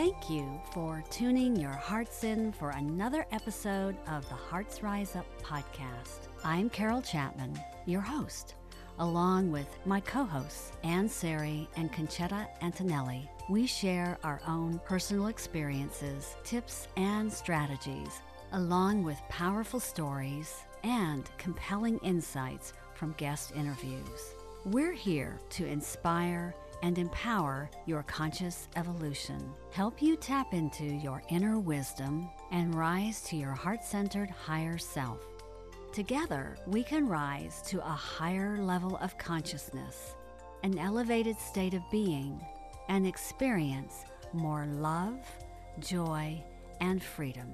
Thank 0.00 0.30
you 0.30 0.58
for 0.72 1.04
tuning 1.10 1.54
your 1.54 1.74
hearts 1.74 2.24
in 2.24 2.52
for 2.52 2.70
another 2.70 3.26
episode 3.32 3.94
of 4.08 4.26
the 4.30 4.34
Hearts 4.34 4.82
Rise 4.82 5.14
Up 5.14 5.26
podcast. 5.42 6.28
I'm 6.42 6.70
Carol 6.70 7.02
Chapman, 7.02 7.60
your 7.84 8.00
host, 8.00 8.54
along 8.98 9.52
with 9.52 9.68
my 9.84 10.00
co 10.00 10.24
hosts, 10.24 10.72
Ann 10.84 11.06
Sari 11.06 11.68
and 11.76 11.92
Conchetta 11.92 12.48
Antonelli. 12.62 13.28
We 13.50 13.66
share 13.66 14.16
our 14.24 14.40
own 14.48 14.80
personal 14.86 15.26
experiences, 15.26 16.34
tips, 16.44 16.88
and 16.96 17.30
strategies, 17.30 18.22
along 18.52 19.04
with 19.04 19.20
powerful 19.28 19.80
stories 19.80 20.62
and 20.82 21.28
compelling 21.36 21.98
insights 21.98 22.72
from 22.94 23.14
guest 23.18 23.52
interviews. 23.54 24.34
We're 24.64 24.94
here 24.94 25.38
to 25.50 25.66
inspire 25.66 26.54
and 26.82 26.98
empower 26.98 27.70
your 27.86 28.02
conscious 28.04 28.68
evolution, 28.76 29.52
help 29.72 30.00
you 30.00 30.16
tap 30.16 30.54
into 30.54 30.84
your 30.84 31.22
inner 31.28 31.58
wisdom, 31.58 32.28
and 32.50 32.74
rise 32.74 33.22
to 33.22 33.36
your 33.36 33.52
heart 33.52 33.84
centered 33.84 34.30
higher 34.30 34.78
self. 34.78 35.20
Together, 35.92 36.56
we 36.66 36.82
can 36.82 37.08
rise 37.08 37.62
to 37.62 37.78
a 37.80 37.90
higher 37.90 38.58
level 38.58 38.96
of 38.98 39.18
consciousness, 39.18 40.14
an 40.62 40.78
elevated 40.78 41.38
state 41.38 41.74
of 41.74 41.82
being, 41.90 42.40
and 42.88 43.06
experience 43.06 44.04
more 44.32 44.66
love, 44.66 45.18
joy, 45.80 46.42
and 46.80 47.02
freedom. 47.02 47.50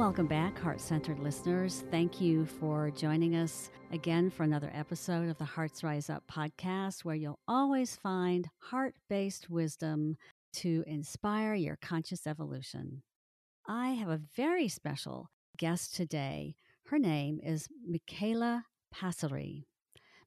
Welcome 0.00 0.26
back, 0.26 0.58
heart 0.58 0.80
centered 0.80 1.18
listeners. 1.18 1.84
Thank 1.90 2.22
you 2.22 2.46
for 2.46 2.90
joining 2.90 3.36
us 3.36 3.70
again 3.92 4.30
for 4.30 4.44
another 4.44 4.70
episode 4.72 5.28
of 5.28 5.36
the 5.36 5.44
Hearts 5.44 5.84
Rise 5.84 6.08
Up 6.08 6.24
podcast, 6.26 7.04
where 7.04 7.14
you'll 7.14 7.38
always 7.46 7.96
find 7.96 8.48
heart 8.60 8.94
based 9.10 9.50
wisdom 9.50 10.16
to 10.54 10.82
inspire 10.86 11.52
your 11.52 11.76
conscious 11.82 12.26
evolution. 12.26 13.02
I 13.68 13.90
have 13.90 14.08
a 14.08 14.22
very 14.34 14.68
special 14.68 15.28
guest 15.58 15.94
today. 15.94 16.54
Her 16.86 16.98
name 16.98 17.38
is 17.42 17.68
Michaela 17.86 18.64
Passeri. 18.94 19.64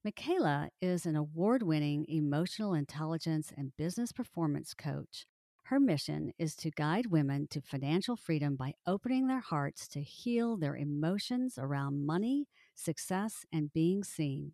Michaela 0.05 0.69
is 0.83 1.07
an 1.07 1.15
award 1.15 1.63
winning 1.63 2.05
emotional 2.07 2.75
intelligence 2.75 3.51
and 3.57 3.75
business 3.75 4.11
performance 4.11 4.75
coach 4.75 5.25
her 5.73 5.79
mission 5.79 6.31
is 6.37 6.55
to 6.55 6.69
guide 6.69 7.07
women 7.07 7.47
to 7.47 7.59
financial 7.59 8.15
freedom 8.15 8.55
by 8.55 8.75
opening 8.85 9.25
their 9.25 9.39
hearts 9.39 9.87
to 9.87 10.03
heal 10.03 10.55
their 10.55 10.75
emotions 10.75 11.55
around 11.57 12.05
money, 12.05 12.45
success, 12.75 13.43
and 13.51 13.73
being 13.73 14.03
seen. 14.03 14.51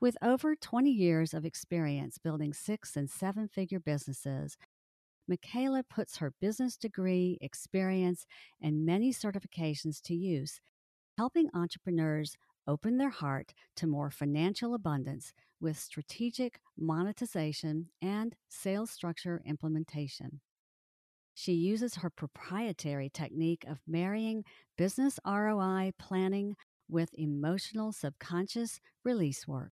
With 0.00 0.18
over 0.20 0.54
20 0.54 0.90
years 0.90 1.32
of 1.32 1.46
experience 1.46 2.18
building 2.18 2.52
six 2.52 2.94
and 2.94 3.08
seven 3.08 3.48
figure 3.48 3.80
businesses, 3.80 4.58
Michaela 5.26 5.82
puts 5.82 6.18
her 6.18 6.34
business 6.42 6.76
degree, 6.76 7.38
experience, 7.40 8.26
and 8.60 8.84
many 8.84 9.14
certifications 9.14 10.02
to 10.02 10.14
use, 10.14 10.60
helping 11.16 11.48
entrepreneurs 11.54 12.36
open 12.66 12.98
their 12.98 13.10
heart 13.10 13.54
to 13.76 13.86
more 13.86 14.10
financial 14.10 14.74
abundance 14.74 15.32
with 15.60 15.78
strategic 15.78 16.60
monetization 16.78 17.88
and 18.02 18.34
sales 18.48 18.90
structure 18.90 19.42
implementation. 19.46 20.40
She 21.34 21.52
uses 21.52 21.96
her 21.96 22.10
proprietary 22.10 23.10
technique 23.10 23.64
of 23.66 23.80
marrying 23.86 24.44
business 24.76 25.18
ROI 25.26 25.92
planning 25.98 26.54
with 26.88 27.10
emotional 27.14 27.92
subconscious 27.92 28.80
release 29.04 29.48
work. 29.48 29.72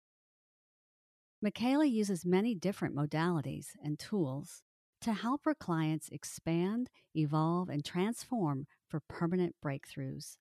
Michaela 1.42 1.86
uses 1.86 2.26
many 2.26 2.56
different 2.56 2.96
modalities 2.96 3.68
and 3.84 4.00
tools 4.00 4.64
to 5.02 5.14
help 5.14 5.42
her 5.46 5.54
clients 5.54 6.10
expand, 6.12 6.90
evolve, 7.16 7.70
and 7.70 7.86
transform 7.86 8.66
for 8.90 9.00
permanent 9.08 9.56
breakthroughs. 9.64 10.38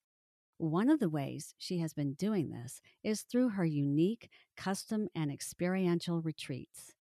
One 0.64 0.88
of 0.88 0.98
the 0.98 1.10
ways 1.10 1.54
she 1.58 1.80
has 1.80 1.92
been 1.92 2.14
doing 2.14 2.48
this 2.48 2.80
is 3.02 3.20
through 3.20 3.50
her 3.50 3.66
unique 3.66 4.30
custom 4.56 5.08
and 5.14 5.30
experiential 5.30 6.22
retreats. 6.22 6.94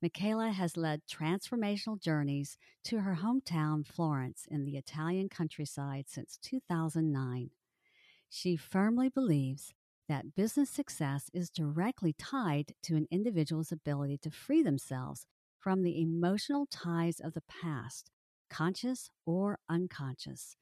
Michaela 0.00 0.50
has 0.50 0.76
led 0.76 1.02
transformational 1.04 2.00
journeys 2.00 2.56
to 2.84 3.00
her 3.00 3.18
hometown, 3.20 3.84
Florence, 3.84 4.46
in 4.48 4.64
the 4.64 4.76
Italian 4.76 5.28
countryside 5.28 6.04
since 6.06 6.38
2009. 6.42 7.50
She 8.30 8.54
firmly 8.54 9.08
believes 9.08 9.74
that 10.08 10.36
business 10.36 10.70
success 10.70 11.28
is 11.34 11.50
directly 11.50 12.12
tied 12.12 12.72
to 12.84 12.94
an 12.94 13.08
individual's 13.10 13.72
ability 13.72 14.18
to 14.18 14.30
free 14.30 14.62
themselves 14.62 15.26
from 15.58 15.82
the 15.82 16.00
emotional 16.00 16.66
ties 16.70 17.18
of 17.18 17.34
the 17.34 17.42
past, 17.48 18.12
conscious 18.48 19.10
or 19.26 19.58
unconscious, 19.68 20.56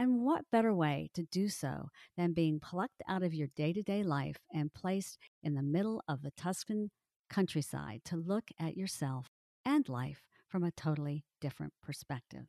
and 0.00 0.22
what 0.22 0.50
better 0.50 0.72
way 0.72 1.10
to 1.12 1.22
do 1.24 1.46
so 1.50 1.90
than 2.16 2.32
being 2.32 2.58
plucked 2.58 3.02
out 3.06 3.22
of 3.22 3.34
your 3.34 3.48
day 3.54 3.70
to 3.70 3.82
day 3.82 4.02
life 4.02 4.38
and 4.50 4.72
placed 4.72 5.18
in 5.42 5.54
the 5.54 5.62
middle 5.62 6.02
of 6.08 6.22
the 6.22 6.30
Tuscan 6.30 6.90
countryside 7.28 8.00
to 8.06 8.16
look 8.16 8.44
at 8.58 8.78
yourself 8.78 9.26
and 9.62 9.86
life 9.90 10.24
from 10.48 10.64
a 10.64 10.70
totally 10.70 11.26
different 11.38 11.74
perspective? 11.82 12.46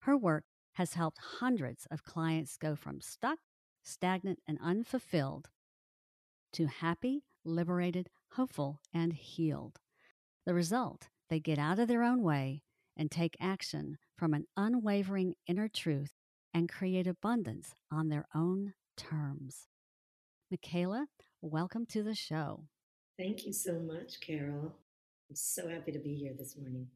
Her 0.00 0.18
work 0.18 0.44
has 0.74 0.92
helped 0.92 1.16
hundreds 1.40 1.86
of 1.90 2.04
clients 2.04 2.58
go 2.58 2.76
from 2.76 3.00
stuck, 3.00 3.38
stagnant, 3.82 4.40
and 4.46 4.58
unfulfilled 4.62 5.48
to 6.52 6.66
happy, 6.66 7.24
liberated, 7.42 8.10
hopeful, 8.32 8.80
and 8.92 9.14
healed. 9.14 9.78
The 10.44 10.52
result, 10.52 11.08
they 11.30 11.40
get 11.40 11.58
out 11.58 11.78
of 11.78 11.88
their 11.88 12.02
own 12.02 12.22
way 12.22 12.64
and 12.98 13.10
take 13.10 13.34
action 13.40 13.96
from 14.14 14.34
an 14.34 14.44
unwavering 14.58 15.36
inner 15.46 15.66
truth 15.66 16.19
and 16.52 16.68
create 16.68 17.06
abundance 17.06 17.74
on 17.90 18.08
their 18.08 18.26
own 18.34 18.74
terms. 18.96 19.66
Michaela, 20.50 21.06
welcome 21.40 21.86
to 21.86 22.02
the 22.02 22.14
show. 22.14 22.64
Thank 23.18 23.46
you 23.46 23.52
so 23.52 23.78
much, 23.78 24.20
Carol. 24.20 24.74
I'm 25.28 25.36
so 25.36 25.68
happy 25.68 25.92
to 25.92 25.98
be 25.98 26.14
here 26.14 26.32
this 26.36 26.56
morning. 26.56 26.88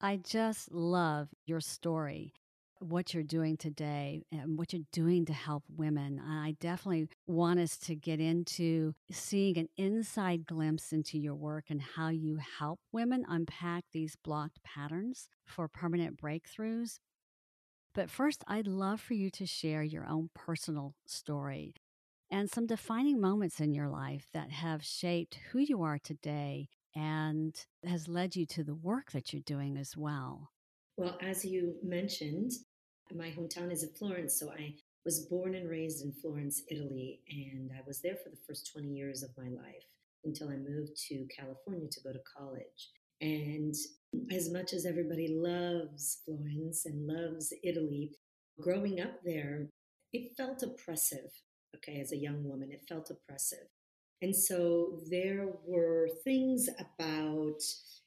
I 0.00 0.18
just 0.18 0.70
love 0.70 1.28
your 1.46 1.60
story, 1.60 2.34
what 2.78 3.14
you're 3.14 3.22
doing 3.22 3.56
today, 3.56 4.22
and 4.30 4.58
what 4.58 4.72
you're 4.72 4.82
doing 4.92 5.24
to 5.24 5.32
help 5.32 5.64
women. 5.74 6.20
I 6.20 6.56
definitely 6.60 7.08
want 7.26 7.58
us 7.58 7.78
to 7.78 7.96
get 7.96 8.20
into 8.20 8.94
seeing 9.10 9.56
an 9.56 9.68
inside 9.76 10.46
glimpse 10.46 10.92
into 10.92 11.18
your 11.18 11.34
work 11.34 11.64
and 11.70 11.80
how 11.80 12.10
you 12.10 12.38
help 12.58 12.78
women 12.92 13.24
unpack 13.26 13.84
these 13.92 14.14
blocked 14.22 14.62
patterns 14.62 15.28
for 15.46 15.66
permanent 15.66 16.20
breakthroughs. 16.20 16.98
But 17.96 18.10
first, 18.10 18.44
I'd 18.46 18.66
love 18.66 19.00
for 19.00 19.14
you 19.14 19.30
to 19.30 19.46
share 19.46 19.82
your 19.82 20.06
own 20.06 20.28
personal 20.34 20.94
story 21.06 21.72
and 22.30 22.50
some 22.50 22.66
defining 22.66 23.22
moments 23.22 23.58
in 23.58 23.72
your 23.72 23.88
life 23.88 24.26
that 24.34 24.50
have 24.50 24.84
shaped 24.84 25.38
who 25.50 25.60
you 25.60 25.82
are 25.82 25.98
today 25.98 26.68
and 26.94 27.56
has 27.86 28.06
led 28.06 28.36
you 28.36 28.44
to 28.48 28.62
the 28.62 28.74
work 28.74 29.12
that 29.12 29.32
you're 29.32 29.40
doing 29.40 29.78
as 29.78 29.96
well. 29.96 30.50
Well, 30.98 31.16
as 31.22 31.42
you 31.42 31.76
mentioned, 31.82 32.52
my 33.14 33.30
hometown 33.30 33.72
is 33.72 33.82
in 33.82 33.88
Florence, 33.94 34.38
so 34.38 34.50
I 34.50 34.74
was 35.06 35.20
born 35.20 35.54
and 35.54 35.66
raised 35.66 36.04
in 36.04 36.12
Florence, 36.12 36.64
Italy, 36.70 37.22
and 37.30 37.70
I 37.74 37.80
was 37.86 38.02
there 38.02 38.16
for 38.22 38.28
the 38.28 38.40
first 38.46 38.70
20 38.74 38.88
years 38.88 39.22
of 39.22 39.30
my 39.38 39.48
life 39.48 39.86
until 40.22 40.50
I 40.50 40.56
moved 40.56 40.96
to 41.08 41.26
California 41.34 41.88
to 41.90 42.00
go 42.02 42.12
to 42.12 42.20
college. 42.36 42.90
And 43.20 43.74
as 44.30 44.50
much 44.52 44.72
as 44.72 44.86
everybody 44.86 45.28
loves 45.28 46.20
Florence 46.24 46.86
and 46.86 47.06
loves 47.06 47.52
Italy, 47.62 48.12
growing 48.60 49.00
up 49.00 49.20
there, 49.24 49.68
it 50.12 50.36
felt 50.36 50.62
oppressive. 50.62 51.30
Okay, 51.76 52.00
as 52.00 52.12
a 52.12 52.16
young 52.16 52.44
woman, 52.44 52.70
it 52.72 52.84
felt 52.88 53.10
oppressive. 53.10 53.68
And 54.22 54.34
so 54.34 55.00
there 55.10 55.48
were 55.66 56.08
things 56.24 56.68
about 56.78 57.60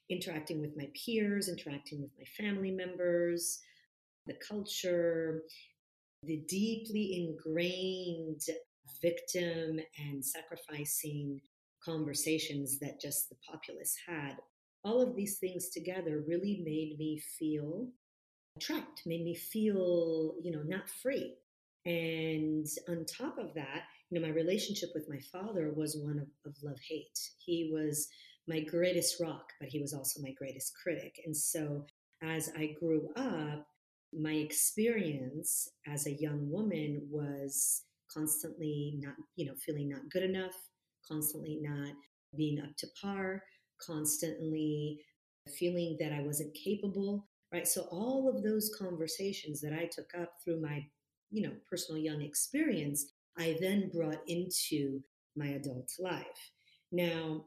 interacting 0.10 0.60
with 0.60 0.75
my 0.75 0.88
peers, 1.06 1.50
interacting 1.50 2.01
with 2.01 2.12
my 2.18 2.25
family 2.38 2.72
members, 2.72 3.60
the 4.25 4.34
culture, 4.48 5.44
the 6.24 6.44
deeply 6.48 7.28
ingrained 7.28 8.42
victim 9.01 9.80
and 9.98 10.25
sacrificing 10.25 11.39
conversations 11.84 12.80
that 12.80 13.00
just 13.00 13.30
the 13.30 13.36
populace 13.50 13.95
had 14.07 14.36
all 14.84 15.02
of 15.02 15.16
these 15.16 15.38
things 15.38 15.70
together 15.70 16.24
really 16.28 16.62
made 16.64 16.98
me 16.98 17.20
feel 17.20 17.90
trapped, 18.60 19.04
made 19.06 19.24
me 19.24 19.36
feel, 19.36 20.36
you 20.42 20.52
know, 20.52 20.64
not 20.64 20.90
free. 20.90 21.36
And 21.86 22.68
on 22.88 23.06
top 23.06 23.38
of 23.38 23.54
that, 23.56 23.84
you 24.10 24.20
know, 24.20 24.28
my 24.28 24.34
relationship 24.34 24.90
with 24.94 25.10
my 25.10 25.20
father 25.31 25.72
was 25.76 25.96
one 25.96 26.20
of, 26.20 26.28
of 26.46 26.56
love 26.64 26.80
hate. 26.88 27.18
He 27.38 27.70
was 27.74 28.08
my 28.48 28.60
greatest 28.62 29.20
rock, 29.20 29.46
but 29.60 29.70
he 29.70 29.80
was 29.80 29.94
also 29.94 30.22
my 30.22 30.34
greatest 30.38 30.74
critic. 30.82 31.16
And 31.25 31.36
so 31.36 31.86
as 32.22 32.52
I 32.58 32.75
grew 32.80 33.10
up, 33.16 33.66
my 34.12 34.34
experience 34.34 35.70
as 35.88 36.08
a 36.08 36.14
young 36.14 36.50
woman 36.50 37.08
was 37.10 37.84
constantly 38.12 39.00
not, 39.00 39.14
you 39.36 39.46
know, 39.46 39.54
feeling 39.64 39.90
not 39.90 40.10
good 40.10 40.24
enough, 40.24 40.56
constantly 41.08 41.60
not 41.62 41.94
being 42.36 42.60
up 42.60 42.75
to 42.78 42.88
par, 43.00 43.44
constantly 43.86 45.00
feeling 45.58 45.98
that 46.00 46.14
I 46.14 46.22
wasn't 46.22 46.54
capable, 46.54 47.28
right? 47.52 47.68
So 47.68 47.84
all 47.92 48.30
of 48.30 48.44
those 48.44 48.74
conversations 48.78 49.62
that 49.62 49.74
I 49.74 49.90
took 49.92 50.10
up 50.20 50.34
through 50.44 50.62
my, 50.62 50.86
you 51.31 51.44
know, 51.44 51.54
personal 51.70 52.02
young 52.02 52.22
experience, 52.22 53.14
I 53.38 53.58
then 53.60 53.90
brought 53.94 54.22
into 54.28 55.02
my 55.36 55.48
adult 55.48 55.92
life. 56.00 56.52
Now, 56.92 57.46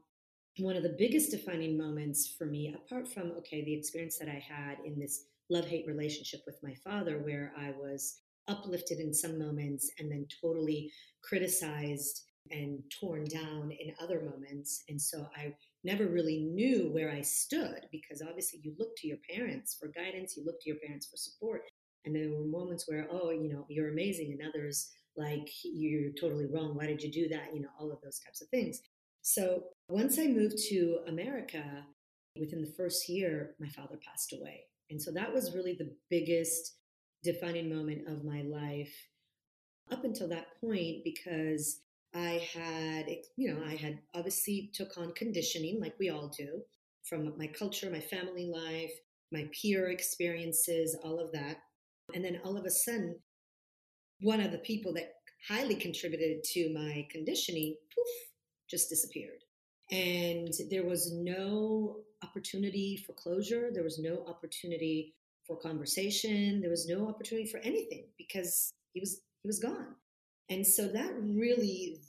one 0.58 0.76
of 0.76 0.82
the 0.82 0.96
biggest 0.98 1.30
defining 1.30 1.78
moments 1.78 2.34
for 2.36 2.46
me, 2.46 2.74
apart 2.74 3.08
from, 3.08 3.32
okay, 3.38 3.64
the 3.64 3.74
experience 3.74 4.18
that 4.18 4.28
I 4.28 4.42
had 4.46 4.78
in 4.84 4.98
this 4.98 5.24
love 5.50 5.66
hate 5.66 5.86
relationship 5.86 6.40
with 6.46 6.58
my 6.62 6.74
father, 6.84 7.18
where 7.18 7.52
I 7.56 7.72
was 7.78 8.20
uplifted 8.48 8.98
in 8.98 9.14
some 9.14 9.38
moments 9.38 9.90
and 9.98 10.10
then 10.10 10.26
totally 10.40 10.90
criticized 11.22 12.22
and 12.50 12.80
torn 13.00 13.24
down 13.24 13.70
in 13.70 13.94
other 14.00 14.20
moments. 14.20 14.82
And 14.88 15.00
so 15.00 15.28
I 15.36 15.54
never 15.84 16.06
really 16.06 16.38
knew 16.38 16.90
where 16.92 17.10
I 17.10 17.22
stood 17.22 17.86
because 17.90 18.22
obviously 18.22 18.60
you 18.62 18.74
look 18.78 18.96
to 18.96 19.08
your 19.08 19.18
parents 19.28 19.76
for 19.78 19.88
guidance, 19.88 20.36
you 20.36 20.44
look 20.44 20.60
to 20.62 20.68
your 20.68 20.78
parents 20.78 21.06
for 21.06 21.16
support. 21.16 21.62
And 22.04 22.14
there 22.14 22.30
were 22.30 22.46
moments 22.46 22.88
where, 22.88 23.06
oh, 23.10 23.30
you 23.30 23.48
know, 23.52 23.64
you're 23.68 23.90
amazing, 23.90 24.32
and 24.32 24.48
others 24.48 24.90
like 25.16 25.48
you're 25.62 26.10
totally 26.20 26.46
wrong. 26.46 26.74
Why 26.74 26.86
did 26.86 27.02
you 27.02 27.12
do 27.12 27.28
that? 27.28 27.54
You 27.54 27.62
know, 27.62 27.68
all 27.78 27.92
of 27.92 28.00
those 28.02 28.18
types 28.18 28.42
of 28.42 28.48
things. 28.48 28.80
So 29.22 29.64
once 29.88 30.18
I 30.18 30.26
moved 30.26 30.58
to 30.70 30.98
America, 31.06 31.62
within 32.38 32.60
the 32.60 32.72
first 32.76 33.08
year, 33.08 33.54
my 33.60 33.68
father 33.68 33.98
passed 34.04 34.32
away. 34.32 34.64
And 34.90 35.00
so 35.00 35.12
that 35.12 35.32
was 35.32 35.54
really 35.54 35.74
the 35.74 35.94
biggest 36.10 36.74
defining 37.22 37.72
moment 37.72 38.08
of 38.08 38.24
my 38.24 38.42
life 38.42 38.92
up 39.90 40.04
until 40.04 40.28
that 40.28 40.60
point 40.60 41.04
because 41.04 41.80
I 42.14 42.46
had, 42.54 43.06
you 43.36 43.52
know, 43.52 43.62
I 43.66 43.74
had 43.74 43.98
obviously 44.14 44.70
took 44.74 44.98
on 44.98 45.12
conditioning 45.12 45.80
like 45.80 45.94
we 45.98 46.10
all 46.10 46.28
do 46.36 46.62
from 47.04 47.32
my 47.38 47.46
culture, 47.46 47.90
my 47.90 48.00
family 48.00 48.46
life, 48.52 48.92
my 49.32 49.48
peer 49.52 49.90
experiences, 49.90 50.96
all 51.02 51.18
of 51.18 51.32
that. 51.32 51.58
And 52.14 52.24
then 52.24 52.40
all 52.44 52.56
of 52.56 52.66
a 52.66 52.70
sudden, 52.70 53.18
one 54.20 54.40
of 54.40 54.52
the 54.52 54.58
people 54.58 54.92
that 54.94 55.14
highly 55.48 55.74
contributed 55.74 56.44
to 56.44 56.72
my 56.72 57.06
conditioning, 57.10 57.76
poof, 57.94 58.06
just 58.70 58.88
disappeared. 58.88 59.40
And 59.90 60.52
there 60.70 60.84
was 60.84 61.12
no 61.12 61.96
opportunity 62.22 63.02
for 63.06 63.14
closure. 63.14 63.70
There 63.72 63.82
was 63.82 63.98
no 63.98 64.24
opportunity 64.28 65.14
for 65.46 65.56
conversation. 65.56 66.60
There 66.60 66.70
was 66.70 66.86
no 66.88 67.08
opportunity 67.08 67.50
for 67.50 67.58
anything 67.58 68.06
because 68.16 68.72
he 68.94 69.00
was 69.00 69.20
he 69.42 69.48
was 69.48 69.58
gone. 69.58 69.96
And 70.50 70.66
so 70.66 70.88
that 70.88 71.12
really 71.18 72.00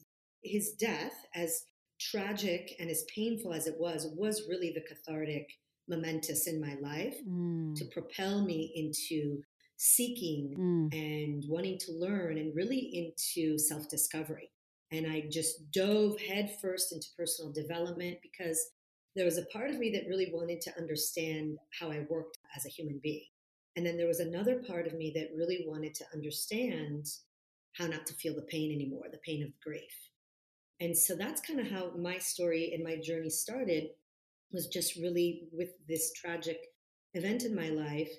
his 0.44 0.74
death, 0.74 1.14
as 1.36 1.64
tragic 2.00 2.76
and 2.80 2.90
as 2.90 3.06
painful 3.14 3.54
as 3.54 3.68
it 3.68 3.76
was, 3.80 4.08
was 4.16 4.48
really 4.50 4.74
the 4.74 4.82
cathartic 4.82 5.48
momentous 5.88 6.48
in 6.48 6.62
my 6.62 6.76
life 6.82 7.16
mm. 7.28 7.76
to 7.76 7.86
propel 7.86 8.44
me 8.44 8.72
into 8.76 9.42
seeking 9.78 10.56
mm. 10.58 10.94
and 10.94 11.44
wanting 11.48 11.78
to 11.78 11.92
learn 11.92 12.38
and 12.38 12.56
really 12.56 12.80
into 12.80 13.58
self 13.58 13.90
discovery. 13.90 14.50
And 14.92 15.08
I 15.08 15.24
just 15.32 15.72
dove 15.72 16.20
headfirst 16.20 16.94
into 16.94 17.08
personal 17.18 17.52
development 17.52 18.18
because 18.22 18.60
there 19.16 19.26
was 19.26 19.38
a 19.38 19.46
part 19.46 19.70
of 19.70 19.80
me 19.80 19.92
that 19.92 20.08
really 20.08 20.30
wanted 20.32 20.62
to 20.62 20.78
understand 20.78 21.58
how 21.80 21.92
I 21.92 22.06
worked 22.10 22.38
as 22.56 22.66
a 22.66 22.70
human 22.70 23.00
being. 23.02 23.26
And 23.76 23.86
then 23.86 23.98
there 23.98 24.08
was 24.08 24.20
another 24.20 24.62
part 24.68 24.86
of 24.86 24.94
me 24.94 25.12
that 25.16 25.36
really 25.36 25.66
wanted 25.68 25.96
to 25.96 26.06
understand 26.14 27.08
how 27.78 27.88
not 27.88 28.06
to 28.08 28.14
feel 28.14 28.36
the 28.36 28.42
pain 28.44 28.72
anymore, 28.72 29.06
the 29.12 29.18
pain 29.26 29.44
of 29.44 29.50
grief. 29.62 30.10
And 30.80 30.98
so 30.98 31.16
that's 31.16 31.42
kind 31.42 31.60
of 31.60 31.70
how 31.70 31.92
my 31.98 32.18
story 32.18 32.72
and 32.74 32.84
my 32.84 32.98
journey 32.98 33.30
started 33.30 33.90
was 34.52 34.68
just 34.68 34.96
really 34.96 35.44
with 35.52 35.70
this 35.88 36.14
tragic 36.14 36.58
event 37.14 37.44
in 37.44 37.56
my 37.56 37.70
life 37.70 38.12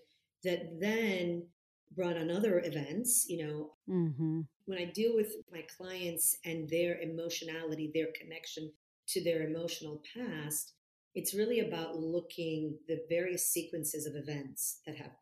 that 0.43 0.81
then 0.81 1.47
brought 1.95 2.17
on 2.17 2.31
other 2.31 2.61
events. 2.65 3.27
You 3.29 3.47
know, 3.47 3.71
mm-hmm. 3.89 4.41
when 4.67 4.79
I 4.79 4.87
deal 4.87 5.15
with 5.15 5.35
my 5.53 5.65
clients 5.77 6.37
and 6.45 6.69
their 6.69 7.01
emotionality, 7.01 7.91
their 7.95 8.09
connection 8.21 8.73
to 9.09 9.23
their 9.23 9.47
emotional 9.47 10.03
past, 10.17 10.73
it's 11.15 11.35
really 11.35 11.61
about 11.61 11.97
looking 11.97 12.77
the 12.89 13.01
various 13.09 13.53
sequences 13.53 14.07
of 14.07 14.17
events 14.17 14.81
that 14.87 14.97
have 14.97 15.13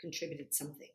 contributed 0.00 0.54
something. 0.54 0.88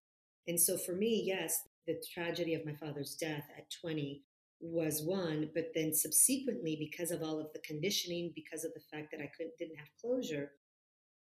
And 0.48 0.60
so 0.60 0.78
for 0.78 0.94
me, 0.94 1.24
yes, 1.26 1.62
the 1.90 2.02
tragedy 2.14 2.54
of 2.54 2.66
my 2.66 2.74
father's 2.74 3.16
death 3.16 3.50
at 3.58 3.66
20 3.82 4.22
was 4.62 5.02
one, 5.02 5.50
but 5.56 5.72
then 5.74 5.92
subsequently, 5.92 6.78
because 6.80 7.10
of 7.10 7.24
all 7.24 7.40
of 7.40 7.52
the 7.54 7.62
conditioning, 7.62 8.32
because 8.36 8.64
of 8.64 8.72
the 8.76 8.84
fact 8.92 9.10
that 9.12 9.22
I 9.22 9.32
couldn't 9.36 9.58
didn't 9.58 9.78
have 9.78 9.88
closure, 10.00 10.52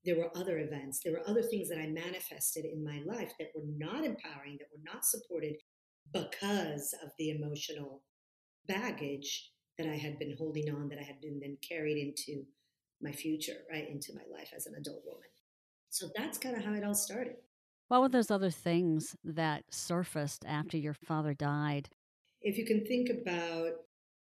there 0.03 0.17
were 0.17 0.35
other 0.35 0.57
events, 0.59 1.01
there 1.03 1.13
were 1.13 1.29
other 1.29 1.43
things 1.43 1.69
that 1.69 1.77
I 1.77 1.87
manifested 1.87 2.65
in 2.65 2.83
my 2.83 3.01
life 3.05 3.33
that 3.39 3.49
were 3.53 3.65
not 3.77 4.05
empowering, 4.05 4.57
that 4.57 4.69
were 4.73 4.83
not 4.83 5.05
supported 5.05 5.55
because 6.11 6.95
of 7.03 7.11
the 7.19 7.31
emotional 7.31 8.03
baggage 8.67 9.51
that 9.77 9.87
I 9.87 9.95
had 9.95 10.17
been 10.17 10.35
holding 10.37 10.73
on, 10.73 10.89
that 10.89 10.99
I 10.99 11.03
had 11.03 11.21
been 11.21 11.39
then 11.39 11.57
carried 11.67 11.97
into 11.97 12.43
my 13.01 13.11
future, 13.11 13.57
right, 13.71 13.87
into 13.87 14.13
my 14.15 14.21
life 14.35 14.51
as 14.55 14.65
an 14.65 14.75
adult 14.75 15.03
woman. 15.05 15.29
So 15.89 16.07
that's 16.15 16.39
kind 16.39 16.55
of 16.55 16.63
how 16.63 16.73
it 16.73 16.83
all 16.83 16.95
started. 16.95 17.35
What 17.87 18.01
were 18.01 18.09
those 18.09 18.31
other 18.31 18.49
things 18.49 19.15
that 19.23 19.63
surfaced 19.69 20.43
after 20.45 20.77
your 20.77 20.95
father 20.95 21.33
died? 21.33 21.89
If 22.41 22.57
you 22.57 22.65
can 22.65 22.85
think 22.85 23.09
about 23.09 23.73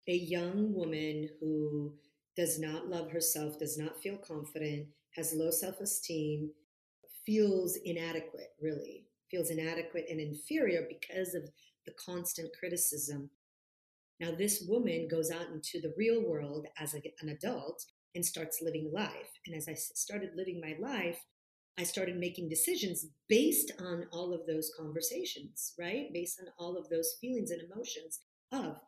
a 0.06 0.14
young 0.14 0.74
woman 0.74 1.30
who 1.40 1.94
does 2.36 2.58
not 2.58 2.88
love 2.88 3.10
herself, 3.10 3.58
does 3.58 3.78
not 3.78 4.02
feel 4.02 4.18
confident, 4.18 4.88
has 5.16 5.32
low 5.32 5.50
self 5.50 5.80
esteem, 5.80 6.50
feels 7.24 7.78
inadequate, 7.84 8.50
really, 8.60 9.06
feels 9.30 9.50
inadequate 9.50 10.06
and 10.10 10.20
inferior 10.20 10.86
because 10.88 11.34
of 11.34 11.44
the 11.86 11.92
constant 12.04 12.50
criticism. 12.58 13.30
Now, 14.20 14.32
this 14.32 14.64
woman 14.68 15.08
goes 15.10 15.30
out 15.30 15.48
into 15.48 15.80
the 15.80 15.94
real 15.96 16.22
world 16.22 16.66
as 16.78 16.94
a, 16.94 17.02
an 17.20 17.30
adult 17.30 17.84
and 18.14 18.24
starts 18.24 18.62
living 18.62 18.90
life. 18.92 19.30
And 19.46 19.56
as 19.56 19.68
I 19.68 19.74
started 19.74 20.30
living 20.36 20.60
my 20.60 20.76
life, 20.78 21.24
I 21.78 21.82
started 21.82 22.16
making 22.16 22.48
decisions 22.48 23.06
based 23.28 23.72
on 23.80 24.06
all 24.12 24.32
of 24.32 24.46
those 24.46 24.70
conversations, 24.78 25.74
right? 25.78 26.12
Based 26.12 26.40
on 26.40 26.46
all 26.58 26.76
of 26.76 26.88
those 26.88 27.16
feelings 27.20 27.50
and 27.50 27.62
emotions 27.62 28.20
of 28.52 28.78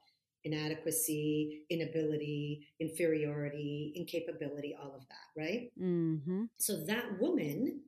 inadequacy, 0.45 1.64
inability, 1.71 2.69
inferiority, 2.78 3.93
incapability, 3.97 4.76
all 4.81 4.95
of 4.95 5.02
that, 5.09 5.40
right? 5.40 5.71
Mm-hmm. 5.81 6.45
So 6.59 6.85
that 6.85 7.21
woman 7.21 7.81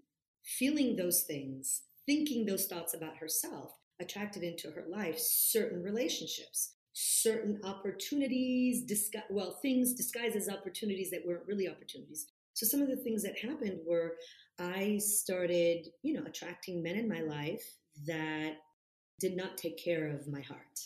feeling 0.45 0.97
those 0.97 1.23
things, 1.23 1.83
thinking 2.07 2.45
those 2.47 2.67
thoughts 2.67 2.95
about 2.95 3.19
herself, 3.19 3.73
attracted 4.01 4.43
into 4.43 4.71
her 4.71 4.85
life 4.89 5.19
certain 5.19 5.83
relationships, 5.83 6.75
certain 6.93 7.61
opportunities, 7.65 8.85
disgu- 8.85 9.23
well, 9.31 9.59
things 9.63 9.95
disguised 9.95 10.37
as 10.37 10.49
opportunities 10.49 11.11
that 11.11 11.23
weren't 11.25 11.47
really 11.47 11.69
opportunities. 11.69 12.27
So 12.55 12.67
some 12.67 12.83
of 12.83 12.89
the 12.89 12.97
things 12.97 13.23
that 13.23 13.39
happened 13.39 13.79
were 13.87 14.15
I 14.59 14.99
started, 14.99 15.89
you 16.03 16.15
know, 16.15 16.25
attracting 16.27 16.83
men 16.83 16.97
in 16.97 17.09
my 17.09 17.21
life 17.21 17.65
that 18.07 18.57
did 19.21 19.37
not 19.37 19.57
take 19.57 19.83
care 19.83 20.09
of 20.09 20.29
my 20.29 20.41
heart 20.41 20.79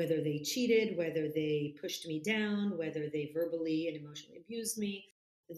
whether 0.00 0.22
they 0.22 0.38
cheated, 0.38 0.96
whether 0.96 1.28
they 1.28 1.74
pushed 1.80 2.06
me 2.06 2.20
down, 2.20 2.78
whether 2.78 3.08
they 3.12 3.32
verbally 3.34 3.88
and 3.88 3.96
emotionally 3.96 4.38
abused 4.38 4.78
me. 4.78 5.04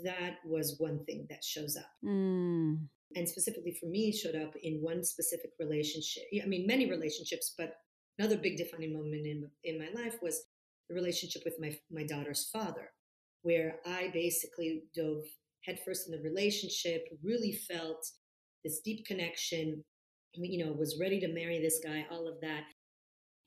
That 0.02 0.38
was 0.44 0.76
one 0.78 1.04
thing 1.04 1.26
that 1.28 1.44
shows 1.44 1.76
up. 1.76 1.90
Mm. 2.04 2.88
And 3.14 3.28
specifically 3.28 3.76
for 3.78 3.86
me, 3.86 4.10
showed 4.10 4.34
up 4.34 4.56
in 4.62 4.82
one 4.82 5.04
specific 5.04 5.50
relationship. 5.60 6.24
I 6.42 6.46
mean, 6.46 6.66
many 6.66 6.90
relationships, 6.90 7.54
but 7.56 7.74
another 8.18 8.38
big 8.38 8.56
defining 8.56 8.94
moment 8.94 9.26
in, 9.26 9.48
in 9.64 9.78
my 9.78 10.02
life 10.02 10.16
was 10.22 10.42
the 10.88 10.94
relationship 10.94 11.42
with 11.44 11.60
my, 11.60 11.78
my 11.90 12.04
daughter's 12.04 12.48
father, 12.50 12.90
where 13.42 13.76
I 13.86 14.10
basically 14.14 14.84
dove 14.94 15.24
headfirst 15.64 16.09
in 16.09 16.12
the 16.16 16.23
relationship, 16.23 17.07
really 17.23 17.52
felt 17.52 18.04
this 18.64 18.81
deep 18.81 19.04
connection, 19.07 19.85
you 20.35 20.64
know, 20.64 20.73
was 20.73 20.99
ready 21.00 21.21
to 21.21 21.33
marry 21.33 21.61
this 21.61 21.81
guy, 21.85 22.07
all 22.11 22.28
of 22.28 22.40
that 22.40 22.64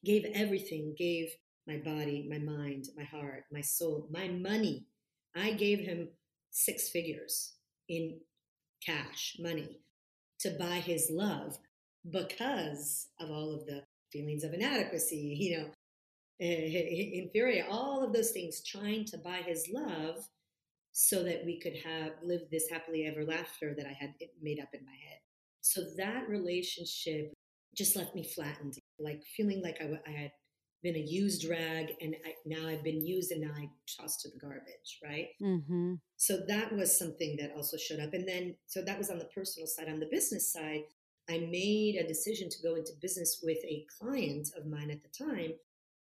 gave 0.06 0.26
everything, 0.34 0.94
gave 0.98 1.30
my 1.68 1.78
body, 1.78 2.28
my 2.30 2.38
mind, 2.38 2.86
my 2.96 3.04
heart, 3.04 3.46
my 3.52 3.62
soul, 3.62 4.08
my 4.12 4.28
money. 4.28 4.86
I 5.36 5.52
gave 5.52 5.80
him 5.80 6.10
six 6.52 6.90
figures 6.90 7.56
in 7.90 8.20
cash, 8.86 9.36
money, 9.40 9.80
to 10.40 10.52
buy 10.60 10.76
his 10.76 11.10
love 11.12 11.58
because 12.10 13.08
of 13.20 13.32
all 13.32 13.54
of 13.54 13.66
the 13.66 13.82
feelings 14.14 14.44
of 14.44 14.54
inadequacy, 14.54 15.38
you 15.40 15.58
know, 15.58 15.66
eh, 16.40 16.46
eh, 16.46 16.78
eh, 16.78 17.22
inferior, 17.24 17.66
all 17.70 18.04
of 18.04 18.14
those 18.14 18.32
things, 18.32 18.62
trying 18.64 19.06
to 19.06 19.18
buy 19.18 19.42
his 19.46 19.68
love 19.74 20.18
so 20.98 21.24
that 21.24 21.44
we 21.46 21.60
could 21.60 21.76
have 21.84 22.14
lived 22.24 22.46
this 22.50 22.70
happily 22.72 23.06
ever 23.06 23.30
after 23.30 23.76
that 23.76 23.86
I 23.86 23.92
had 24.00 24.14
made 24.42 24.62
up 24.62 24.70
in 24.74 24.86
my 24.86 24.94
head. 24.94 25.20
So 25.60 25.82
that 25.98 26.30
relationship 26.30 27.34
just 27.76 27.98
left 27.98 28.16
me 28.16 28.24
flattened, 28.24 28.78
like 28.98 29.22
feeling 29.36 29.62
like 29.62 29.82
I, 29.82 30.00
I 30.10 30.14
had 30.14 30.32
been 30.84 30.96
a 30.96 31.00
used 31.00 31.50
rag 31.50 31.92
and 32.00 32.16
I, 32.26 32.36
now 32.46 32.66
I've 32.66 32.84
been 32.84 33.06
used 33.06 33.34
and 33.34 33.42
now 33.42 33.52
I 33.58 33.70
tossed 34.00 34.22
to 34.22 34.30
the 34.30 34.40
garbage, 34.40 35.00
right? 35.04 35.28
Mm-hmm. 35.44 35.96
So 36.16 36.38
that 36.48 36.74
was 36.74 36.98
something 36.98 37.36
that 37.42 37.52
also 37.58 37.76
showed 37.76 38.00
up. 38.00 38.14
And 38.14 38.26
then, 38.26 38.56
so 38.66 38.82
that 38.82 38.98
was 38.98 39.10
on 39.10 39.20
the 39.20 39.30
personal 39.36 39.68
side. 39.68 39.90
On 39.90 40.00
the 40.00 40.08
business 40.10 40.54
side, 40.54 40.84
I 41.30 41.40
made 41.40 41.98
a 41.98 42.08
decision 42.08 42.48
to 42.50 42.64
go 42.64 42.76
into 42.76 42.94
business 43.02 43.42
with 43.44 43.58
a 43.66 43.86
client 44.00 44.48
of 44.58 44.66
mine 44.66 44.92
at 44.92 45.04
the 45.04 45.26
time, 45.26 45.56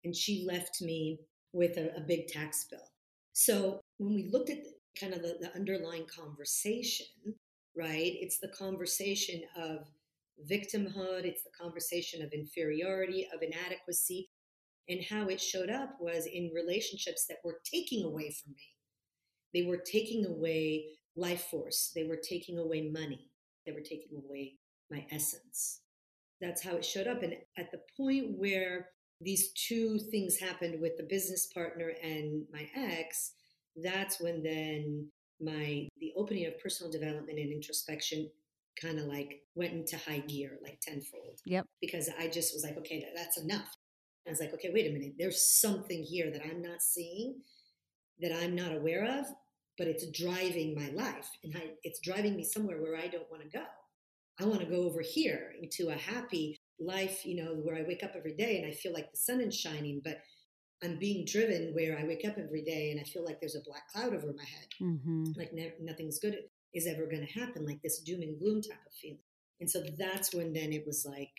and 0.04 0.14
she 0.14 0.44
left 0.46 0.82
me 0.82 1.20
with 1.54 1.78
a, 1.78 1.96
a 1.96 2.00
big 2.00 2.26
tax 2.26 2.66
bill. 2.68 2.90
So 3.32 3.80
when 3.96 4.14
we 4.14 4.28
looked 4.30 4.50
at 4.50 4.58
kind 4.98 5.14
of 5.14 5.22
the, 5.22 5.38
the 5.40 5.54
underlying 5.54 6.06
conversation, 6.06 7.06
right, 7.76 8.12
it's 8.20 8.38
the 8.38 8.48
conversation 8.48 9.42
of 9.56 9.88
victimhood, 10.50 11.24
it's 11.24 11.42
the 11.42 11.50
conversation 11.58 12.22
of 12.22 12.32
inferiority, 12.32 13.28
of 13.34 13.42
inadequacy. 13.42 14.28
And 14.88 15.00
how 15.08 15.28
it 15.28 15.40
showed 15.40 15.70
up 15.70 15.96
was 16.00 16.26
in 16.26 16.50
relationships 16.52 17.26
that 17.28 17.38
were 17.44 17.60
taking 17.64 18.04
away 18.04 18.32
from 18.32 18.52
me. 18.52 18.74
They 19.54 19.62
were 19.62 19.76
taking 19.78 20.26
away 20.26 20.86
life 21.14 21.44
force, 21.50 21.92
they 21.94 22.04
were 22.04 22.16
taking 22.16 22.58
away 22.58 22.90
money, 22.90 23.30
they 23.64 23.72
were 23.72 23.80
taking 23.80 24.22
away 24.24 24.54
my 24.90 25.06
essence. 25.10 25.82
That's 26.40 26.64
how 26.64 26.76
it 26.76 26.84
showed 26.84 27.06
up. 27.06 27.22
And 27.22 27.34
at 27.56 27.70
the 27.70 27.80
point 27.96 28.38
where 28.38 28.88
these 29.20 29.52
two 29.52 29.98
things 29.98 30.38
happened 30.38 30.80
with 30.80 30.96
the 30.96 31.04
business 31.04 31.46
partner 31.46 31.92
and 32.02 32.44
my 32.52 32.68
ex, 32.74 33.34
that's 33.76 34.20
when 34.20 34.42
then 34.42 35.08
my 35.40 35.88
the 35.98 36.12
opening 36.16 36.46
of 36.46 36.58
personal 36.60 36.90
development 36.90 37.38
and 37.38 37.52
introspection 37.52 38.30
kind 38.80 38.98
of 38.98 39.06
like 39.06 39.40
went 39.54 39.72
into 39.72 39.98
high 39.98 40.20
gear, 40.20 40.58
like 40.62 40.80
tenfold. 40.80 41.40
Yep. 41.44 41.66
Because 41.80 42.08
I 42.18 42.28
just 42.28 42.54
was 42.54 42.64
like, 42.64 42.78
okay, 42.78 43.06
that's 43.14 43.38
enough. 43.38 43.68
I 44.26 44.30
was 44.30 44.40
like, 44.40 44.54
okay, 44.54 44.70
wait 44.72 44.88
a 44.88 44.92
minute. 44.92 45.14
There's 45.18 45.60
something 45.60 46.02
here 46.02 46.30
that 46.30 46.42
I'm 46.44 46.62
not 46.62 46.80
seeing, 46.80 47.40
that 48.20 48.32
I'm 48.32 48.54
not 48.54 48.74
aware 48.74 49.04
of, 49.20 49.26
but 49.78 49.88
it's 49.88 50.06
driving 50.10 50.74
my 50.74 50.88
life, 50.90 51.28
and 51.42 51.54
I, 51.56 51.70
it's 51.82 52.00
driving 52.00 52.36
me 52.36 52.44
somewhere 52.44 52.80
where 52.80 52.96
I 52.96 53.08
don't 53.08 53.30
want 53.30 53.42
to 53.42 53.48
go. 53.48 53.64
I 54.40 54.44
want 54.44 54.60
to 54.60 54.66
go 54.66 54.84
over 54.84 55.00
here 55.00 55.52
into 55.60 55.88
a 55.88 55.94
happy 55.94 56.58
life, 56.78 57.24
you 57.26 57.42
know, 57.42 57.54
where 57.54 57.76
I 57.76 57.84
wake 57.86 58.02
up 58.02 58.12
every 58.16 58.34
day 58.34 58.58
and 58.58 58.66
I 58.66 58.72
feel 58.72 58.92
like 58.92 59.10
the 59.10 59.18
sun 59.18 59.40
is 59.40 59.56
shining, 59.56 60.00
but 60.04 60.18
I'm 60.82 60.98
being 60.98 61.24
driven 61.24 61.72
where 61.74 61.98
I 61.98 62.04
wake 62.04 62.26
up 62.26 62.38
every 62.38 62.62
day 62.62 62.90
and 62.90 63.00
I 63.00 63.04
feel 63.04 63.24
like 63.24 63.40
there's 63.40 63.54
a 63.54 63.60
black 63.60 63.88
cloud 63.92 64.14
over 64.14 64.32
my 64.36 64.44
head. 64.44 64.66
Mm-hmm. 64.80 65.24
Like 65.36 65.52
ne- 65.52 65.74
nothing's 65.80 66.18
good 66.18 66.36
is 66.74 66.86
ever 66.86 67.06
going 67.06 67.26
to 67.26 67.40
happen, 67.40 67.66
like 67.66 67.82
this 67.82 68.00
doom 68.00 68.22
and 68.22 68.38
gloom 68.38 68.62
type 68.62 68.80
of 68.86 68.92
feeling. 68.92 69.18
And 69.60 69.70
so 69.70 69.82
that's 69.98 70.34
when 70.34 70.52
then 70.52 70.72
it 70.72 70.84
was 70.86 71.06
like 71.08 71.30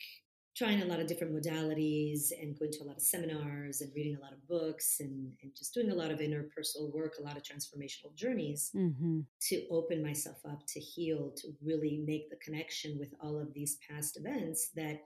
trying 0.56 0.82
a 0.84 0.86
lot 0.86 1.00
of 1.00 1.08
different 1.08 1.34
modalities 1.34 2.32
and 2.40 2.58
going 2.58 2.72
to 2.72 2.84
a 2.84 2.86
lot 2.86 2.96
of 2.96 3.02
seminars 3.02 3.82
and 3.82 3.92
reading 3.96 4.16
a 4.16 4.22
lot 4.22 4.34
of 4.34 4.48
books 4.48 4.98
and, 5.00 5.34
and 5.42 5.52
just 5.58 5.74
doing 5.74 5.90
a 5.90 5.96
lot 5.96 6.12
of 6.12 6.20
interpersonal 6.20 6.94
work, 6.94 7.16
a 7.20 7.24
lot 7.24 7.36
of 7.36 7.44
transformational 7.44 8.14
journeys 8.16 8.70
mm-hmm. 8.76 9.22
to 9.42 9.68
open 9.72 10.04
myself 10.04 10.38
up, 10.48 10.66
to 10.68 10.80
heal, 10.80 11.34
to 11.36 11.48
really 11.64 12.04
make 12.06 12.30
the 12.30 12.36
connection 12.38 13.00
with 13.00 13.10
all 13.20 13.40
of 13.40 13.54
these 13.54 13.78
past 13.90 14.16
events 14.16 14.70
that 14.76 15.02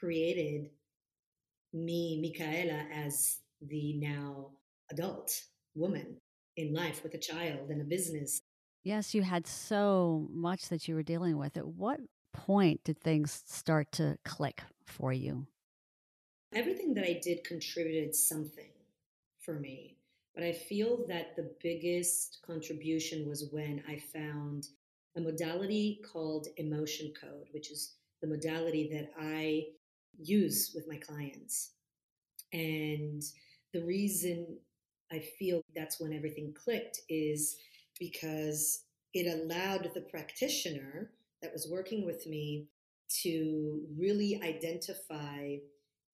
created 0.00 0.70
me, 1.74 2.18
Michaela, 2.22 2.86
as 2.92 3.40
the 3.60 3.94
now 3.94 4.50
adult 4.90 5.32
woman 5.74 6.16
in 6.56 6.72
life 6.72 7.02
with 7.02 7.14
a 7.14 7.18
child 7.18 7.70
and 7.70 7.80
a 7.80 7.84
business. 7.84 8.40
Yes, 8.84 9.14
you 9.14 9.22
had 9.22 9.46
so 9.46 10.28
much 10.30 10.68
that 10.68 10.86
you 10.86 10.94
were 10.94 11.02
dealing 11.02 11.36
with. 11.38 11.56
At 11.56 11.66
what 11.66 12.00
point 12.32 12.84
did 12.84 13.00
things 13.00 13.42
start 13.46 13.90
to 13.92 14.16
click 14.24 14.62
for 14.84 15.12
you? 15.12 15.46
Everything 16.54 16.94
that 16.94 17.04
I 17.04 17.20
did 17.22 17.44
contributed 17.44 18.14
something 18.14 18.70
for 19.40 19.54
me. 19.54 19.96
But 20.34 20.44
I 20.44 20.52
feel 20.52 21.04
that 21.08 21.34
the 21.34 21.50
biggest 21.62 22.40
contribution 22.46 23.26
was 23.28 23.48
when 23.50 23.82
I 23.88 23.98
found 23.98 24.68
a 25.16 25.20
modality 25.20 26.00
called 26.12 26.48
emotion 26.58 27.12
code, 27.18 27.48
which 27.52 27.70
is 27.70 27.94
the 28.20 28.28
modality 28.28 28.88
that 28.92 29.10
I 29.18 29.64
use 30.18 30.72
with 30.74 30.86
my 30.88 30.96
clients. 30.96 31.72
And 32.52 33.22
the 33.76 33.84
reason 33.84 34.56
I 35.12 35.18
feel 35.38 35.60
that's 35.74 36.00
when 36.00 36.14
everything 36.14 36.54
clicked 36.54 37.00
is 37.10 37.56
because 38.00 38.84
it 39.12 39.26
allowed 39.26 39.90
the 39.94 40.00
practitioner 40.00 41.10
that 41.42 41.52
was 41.52 41.68
working 41.70 42.06
with 42.06 42.26
me 42.26 42.68
to 43.22 43.82
really 43.98 44.40
identify 44.42 45.56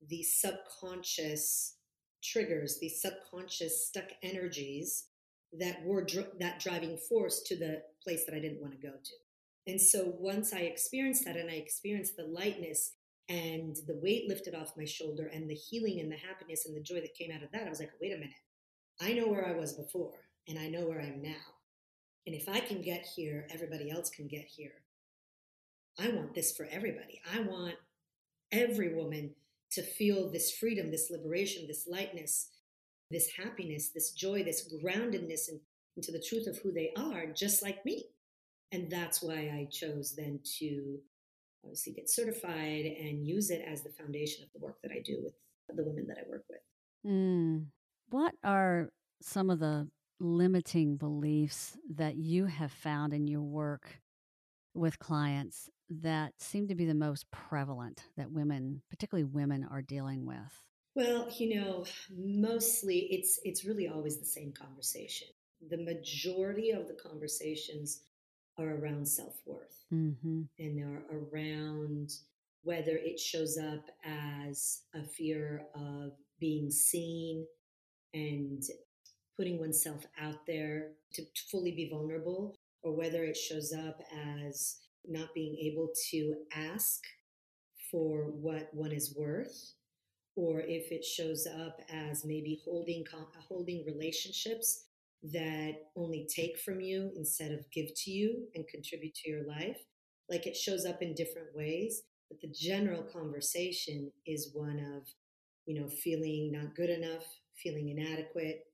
these 0.08 0.34
subconscious 0.34 1.76
triggers, 2.22 2.78
these 2.80 3.00
subconscious 3.00 3.86
stuck 3.86 4.10
energies 4.22 5.06
that 5.52 5.84
were 5.84 6.04
dr- 6.04 6.38
that 6.40 6.58
driving 6.58 6.96
force 6.96 7.42
to 7.46 7.56
the 7.56 7.82
place 8.02 8.24
that 8.26 8.34
I 8.34 8.40
didn't 8.40 8.60
want 8.60 8.72
to 8.72 8.86
go 8.86 8.92
to. 8.92 9.70
And 9.70 9.80
so 9.80 10.14
once 10.18 10.52
I 10.52 10.60
experienced 10.60 11.24
that 11.26 11.36
and 11.36 11.48
I 11.48 11.54
experienced 11.54 12.16
the 12.16 12.24
lightness 12.24 12.94
and 13.28 13.76
the 13.86 13.98
weight 14.02 14.28
lifted 14.28 14.54
off 14.54 14.76
my 14.76 14.84
shoulder 14.84 15.30
and 15.32 15.48
the 15.48 15.54
healing 15.54 16.00
and 16.00 16.10
the 16.10 16.16
happiness 16.16 16.66
and 16.66 16.76
the 16.76 16.80
joy 16.80 17.00
that 17.00 17.14
came 17.14 17.30
out 17.30 17.42
of 17.42 17.50
that, 17.52 17.66
I 17.66 17.70
was 17.70 17.80
like, 17.80 17.92
wait 18.00 18.12
a 18.12 18.16
minute. 18.16 18.34
I 19.00 19.12
know 19.12 19.28
where 19.28 19.46
I 19.46 19.52
was 19.52 19.72
before 19.72 20.18
and 20.48 20.58
I 20.58 20.68
know 20.68 20.86
where 20.86 21.00
I 21.00 21.06
am 21.06 21.22
now. 21.22 21.32
And 22.26 22.34
if 22.34 22.48
I 22.48 22.60
can 22.60 22.82
get 22.82 23.04
here, 23.04 23.46
everybody 23.50 23.90
else 23.90 24.10
can 24.10 24.28
get 24.28 24.44
here. 24.44 24.72
I 25.98 26.08
want 26.08 26.34
this 26.34 26.56
for 26.56 26.66
everybody. 26.70 27.20
I 27.32 27.40
want 27.40 27.74
every 28.50 28.94
woman 28.94 29.34
to 29.72 29.82
feel 29.82 30.30
this 30.30 30.56
freedom, 30.56 30.90
this 30.90 31.10
liberation, 31.10 31.66
this 31.66 31.86
lightness, 31.88 32.50
this 33.10 33.30
happiness, 33.36 33.90
this 33.90 34.12
joy, 34.12 34.42
this 34.42 34.72
groundedness 34.82 35.48
in, 35.48 35.60
into 35.96 36.12
the 36.12 36.22
truth 36.22 36.46
of 36.46 36.58
who 36.58 36.72
they 36.72 36.92
are, 36.96 37.26
just 37.26 37.62
like 37.62 37.84
me. 37.84 38.04
And 38.72 38.90
that's 38.90 39.22
why 39.22 39.34
I 39.34 39.68
chose 39.70 40.14
then 40.16 40.40
to 40.58 40.98
obviously 41.64 41.92
get 41.92 42.10
certified 42.10 42.84
and 42.84 43.26
use 43.26 43.50
it 43.50 43.62
as 43.66 43.82
the 43.82 43.90
foundation 43.90 44.44
of 44.44 44.52
the 44.52 44.64
work 44.64 44.76
that 44.82 44.92
I 44.92 45.00
do 45.04 45.18
with 45.22 45.34
the 45.74 45.84
women 45.84 46.06
that 46.08 46.18
I 46.18 46.28
work 46.28 46.44
with. 46.48 46.60
Mm. 47.06 47.66
What 48.10 48.34
are 48.44 48.90
some 49.22 49.50
of 49.50 49.58
the 49.58 49.88
limiting 50.20 50.96
beliefs 50.96 51.76
that 51.96 52.16
you 52.16 52.46
have 52.46 52.72
found 52.72 53.12
in 53.12 53.26
your 53.26 53.42
work 53.42 54.00
with 54.74 54.98
clients 54.98 55.68
that 56.00 56.32
seem 56.38 56.68
to 56.68 56.74
be 56.74 56.86
the 56.86 56.94
most 56.94 57.30
prevalent 57.30 58.04
that 58.16 58.30
women, 58.30 58.82
particularly 58.90 59.24
women, 59.24 59.66
are 59.70 59.82
dealing 59.82 60.26
with? 60.26 60.64
Well, 60.94 61.28
you 61.36 61.58
know, 61.58 61.84
mostly 62.10 63.08
it's 63.10 63.40
it's 63.44 63.64
really 63.64 63.88
always 63.88 64.18
the 64.18 64.26
same 64.26 64.52
conversation. 64.52 65.28
The 65.70 65.78
majority 65.78 66.70
of 66.70 66.86
the 66.88 66.94
conversations 66.94 68.02
are 68.58 68.76
around 68.76 69.06
self-worth 69.06 69.84
mm-hmm. 69.92 70.42
and 70.58 70.84
are 70.84 71.02
around 71.10 72.10
whether 72.62 72.96
it 72.96 73.18
shows 73.18 73.58
up 73.58 73.84
as 74.04 74.82
a 74.94 75.02
fear 75.02 75.64
of 75.74 76.12
being 76.38 76.70
seen 76.70 77.46
and 78.14 78.62
putting 79.36 79.58
oneself 79.58 80.04
out 80.20 80.46
there 80.46 80.90
to 81.14 81.22
fully 81.50 81.72
be 81.72 81.88
vulnerable 81.90 82.56
or 82.82 82.94
whether 82.94 83.24
it 83.24 83.36
shows 83.36 83.72
up 83.72 84.00
as 84.38 84.78
not 85.06 85.34
being 85.34 85.56
able 85.56 85.88
to 86.10 86.34
ask 86.54 87.00
for 87.90 88.30
what 88.30 88.68
one 88.72 88.92
is 88.92 89.14
worth 89.16 89.74
or 90.36 90.60
if 90.60 90.90
it 90.90 91.04
shows 91.04 91.46
up 91.46 91.78
as 91.92 92.24
maybe 92.24 92.60
holding 92.64 93.04
holding 93.48 93.84
relationships 93.86 94.86
that 95.22 95.72
only 95.96 96.26
take 96.34 96.58
from 96.58 96.80
you 96.80 97.10
instead 97.16 97.52
of 97.52 97.70
give 97.70 97.88
to 97.94 98.10
you 98.10 98.46
and 98.54 98.66
contribute 98.68 99.14
to 99.14 99.30
your 99.30 99.46
life 99.46 99.78
like 100.28 100.46
it 100.46 100.56
shows 100.56 100.84
up 100.84 101.00
in 101.02 101.14
different 101.14 101.48
ways 101.54 102.02
but 102.28 102.40
the 102.40 102.52
general 102.52 103.02
conversation 103.02 104.10
is 104.26 104.50
one 104.54 104.78
of 104.96 105.06
you 105.66 105.80
know 105.80 105.88
feeling 105.88 106.50
not 106.52 106.74
good 106.74 106.90
enough 106.90 107.24
feeling 107.56 107.88
inadequate 107.88 108.64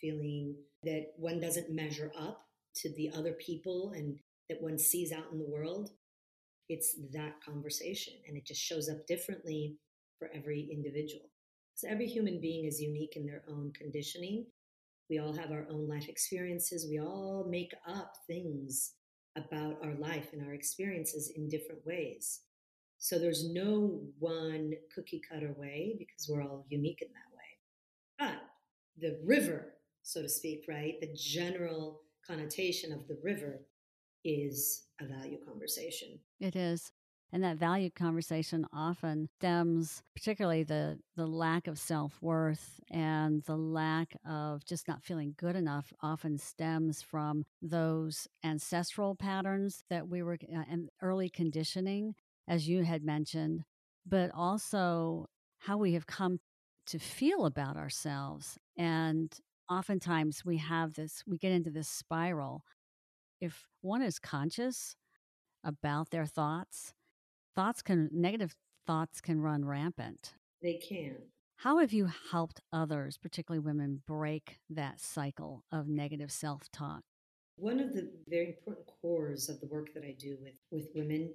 feeling 0.00 0.54
that 0.84 1.12
one 1.16 1.40
doesn't 1.40 1.70
measure 1.70 2.12
up 2.18 2.46
to 2.74 2.92
the 2.94 3.10
other 3.14 3.32
people 3.32 3.92
and 3.96 4.18
that 4.48 4.62
one 4.62 4.78
sees 4.78 5.12
out 5.12 5.26
in 5.32 5.38
the 5.38 5.48
world, 5.48 5.90
it's 6.68 6.96
that 7.12 7.42
conversation. 7.44 8.14
And 8.26 8.36
it 8.36 8.46
just 8.46 8.60
shows 8.60 8.88
up 8.88 9.06
differently 9.06 9.76
for 10.18 10.30
every 10.34 10.68
individual. 10.72 11.30
So 11.74 11.88
every 11.88 12.06
human 12.06 12.40
being 12.40 12.66
is 12.66 12.80
unique 12.80 13.14
in 13.16 13.26
their 13.26 13.42
own 13.48 13.72
conditioning. 13.72 14.46
We 15.10 15.18
all 15.18 15.32
have 15.32 15.50
our 15.50 15.66
own 15.70 15.88
life 15.88 16.08
experiences. 16.08 16.86
We 16.88 17.00
all 17.00 17.46
make 17.48 17.72
up 17.86 18.12
things 18.26 18.92
about 19.36 19.78
our 19.82 19.94
life 19.94 20.28
and 20.32 20.46
our 20.46 20.54
experiences 20.54 21.32
in 21.36 21.48
different 21.48 21.84
ways. 21.86 22.40
So 22.98 23.18
there's 23.18 23.48
no 23.52 24.00
one 24.18 24.72
cookie 24.94 25.22
cutter 25.30 25.54
way 25.56 25.94
because 25.98 26.28
we're 26.28 26.42
all 26.42 26.66
unique 26.68 27.00
in 27.00 27.08
that 27.08 27.36
way. 27.36 27.48
But 28.18 28.42
the 29.00 29.20
river, 29.24 29.74
so 30.02 30.22
to 30.22 30.28
speak, 30.28 30.64
right? 30.68 31.00
The 31.00 31.14
general 31.14 32.02
connotation 32.26 32.92
of 32.92 33.06
the 33.06 33.18
river 33.22 33.60
is 34.24 34.88
a 35.00 35.06
value 35.06 35.38
conversation. 35.44 36.18
It 36.40 36.56
is. 36.56 36.90
And 37.32 37.44
that 37.44 37.58
value 37.58 37.90
conversation 37.90 38.66
often 38.72 39.28
stems, 39.38 40.02
particularly 40.14 40.62
the, 40.62 40.98
the 41.14 41.26
lack 41.26 41.66
of 41.66 41.78
self 41.78 42.16
worth 42.22 42.80
and 42.90 43.42
the 43.42 43.56
lack 43.56 44.16
of 44.26 44.64
just 44.64 44.88
not 44.88 45.02
feeling 45.02 45.34
good 45.36 45.54
enough, 45.54 45.92
often 46.00 46.38
stems 46.38 47.02
from 47.02 47.44
those 47.60 48.26
ancestral 48.42 49.14
patterns 49.14 49.84
that 49.90 50.08
we 50.08 50.22
were 50.22 50.38
uh, 50.54 50.62
early 51.02 51.28
conditioning, 51.28 52.14
as 52.46 52.66
you 52.66 52.82
had 52.84 53.02
mentioned, 53.04 53.64
but 54.06 54.30
also 54.34 55.26
how 55.58 55.76
we 55.76 55.92
have 55.92 56.06
come 56.06 56.38
to 56.86 56.98
feel 56.98 57.44
about 57.44 57.76
ourselves. 57.76 58.56
And 58.78 59.30
oftentimes 59.70 60.44
we 60.46 60.56
have 60.56 60.94
this, 60.94 61.22
we 61.26 61.36
get 61.36 61.52
into 61.52 61.70
this 61.70 61.88
spiral. 61.88 62.62
If 63.40 63.66
one 63.82 64.00
is 64.00 64.18
conscious 64.18 64.96
about 65.62 66.10
their 66.10 66.26
thoughts, 66.26 66.94
thoughts 67.58 67.82
can, 67.82 68.08
negative 68.12 68.54
thoughts 68.86 69.20
can 69.20 69.40
run 69.40 69.64
rampant. 69.64 70.34
They 70.62 70.74
can. 70.74 71.16
How 71.56 71.78
have 71.78 71.92
you 71.92 72.08
helped 72.30 72.60
others, 72.72 73.18
particularly 73.18 73.58
women, 73.58 74.02
break 74.06 74.60
that 74.70 75.00
cycle 75.00 75.64
of 75.72 75.88
negative 75.88 76.30
self 76.30 76.70
talk? 76.72 77.00
One 77.56 77.80
of 77.80 77.94
the 77.94 78.12
very 78.28 78.46
important 78.46 78.86
cores 79.02 79.48
of 79.48 79.60
the 79.60 79.66
work 79.66 79.88
that 79.94 80.04
I 80.04 80.14
do 80.16 80.36
with, 80.40 80.54
with 80.70 80.90
women 80.94 81.34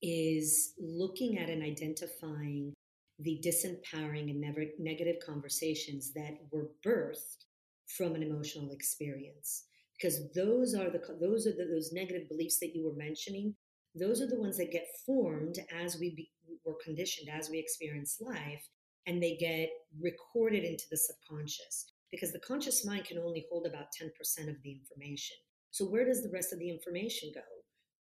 is 0.00 0.74
looking 0.78 1.38
at 1.38 1.50
and 1.50 1.60
identifying 1.60 2.72
the 3.18 3.42
disempowering 3.44 4.30
and 4.30 4.40
never, 4.40 4.62
negative 4.78 5.16
conversations 5.26 6.12
that 6.12 6.38
were 6.52 6.68
birthed 6.86 7.46
from 7.88 8.14
an 8.14 8.22
emotional 8.22 8.70
experience 8.70 9.64
because 9.98 10.32
those 10.34 10.74
are 10.74 10.88
the 10.88 11.00
those 11.20 11.46
are 11.46 11.52
the, 11.52 11.68
those 11.70 11.92
negative 11.92 12.28
beliefs 12.28 12.58
that 12.58 12.74
you 12.74 12.84
were 12.84 12.96
mentioning 12.96 13.54
those 13.94 14.20
are 14.20 14.26
the 14.26 14.40
ones 14.40 14.56
that 14.58 14.72
get 14.72 14.86
formed 15.04 15.58
as 15.74 15.98
we 15.98 16.14
be, 16.14 16.30
were 16.64 16.76
conditioned 16.82 17.28
as 17.28 17.50
we 17.50 17.58
experience 17.58 18.18
life 18.20 18.68
and 19.06 19.22
they 19.22 19.36
get 19.36 19.68
recorded 20.00 20.64
into 20.64 20.84
the 20.90 20.96
subconscious 20.96 21.92
because 22.10 22.32
the 22.32 22.40
conscious 22.40 22.84
mind 22.84 23.04
can 23.04 23.18
only 23.18 23.44
hold 23.50 23.66
about 23.66 23.86
10% 24.00 24.08
of 24.48 24.62
the 24.62 24.72
information. 24.72 25.36
So 25.70 25.86
where 25.86 26.04
does 26.04 26.22
the 26.22 26.30
rest 26.30 26.52
of 26.52 26.58
the 26.58 26.70
information 26.70 27.30
go? 27.34 27.40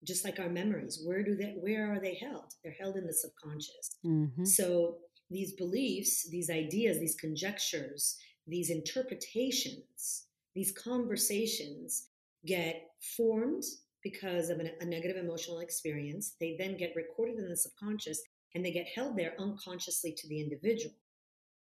Just 0.03 0.25
like 0.25 0.39
our 0.39 0.49
memories 0.49 1.01
where 1.05 1.23
do 1.23 1.35
they 1.35 1.55
where 1.59 1.91
are 1.91 1.99
they 1.99 2.15
held? 2.15 2.53
They're 2.63 2.75
held 2.79 2.95
in 2.95 3.05
the 3.05 3.13
subconscious. 3.13 3.97
Mm-hmm. 4.05 4.45
so 4.45 4.97
these 5.29 5.53
beliefs 5.53 6.29
these 6.29 6.49
ideas 6.49 6.99
these 6.99 7.15
conjectures 7.15 8.17
these 8.47 8.69
interpretations 8.69 10.25
these 10.55 10.71
conversations 10.71 12.07
get 12.45 12.81
formed 13.17 13.63
because 14.03 14.49
of 14.49 14.59
an, 14.59 14.71
a 14.81 14.85
negative 14.85 15.17
emotional 15.17 15.59
experience 15.59 16.35
they 16.39 16.55
then 16.57 16.77
get 16.77 16.95
recorded 16.95 17.37
in 17.37 17.49
the 17.49 17.55
subconscious 17.55 18.21
and 18.55 18.65
they 18.65 18.71
get 18.71 18.87
held 18.87 19.17
there 19.17 19.33
unconsciously 19.39 20.11
to 20.11 20.27
the 20.27 20.41
individual. 20.41 20.95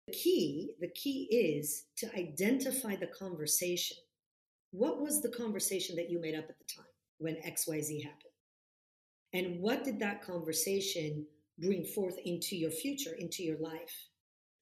The 0.07 0.13
key 0.13 0.75
the 0.81 0.89
key 0.89 1.29
is 1.31 1.87
to 1.97 2.15
identify 2.15 2.97
the 2.97 3.07
conversation. 3.07 3.97
What 4.71 5.01
was 5.01 5.23
the 5.23 5.31
conversation 5.31 5.97
that 5.97 6.11
you 6.11 6.21
made 6.21 6.35
up 6.35 6.45
at 6.49 6.59
the 6.59 6.75
time 6.77 6.85
when 7.19 7.37
xyz 7.37 8.03
happened? 8.03 8.35
And 9.33 9.61
what 9.61 9.83
did 9.83 9.99
that 10.01 10.23
conversation 10.23 11.27
bring 11.59 11.85
forth 11.85 12.19
into 12.25 12.57
your 12.57 12.71
future, 12.71 13.15
into 13.19 13.43
your 13.43 13.59
life, 13.59 14.09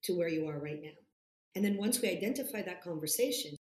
to 0.03 0.17
where 0.17 0.29
you 0.29 0.47
are 0.47 0.59
right 0.59 0.81
now? 0.81 0.89
And 1.55 1.63
then 1.63 1.77
once 1.77 2.01
we 2.01 2.09
identify 2.09 2.61
that 2.63 2.83
conversation, 2.83 3.55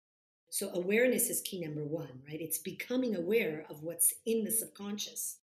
so 0.51 0.71
awareness 0.75 1.31
is 1.31 1.43
key 1.43 1.61
number 1.61 1.85
one, 1.85 2.23
right? 2.29 2.41
It's 2.41 2.59
becoming 2.59 3.15
aware 3.15 3.65
of 3.71 3.85
what's 3.85 4.13
in 4.27 4.43
the 4.43 4.51
subconscious. 4.51 5.39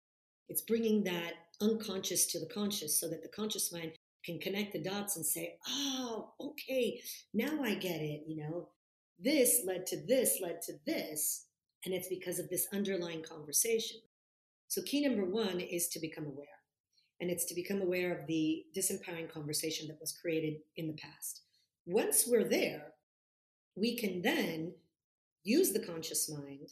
It's 0.48 0.62
bringing 0.62 1.02
that 1.04 1.32
unconscious 1.60 2.26
to 2.26 2.38
the 2.38 2.46
conscious 2.46 2.98
so 2.98 3.08
that 3.08 3.22
the 3.22 3.28
conscious 3.28 3.72
mind 3.72 3.92
can 4.24 4.38
connect 4.38 4.72
the 4.72 4.82
dots 4.82 5.16
and 5.16 5.26
say, 5.26 5.56
oh, 5.68 6.30
okay, 6.40 7.00
now 7.34 7.62
I 7.64 7.74
get 7.74 8.00
it. 8.00 8.22
You 8.28 8.44
know, 8.44 8.68
this 9.18 9.62
led 9.66 9.86
to 9.86 9.96
this, 10.06 10.38
led 10.40 10.62
to 10.62 10.74
this. 10.86 11.46
And 11.84 11.92
it's 11.92 12.08
because 12.08 12.38
of 12.38 12.48
this 12.48 12.68
underlying 12.72 13.24
conversation. 13.24 13.98
So, 14.68 14.82
key 14.82 15.06
number 15.06 15.24
one 15.24 15.58
is 15.58 15.88
to 15.88 16.00
become 16.00 16.26
aware. 16.26 16.46
And 17.20 17.28
it's 17.28 17.44
to 17.46 17.56
become 17.56 17.82
aware 17.82 18.16
of 18.16 18.26
the 18.28 18.64
disempowering 18.76 19.28
conversation 19.28 19.88
that 19.88 20.00
was 20.00 20.12
created 20.12 20.58
in 20.76 20.86
the 20.86 20.94
past. 20.94 21.42
Once 21.86 22.24
we're 22.28 22.48
there, 22.48 22.92
we 23.74 23.96
can 23.96 24.22
then 24.22 24.74
use 25.44 25.72
the 25.72 25.84
conscious 25.84 26.30
mind 26.30 26.68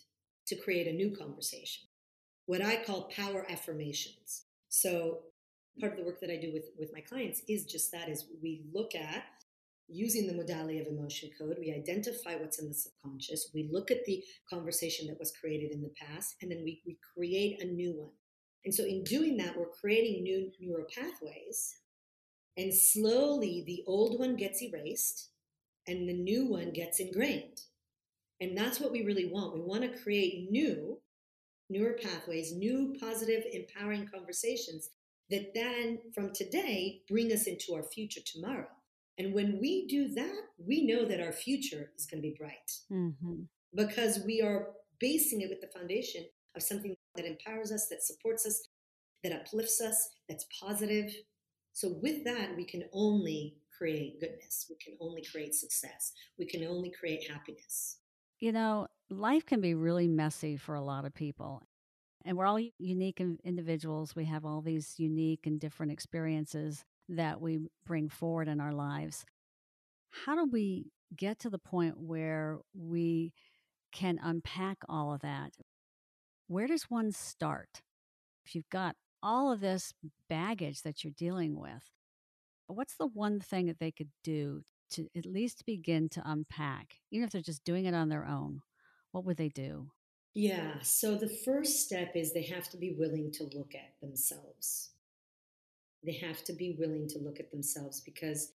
to 0.47 0.57
create 0.57 0.87
a 0.87 0.93
new 0.93 1.15
conversation, 1.17 1.89
what 2.47 2.63
I 2.63 2.83
call 2.85 3.11
power 3.15 3.47
affirmations. 3.49 4.45
So, 4.69 5.21
part 5.81 5.93
of 5.93 5.99
the 5.99 6.05
work 6.05 6.21
that 6.21 6.31
I 6.31 6.37
do 6.37 6.53
with, 6.53 6.71
with 6.79 6.93
my 6.93 7.01
clients 7.01 7.43
is 7.49 7.65
just 7.65 7.93
that 7.93 8.09
is 8.09 8.27
we 8.43 8.65
look 8.73 8.95
at 8.95 9.25
using 9.89 10.27
the 10.27 10.35
modality 10.35 10.79
of 10.79 10.87
emotion 10.87 11.31
code, 11.39 11.57
we 11.59 11.73
identify 11.73 12.37
what's 12.37 12.61
in 12.61 12.69
the 12.69 12.75
subconscious, 12.75 13.51
we 13.55 13.69
look 13.73 13.91
at 13.91 14.05
the 14.05 14.23
conversation 14.49 15.07
that 15.09 15.19
was 15.19 15.33
created 15.41 15.73
in 15.73 15.83
the 15.83 15.93
past, 16.01 16.37
and 16.43 16.51
then 16.51 16.63
we, 16.65 16.81
we 16.87 16.99
create 17.17 17.63
a 17.63 17.67
new 17.67 17.93
one. 17.93 18.13
And 18.65 18.75
so, 18.75 18.85
in 18.85 19.05
doing 19.05 19.37
that, 19.39 19.57
we're 19.57 19.71
creating 19.81 20.23
new 20.23 20.51
neural 20.61 20.87
pathways, 20.95 21.77
and 22.57 22.73
slowly 22.75 23.65
the 23.67 23.83
old 23.87 24.19
one 24.19 24.37
gets 24.37 24.63
erased 24.63 25.31
and 25.87 26.09
the 26.09 26.15
new 26.15 26.47
one 26.47 26.73
gets 26.73 27.01
ingrained. 27.01 27.61
And 28.41 28.57
that's 28.57 28.81
what 28.81 28.93
we 28.93 29.05
really 29.05 29.27
want. 29.27 29.55
We 29.55 29.61
want 29.61 29.83
to 29.83 30.03
create 30.03 30.51
new 30.51 30.99
neural 31.69 31.97
pathways, 32.03 32.53
new 32.53 32.97
positive, 33.01 33.45
empowering 33.53 34.09
conversations 34.13 34.91
that 35.31 35.55
then 35.55 35.99
from 36.13 36.33
today 36.33 37.03
bring 37.09 37.33
us 37.33 37.47
into 37.47 37.75
our 37.75 37.85
future 37.85 38.21
tomorrow. 38.27 38.67
And 39.19 39.33
when 39.33 39.59
we 39.61 39.87
do 39.87 40.09
that, 40.15 40.41
we 40.59 40.87
know 40.87 41.05
that 41.05 41.21
our 41.21 41.33
future 41.33 41.93
is 41.97 42.07
going 42.07 42.23
to 42.23 42.29
be 42.29 42.37
bright 42.37 42.73
mm-hmm. 42.91 43.43
because 43.75 44.21
we 44.27 44.43
are 44.43 44.69
basing 44.99 45.43
it 45.43 45.51
with 45.51 45.61
the 45.61 45.79
foundation 45.79 46.25
of 46.57 46.63
something 46.63 46.97
that 47.15 47.27
empowers 47.27 47.71
us, 47.71 47.87
that 47.89 48.03
supports 48.03 48.47
us, 48.47 48.61
that 49.23 49.33
uplifts 49.33 49.81
us, 49.81 50.09
that's 50.29 50.47
positive. 50.59 51.13
So, 51.73 51.99
with 52.03 52.25
that, 52.25 52.57
we 52.57 52.65
can 52.65 52.85
only 52.93 53.57
create 53.77 54.21
goodness. 54.21 54.67
We 54.69 54.77
can 54.77 54.97
only 55.01 55.23
create 55.31 55.55
success. 55.55 56.13
We 56.39 56.47
can 56.47 56.65
only 56.65 56.91
create 56.91 57.31
happiness. 57.31 57.99
You 58.41 58.53
know, 58.53 58.89
life 59.11 59.45
can 59.45 59.61
be 59.61 59.75
really 59.75 60.09
messy 60.09 60.57
for 60.57 60.75
a 60.75 60.81
lot 60.81 61.05
of 61.05 61.15
people. 61.15 61.63
And 62.25 62.37
we're 62.37 62.47
all 62.47 62.61
unique 62.79 63.21
individuals. 63.45 64.17
We 64.17 64.25
have 64.27 64.45
all 64.45 64.63
these 64.63 64.95
unique 64.99 65.47
and 65.47 65.61
different 65.61 65.93
experiences 65.93 66.85
that 67.09 67.41
we 67.41 67.61
bring 67.87 68.09
forward 68.09 68.49
in 68.49 68.61
our 68.61 68.73
lives. 68.73 69.25
How 70.11 70.35
do 70.35 70.47
we 70.51 70.87
get 71.17 71.39
to 71.41 71.51
the 71.51 71.59
point 71.59 71.99
where 71.99 72.59
we 72.75 73.33
can 73.93 74.19
unpack 74.23 74.79
all 74.89 75.13
of 75.13 75.21
that? 75.21 75.53
Where 76.47 76.67
does 76.67 76.85
one 76.85 77.13
start? 77.13 77.83
If 78.45 78.55
you've 78.55 78.71
got 78.71 78.97
all 79.23 79.53
of 79.53 79.61
this 79.61 79.93
baggage 80.29 80.83
that 80.83 81.05
you're 81.05 81.13
dealing 81.17 81.59
with, 81.59 81.85
what's 82.67 82.97
the 82.97 83.07
one 83.07 83.41
thing 83.41 83.67
that 83.67 83.79
they 83.79 83.91
could 83.91 84.11
do 84.25 84.63
to 84.91 85.09
at 85.17 85.27
least 85.27 85.67
begin 85.67 86.09
to 86.11 86.23
unpack, 86.25 86.97
even 87.11 87.25
if 87.25 87.31
they're 87.31 87.41
just 87.41 87.65
doing 87.65 87.85
it 87.85 87.95
on 87.95 88.09
their 88.09 88.27
own? 88.27 88.63
What 89.13 89.25
would 89.25 89.37
they 89.37 89.49
do? 89.49 89.91
Yeah, 90.35 90.75
so 90.83 91.17
the 91.17 91.29
first 91.29 91.85
step 91.85 92.13
is 92.15 92.33
they 92.33 92.45
have 92.45 92.69
to 92.71 92.77
be 92.77 92.95
willing 92.97 93.33
to 93.33 93.45
look 93.45 93.75
at 93.75 94.01
themselves. 94.01 94.91
They 96.05 96.13
have 96.15 96.45
to 96.45 96.53
be 96.53 96.77
willing 96.79 97.09
to 97.09 97.19
look 97.19 97.41
at 97.41 97.51
themselves 97.51 98.01
because 98.01 98.53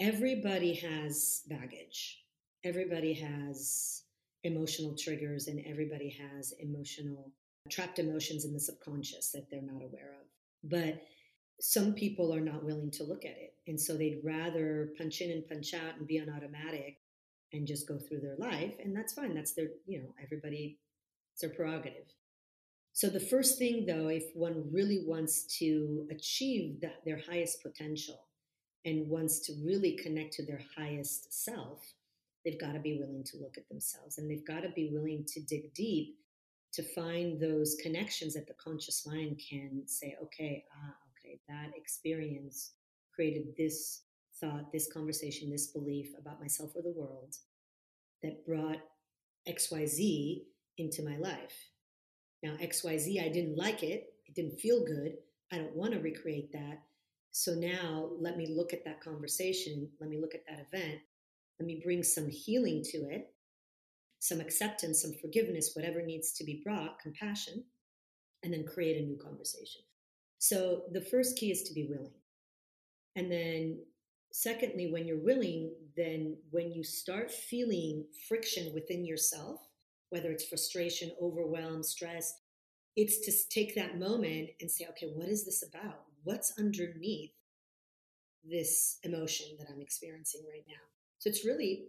everybody 0.00 0.74
has 0.74 1.42
baggage. 1.48 2.20
Everybody 2.64 3.12
has 3.14 4.02
emotional 4.44 4.96
triggers 4.96 5.46
and 5.46 5.62
everybody 5.66 6.16
has 6.20 6.54
emotional 6.58 7.32
trapped 7.70 7.98
emotions 7.98 8.44
in 8.44 8.52
the 8.52 8.60
subconscious 8.60 9.30
that 9.30 9.50
they're 9.50 9.62
not 9.62 9.82
aware 9.82 10.16
of. 10.20 10.26
But 10.62 11.02
some 11.60 11.94
people 11.94 12.34
are 12.34 12.40
not 12.40 12.64
willing 12.64 12.90
to 12.92 13.04
look 13.04 13.24
at 13.24 13.36
it. 13.36 13.54
And 13.66 13.80
so 13.80 13.96
they'd 13.96 14.20
rather 14.22 14.92
punch 14.98 15.20
in 15.20 15.30
and 15.30 15.46
punch 15.46 15.72
out 15.74 15.96
and 15.98 16.06
be 16.06 16.20
on 16.20 16.28
automatic 16.28 16.98
and 17.52 17.66
just 17.66 17.88
go 17.88 17.98
through 17.98 18.20
their 18.20 18.36
life. 18.36 18.74
And 18.82 18.94
that's 18.94 19.14
fine. 19.14 19.34
That's 19.34 19.52
their, 19.52 19.68
you 19.86 20.00
know, 20.00 20.14
everybody, 20.22 20.78
it's 21.32 21.40
their 21.40 21.50
prerogative. 21.50 22.12
So, 22.92 23.08
the 23.08 23.18
first 23.18 23.58
thing, 23.58 23.86
though, 23.86 24.06
if 24.06 24.24
one 24.34 24.70
really 24.70 25.02
wants 25.04 25.58
to 25.58 26.06
achieve 26.12 26.80
that, 26.80 27.00
their 27.04 27.20
highest 27.28 27.60
potential 27.60 28.20
and 28.84 29.08
wants 29.08 29.40
to 29.46 29.52
really 29.64 29.96
connect 29.96 30.34
to 30.34 30.46
their 30.46 30.60
highest 30.76 31.44
self, 31.44 31.82
they've 32.44 32.60
got 32.60 32.72
to 32.74 32.78
be 32.78 32.98
willing 33.00 33.24
to 33.24 33.38
look 33.38 33.58
at 33.58 33.68
themselves 33.68 34.18
and 34.18 34.30
they've 34.30 34.46
got 34.46 34.60
to 34.60 34.68
be 34.70 34.90
willing 34.92 35.24
to 35.26 35.40
dig 35.40 35.74
deep 35.74 36.16
to 36.74 36.82
find 36.82 37.40
those 37.40 37.76
connections 37.82 38.34
that 38.34 38.46
the 38.46 38.54
conscious 38.54 39.06
mind 39.06 39.40
can 39.48 39.82
say, 39.86 40.16
okay, 40.22 40.64
ah, 40.72 40.94
okay, 41.24 41.40
that 41.48 41.70
experience 41.76 42.72
created 43.14 43.54
this 43.56 44.02
thought, 44.40 44.72
this 44.72 44.92
conversation, 44.92 45.50
this 45.50 45.68
belief 45.68 46.08
about 46.18 46.40
myself 46.40 46.72
or 46.74 46.82
the 46.82 46.90
world 46.90 47.34
that 48.22 48.44
brought 48.44 48.78
XYZ 49.48 50.42
into 50.78 51.04
my 51.04 51.16
life 51.16 51.70
now, 52.44 52.56
XYZ, 52.62 53.24
I 53.24 53.30
didn't 53.30 53.56
like 53.56 53.82
it. 53.82 54.12
It 54.26 54.34
didn't 54.34 54.60
feel 54.60 54.84
good. 54.84 55.14
I 55.50 55.56
don't 55.56 55.74
want 55.74 55.92
to 55.92 55.98
recreate 55.98 56.52
that. 56.52 56.82
So 57.30 57.54
now 57.54 58.10
let 58.20 58.36
me 58.36 58.54
look 58.54 58.74
at 58.74 58.84
that 58.84 59.00
conversation. 59.00 59.88
Let 59.98 60.10
me 60.10 60.20
look 60.20 60.34
at 60.34 60.44
that 60.46 60.66
event. 60.70 61.00
Let 61.58 61.66
me 61.66 61.80
bring 61.82 62.02
some 62.02 62.28
healing 62.28 62.82
to 62.90 62.98
it, 63.08 63.32
some 64.18 64.40
acceptance, 64.40 65.00
some 65.00 65.14
forgiveness, 65.14 65.70
whatever 65.72 66.02
needs 66.02 66.32
to 66.32 66.44
be 66.44 66.60
brought, 66.62 67.00
compassion, 67.00 67.64
and 68.42 68.52
then 68.52 68.66
create 68.66 69.02
a 69.02 69.06
new 69.06 69.16
conversation. 69.16 69.80
So 70.44 70.82
the 70.92 71.00
first 71.00 71.38
key 71.38 71.50
is 71.50 71.62
to 71.62 71.72
be 71.72 71.86
willing. 71.88 72.12
And 73.16 73.32
then, 73.32 73.78
secondly, 74.30 74.92
when 74.92 75.06
you're 75.06 75.24
willing, 75.24 75.72
then 75.96 76.36
when 76.50 76.70
you 76.70 76.84
start 76.84 77.30
feeling 77.30 78.04
friction 78.28 78.74
within 78.74 79.06
yourself, 79.06 79.66
whether 80.10 80.30
it's 80.30 80.44
frustration, 80.44 81.12
overwhelm, 81.18 81.82
stress, 81.82 82.34
it's 82.94 83.20
to 83.20 83.48
take 83.48 83.74
that 83.74 83.98
moment 83.98 84.50
and 84.60 84.70
say, 84.70 84.86
okay, 84.90 85.06
what 85.14 85.30
is 85.30 85.46
this 85.46 85.64
about? 85.66 86.02
What's 86.24 86.58
underneath 86.58 87.32
this 88.44 88.98
emotion 89.02 89.46
that 89.58 89.68
I'm 89.72 89.80
experiencing 89.80 90.42
right 90.46 90.66
now? 90.68 90.84
So 91.20 91.30
it's 91.30 91.46
really 91.46 91.86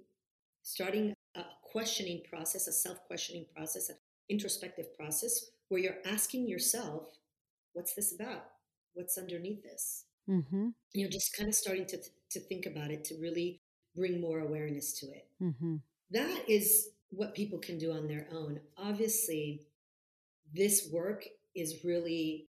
starting 0.64 1.14
a 1.36 1.44
questioning 1.62 2.22
process, 2.30 2.68
a 2.68 2.72
self 2.72 3.04
questioning 3.06 3.48
process, 3.54 3.90
an 3.90 3.98
introspective 4.30 4.96
process 4.96 5.48
where 5.68 5.82
you're 5.82 5.98
asking 6.06 6.48
yourself, 6.48 7.18
what's 7.76 7.94
this 7.94 8.16
about? 8.16 8.46
What's 8.94 9.18
underneath 9.18 9.62
this? 9.62 10.06
Mm-hmm. 10.30 10.70
You 10.94 11.04
know, 11.04 11.10
just 11.12 11.36
kind 11.38 11.50
of 11.50 11.54
starting 11.54 11.86
to, 11.88 11.98
to 12.32 12.40
think 12.40 12.66
about 12.66 12.90
it 12.90 13.04
to 13.06 13.16
really 13.22 13.62
bring 13.96 14.20
more 14.20 14.40
awareness 14.40 14.94
to 15.00 15.08
it. 15.08 15.28
Mm-hmm. 15.42 15.76
That 16.12 16.46
is 16.48 16.90
what 17.10 17.36
people 17.36 17.60
can 17.60 17.78
do 17.78 17.92
on 17.92 18.08
their 18.08 18.28
own. 18.32 18.62
Obviously, 18.78 19.62
this 20.54 20.90
work 20.92 21.26
is 21.54 21.84
really 21.84 22.48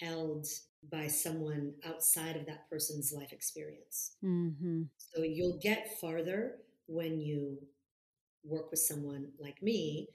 held 0.00 0.46
by 0.90 1.06
someone 1.06 1.74
outside 1.86 2.36
of 2.36 2.46
that 2.46 2.68
person's 2.68 3.12
life 3.12 3.32
experience. 3.32 4.16
Mm-hmm. 4.24 4.82
So 4.98 5.22
you'll 5.22 5.58
get 5.62 5.98
farther 6.00 6.56
when 6.86 7.20
you 7.20 7.58
work 8.42 8.70
with 8.70 8.80
someone 8.80 9.28
like 9.38 9.62
me 9.62 10.08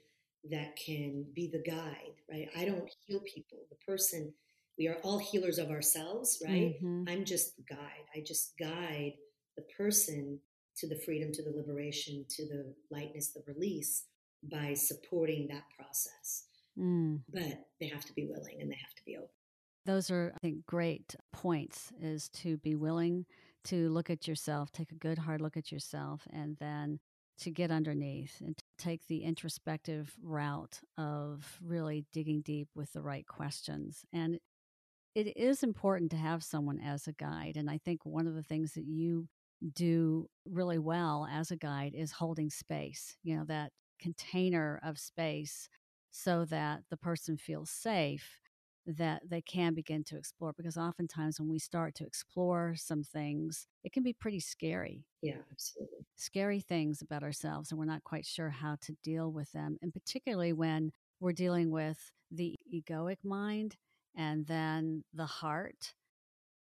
that 0.50 0.76
can 0.76 1.26
be 1.34 1.48
the 1.48 1.62
guide, 1.62 2.14
right? 2.30 2.48
I 2.56 2.64
don't 2.64 2.90
heal 3.06 3.20
people. 3.20 3.58
The 3.68 3.76
person, 3.86 4.32
we 4.78 4.88
are 4.88 4.98
all 5.02 5.18
healers 5.18 5.58
of 5.58 5.70
ourselves, 5.70 6.42
right? 6.44 6.74
Mm-hmm. 6.82 7.04
I'm 7.08 7.24
just 7.24 7.56
the 7.56 7.62
guide. 7.62 8.06
I 8.14 8.22
just 8.26 8.54
guide 8.58 9.12
the 9.56 9.64
person 9.76 10.38
to 10.76 10.88
the 10.88 10.98
freedom, 11.04 11.30
to 11.32 11.42
the 11.42 11.56
liberation, 11.56 12.24
to 12.30 12.46
the 12.46 12.74
lightness, 12.90 13.32
the 13.32 13.42
release 13.46 14.04
by 14.50 14.72
supporting 14.74 15.48
that 15.48 15.64
process. 15.76 16.46
Mm. 16.78 17.20
But 17.32 17.66
they 17.80 17.88
have 17.88 18.04
to 18.06 18.12
be 18.14 18.26
willing 18.26 18.60
and 18.60 18.70
they 18.70 18.78
have 18.82 18.94
to 18.94 19.04
be 19.04 19.16
open. 19.16 19.28
Those 19.86 20.10
are, 20.10 20.32
I 20.34 20.38
think, 20.38 20.64
great 20.66 21.14
points 21.32 21.92
is 22.00 22.28
to 22.30 22.56
be 22.58 22.74
willing 22.74 23.26
to 23.64 23.90
look 23.90 24.08
at 24.08 24.26
yourself, 24.26 24.72
take 24.72 24.92
a 24.92 24.96
good 24.96 25.18
hard 25.18 25.40
look 25.40 25.56
at 25.56 25.70
yourself, 25.70 26.26
and 26.32 26.56
then 26.60 26.98
to 27.40 27.50
get 27.50 27.70
underneath 27.70 28.40
and 28.40 28.56
to 28.56 28.64
take 28.78 29.06
the 29.06 29.24
introspective 29.24 30.14
route 30.22 30.80
of 30.98 31.58
really 31.62 32.04
digging 32.12 32.42
deep 32.42 32.68
with 32.74 32.92
the 32.92 33.02
right 33.02 33.26
questions. 33.26 34.04
And 34.12 34.38
it 35.14 35.36
is 35.36 35.62
important 35.62 36.10
to 36.12 36.16
have 36.16 36.42
someone 36.42 36.78
as 36.78 37.06
a 37.06 37.12
guide. 37.12 37.56
And 37.56 37.68
I 37.68 37.78
think 37.78 38.04
one 38.04 38.26
of 38.26 38.34
the 38.34 38.42
things 38.42 38.74
that 38.74 38.84
you 38.84 39.28
do 39.74 40.28
really 40.46 40.78
well 40.78 41.26
as 41.30 41.50
a 41.50 41.56
guide 41.56 41.94
is 41.94 42.12
holding 42.12 42.50
space, 42.50 43.16
you 43.22 43.36
know, 43.36 43.44
that 43.44 43.72
container 44.00 44.80
of 44.82 44.98
space 44.98 45.68
so 46.10 46.44
that 46.46 46.80
the 46.90 46.96
person 46.96 47.36
feels 47.36 47.70
safe 47.70 48.39
that 48.96 49.22
they 49.28 49.40
can 49.40 49.74
begin 49.74 50.04
to 50.04 50.16
explore 50.16 50.52
because 50.56 50.76
oftentimes 50.76 51.38
when 51.38 51.48
we 51.48 51.58
start 51.58 51.94
to 51.94 52.04
explore 52.04 52.74
some 52.76 53.02
things 53.02 53.66
it 53.84 53.92
can 53.92 54.02
be 54.02 54.12
pretty 54.12 54.40
scary. 54.40 55.04
Yeah 55.22 55.38
absolutely. 55.50 56.06
Scary 56.16 56.60
things 56.60 57.02
about 57.02 57.22
ourselves 57.22 57.70
and 57.70 57.78
we're 57.78 57.84
not 57.84 58.04
quite 58.04 58.26
sure 58.26 58.50
how 58.50 58.76
to 58.82 58.94
deal 59.02 59.30
with 59.32 59.52
them 59.52 59.76
and 59.82 59.92
particularly 59.92 60.52
when 60.52 60.92
we're 61.20 61.32
dealing 61.32 61.70
with 61.70 62.12
the 62.30 62.58
egoic 62.72 63.18
mind 63.24 63.76
and 64.16 64.46
then 64.46 65.04
the 65.14 65.26
heart. 65.26 65.94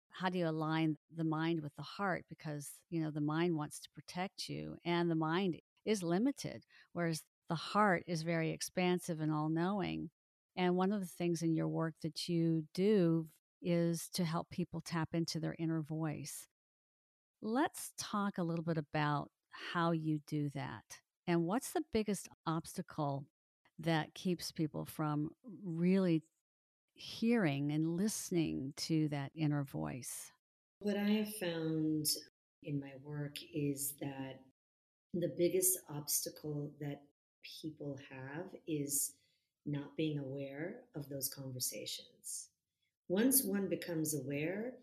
How 0.10 0.29
do 0.29 0.38
you 0.38 0.47
align 0.47 0.97
the 1.15 1.23
mind 1.23 1.62
with 1.62 1.75
the 1.75 1.81
heart? 1.84 2.25
Because 2.29 2.69
you 2.89 3.01
know 3.01 3.12
the 3.12 3.21
mind 3.21 3.55
wants 3.55 3.79
to 3.79 3.89
protect 3.95 4.49
you 4.49 4.77
and 4.86 5.10
the 5.10 5.15
mind 5.15 5.57
is 5.86 6.03
limited 6.03 6.65
whereas 6.93 7.23
the 7.49 7.55
heart 7.55 8.03
is 8.07 8.21
very 8.21 8.51
expansive 8.51 9.19
and 9.19 9.31
all 9.31 9.49
knowing. 9.49 10.10
And 10.55 10.75
one 10.75 10.91
of 10.91 10.99
the 10.99 11.05
things 11.05 11.41
in 11.41 11.55
your 11.55 11.67
work 11.67 11.93
that 12.01 12.27
you 12.27 12.65
do 12.73 13.27
is 13.61 14.09
to 14.13 14.25
help 14.25 14.49
people 14.49 14.81
tap 14.81 15.09
into 15.13 15.39
their 15.39 15.55
inner 15.59 15.81
voice. 15.81 16.47
Let's 17.41 17.91
talk 17.97 18.37
a 18.37 18.43
little 18.43 18.63
bit 18.63 18.77
about 18.77 19.29
how 19.73 19.91
you 19.91 20.19
do 20.27 20.49
that. 20.53 20.83
And 21.27 21.45
what's 21.45 21.71
the 21.71 21.83
biggest 21.93 22.27
obstacle 22.45 23.25
that 23.79 24.13
keeps 24.13 24.51
people 24.51 24.85
from 24.85 25.29
really 25.63 26.23
hearing 26.93 27.71
and 27.71 27.95
listening 27.97 28.73
to 28.77 29.07
that 29.09 29.31
inner 29.35 29.63
voice? 29.63 30.31
What 30.79 30.97
I 30.97 31.09
have 31.09 31.35
found 31.35 32.07
in 32.63 32.79
my 32.79 32.91
work 33.03 33.37
is 33.53 33.93
that 34.01 34.39
the 35.13 35.31
biggest 35.37 35.79
obstacle 35.89 36.71
that 36.79 37.01
people 37.61 37.97
have 38.09 38.45
is 38.67 39.13
not 39.65 39.95
being 39.97 40.19
aware 40.19 40.82
of 40.95 41.08
those 41.10 41.30
conversations. 41.30 42.50
Once 43.08 43.43
one 43.43 43.67
becomes 43.67 44.15
aware, 44.15 44.74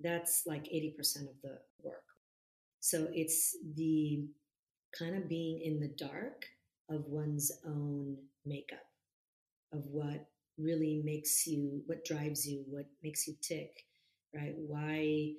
that's 0.00 0.42
like 0.46 0.64
80% 0.64 1.22
of 1.22 1.40
the 1.42 1.58
work. 1.82 2.02
So 2.80 3.08
it's 3.12 3.56
the 3.74 4.26
kind 4.98 5.16
of 5.16 5.28
being 5.28 5.60
in 5.60 5.80
the 5.80 5.94
dark 5.96 6.44
of 6.90 7.06
one's 7.06 7.50
own 7.66 8.16
makeup, 8.44 8.86
of 9.72 9.86
what 9.86 10.26
really 10.58 11.02
makes 11.04 11.46
you, 11.46 11.82
what 11.86 12.04
drives 12.04 12.46
you, 12.46 12.64
what 12.68 12.86
makes 13.02 13.26
you 13.26 13.34
tick, 13.42 13.84
right? 14.34 14.54
Why 14.56 15.32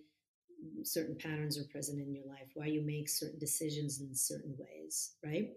certain 0.84 1.16
patterns 1.16 1.58
are 1.58 1.68
present 1.72 2.00
in 2.02 2.14
your 2.14 2.26
life, 2.26 2.48
why 2.56 2.66
you 2.66 2.82
make 2.82 3.10
certain 3.10 3.40
decisions 3.40 4.02
in 4.02 4.14
certain 4.14 4.56
ways, 4.58 5.16
right? 5.24 5.52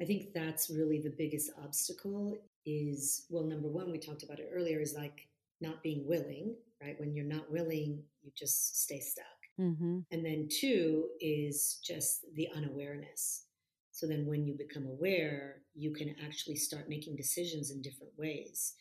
I 0.00 0.04
think 0.04 0.32
that's 0.32 0.70
really 0.70 1.00
the 1.00 1.14
biggest 1.16 1.50
obstacle 1.62 2.36
is 2.64 3.26
well, 3.30 3.44
number 3.44 3.68
one, 3.68 3.90
we 3.90 3.98
talked 3.98 4.22
about 4.22 4.38
it 4.38 4.50
earlier, 4.54 4.80
is 4.80 4.94
like 4.94 5.28
not 5.60 5.82
being 5.82 6.06
willing, 6.06 6.54
right? 6.82 6.98
When 7.00 7.14
you're 7.14 7.24
not 7.24 7.50
willing, 7.50 8.02
you 8.22 8.30
just 8.36 8.82
stay 8.82 9.00
stuck. 9.00 9.26
Mm-hmm. 9.60 10.00
And 10.12 10.24
then 10.24 10.48
two 10.48 11.08
is 11.20 11.80
just 11.84 12.24
the 12.34 12.48
unawareness. 12.54 13.46
So 13.90 14.06
then 14.06 14.26
when 14.26 14.46
you 14.46 14.54
become 14.56 14.86
aware, 14.86 15.62
you 15.74 15.92
can 15.92 16.14
actually 16.24 16.54
start 16.54 16.88
making 16.88 17.16
decisions 17.16 17.72
in 17.72 17.82
different 17.82 18.12
ways. 18.16 18.74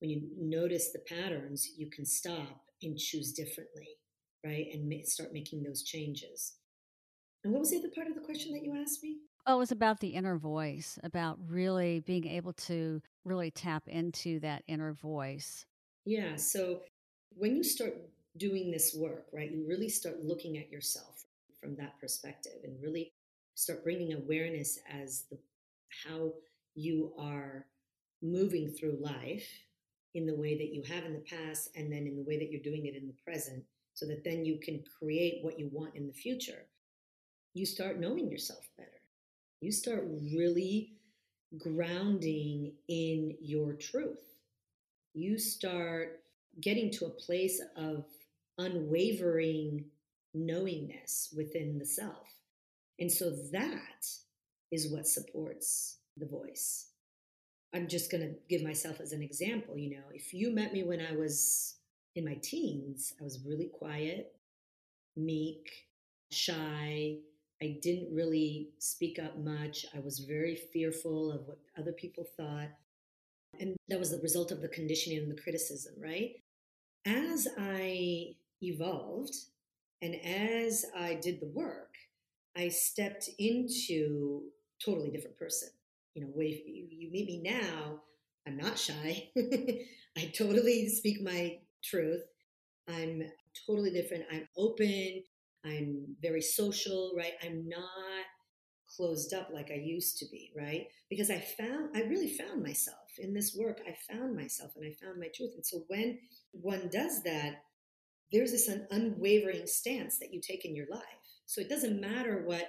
When 0.00 0.10
you 0.10 0.22
notice 0.38 0.92
the 0.92 1.00
patterns, 1.00 1.68
you 1.76 1.90
can 1.90 2.06
stop 2.06 2.62
and 2.82 2.98
choose 2.98 3.32
differently, 3.32 3.88
right? 4.44 4.68
And 4.72 5.06
start 5.06 5.34
making 5.34 5.62
those 5.62 5.82
changes. 5.82 6.54
And 7.44 7.52
what 7.52 7.60
was 7.60 7.70
the 7.70 7.78
other 7.78 7.90
part 7.94 8.08
of 8.08 8.14
the 8.14 8.22
question 8.22 8.52
that 8.52 8.64
you 8.64 8.74
asked 8.80 9.02
me? 9.02 9.18
Oh, 9.46 9.54
it 9.54 9.58
was 9.58 9.72
about 9.72 10.00
the 10.00 10.08
inner 10.08 10.36
voice, 10.36 10.98
about 11.04 11.38
really 11.48 12.00
being 12.00 12.26
able 12.26 12.52
to 12.52 13.00
really 13.24 13.50
tap 13.52 13.84
into 13.86 14.40
that 14.40 14.64
inner 14.66 14.92
voice. 14.92 15.64
Yeah. 16.04 16.34
So 16.36 16.80
when 17.36 17.54
you 17.54 17.62
start 17.62 17.94
doing 18.36 18.70
this 18.70 18.94
work, 18.94 19.26
right, 19.32 19.50
you 19.50 19.64
really 19.68 19.88
start 19.88 20.24
looking 20.24 20.58
at 20.58 20.70
yourself 20.70 21.24
from 21.60 21.76
that 21.76 21.98
perspective 22.00 22.60
and 22.64 22.76
really 22.82 23.12
start 23.54 23.84
bringing 23.84 24.14
awareness 24.14 24.78
as 24.90 25.24
the 25.30 25.38
how 26.04 26.32
you 26.74 27.12
are 27.18 27.66
moving 28.22 28.68
through 28.70 28.98
life 29.00 29.48
in 30.14 30.26
the 30.26 30.34
way 30.34 30.56
that 30.56 30.74
you 30.74 30.82
have 30.82 31.04
in 31.04 31.12
the 31.12 31.20
past 31.20 31.70
and 31.76 31.92
then 31.92 32.06
in 32.06 32.16
the 32.16 32.22
way 32.22 32.38
that 32.38 32.50
you're 32.50 32.62
doing 32.62 32.86
it 32.86 32.96
in 32.96 33.06
the 33.06 33.14
present 33.24 33.62
so 33.94 34.06
that 34.06 34.24
then 34.24 34.44
you 34.44 34.58
can 34.58 34.82
create 34.98 35.38
what 35.42 35.58
you 35.58 35.68
want 35.72 35.94
in 35.94 36.06
the 36.06 36.12
future 36.12 36.66
you 37.54 37.64
start 37.64 37.98
knowing 37.98 38.30
yourself 38.30 38.68
better 38.76 38.95
you 39.60 39.72
start 39.72 40.04
really 40.32 40.92
grounding 41.58 42.72
in 42.88 43.36
your 43.40 43.72
truth. 43.72 44.34
You 45.14 45.38
start 45.38 46.20
getting 46.60 46.90
to 46.92 47.06
a 47.06 47.10
place 47.10 47.60
of 47.76 48.04
unwavering 48.58 49.84
knowingness 50.34 51.32
within 51.36 51.78
the 51.78 51.86
self. 51.86 52.28
And 52.98 53.10
so 53.10 53.30
that 53.52 54.06
is 54.70 54.92
what 54.92 55.06
supports 55.06 55.98
the 56.16 56.26
voice. 56.26 56.88
I'm 57.74 57.88
just 57.88 58.10
going 58.10 58.22
to 58.22 58.34
give 58.48 58.62
myself 58.62 59.00
as 59.00 59.12
an 59.12 59.22
example. 59.22 59.76
You 59.76 59.90
know, 59.90 60.04
if 60.12 60.32
you 60.32 60.50
met 60.50 60.72
me 60.72 60.82
when 60.82 61.00
I 61.00 61.14
was 61.14 61.76
in 62.14 62.24
my 62.24 62.34
teens, 62.42 63.12
I 63.20 63.24
was 63.24 63.44
really 63.44 63.66
quiet, 63.66 64.34
meek, 65.16 65.70
shy, 66.30 67.16
I 67.62 67.78
didn't 67.82 68.14
really 68.14 68.70
speak 68.78 69.18
up 69.18 69.38
much. 69.38 69.86
I 69.94 70.00
was 70.00 70.18
very 70.20 70.56
fearful 70.56 71.32
of 71.32 71.46
what 71.46 71.58
other 71.78 71.92
people 71.92 72.24
thought. 72.36 72.68
And 73.58 73.76
that 73.88 73.98
was 73.98 74.10
the 74.10 74.20
result 74.20 74.52
of 74.52 74.60
the 74.60 74.68
conditioning 74.68 75.18
and 75.18 75.30
the 75.30 75.40
criticism, 75.40 75.94
right? 75.98 76.32
as 77.06 77.46
I 77.58 78.34
evolved 78.62 79.34
and 80.02 80.16
as 80.24 80.84
I 80.96 81.14
did 81.14 81.40
the 81.40 81.46
work, 81.46 81.94
I 82.56 82.68
stepped 82.68 83.30
into 83.38 84.42
totally 84.84 85.10
different 85.10 85.38
person. 85.38 85.68
You 86.14 86.22
know, 86.22 86.32
you, 86.40 86.88
you 86.90 87.10
meet 87.10 87.26
me 87.26 87.40
now, 87.44 88.00
I'm 88.46 88.56
not 88.56 88.78
shy. 88.78 89.30
I 90.18 90.32
totally 90.36 90.88
speak 90.88 91.22
my 91.22 91.58
truth. 91.84 92.22
I'm 92.88 93.22
totally 93.66 93.90
different. 93.90 94.24
I'm 94.32 94.48
open. 94.56 95.22
I'm 95.66 96.16
very 96.22 96.42
social, 96.42 97.12
right? 97.16 97.32
I'm 97.42 97.68
not 97.68 98.24
closed 98.96 99.34
up 99.34 99.48
like 99.52 99.70
I 99.70 99.76
used 99.76 100.18
to 100.18 100.26
be, 100.30 100.52
right? 100.56 100.86
Because 101.10 101.30
I 101.30 101.38
found, 101.38 101.96
I 101.96 102.02
really 102.02 102.30
found 102.30 102.62
myself 102.62 102.96
in 103.18 103.34
this 103.34 103.56
work. 103.58 103.80
I 103.86 103.94
found 104.12 104.36
myself 104.36 104.72
and 104.76 104.84
I 104.86 104.92
found 105.04 105.18
my 105.18 105.28
truth. 105.34 105.52
And 105.54 105.66
so 105.66 105.84
when 105.88 106.18
one 106.52 106.88
does 106.92 107.22
that, 107.24 107.62
there's 108.32 108.52
this 108.52 108.70
unwavering 108.90 109.66
stance 109.66 110.18
that 110.18 110.32
you 110.32 110.40
take 110.40 110.64
in 110.64 110.74
your 110.74 110.86
life. 110.90 111.02
So 111.46 111.60
it 111.60 111.68
doesn't 111.68 112.00
matter 112.00 112.42
what 112.44 112.68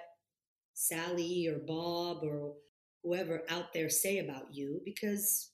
Sally 0.74 1.48
or 1.48 1.60
Bob 1.60 2.24
or 2.24 2.54
whoever 3.04 3.44
out 3.50 3.74
there 3.74 3.90
say 3.90 4.20
about 4.20 4.54
you 4.54 4.82
because 4.86 5.52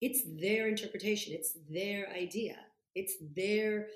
it's 0.00 0.22
their 0.40 0.68
interpretation, 0.68 1.32
it's 1.34 1.56
their 1.70 2.08
idea, 2.10 2.56
it's 2.94 3.14
their 3.34 3.86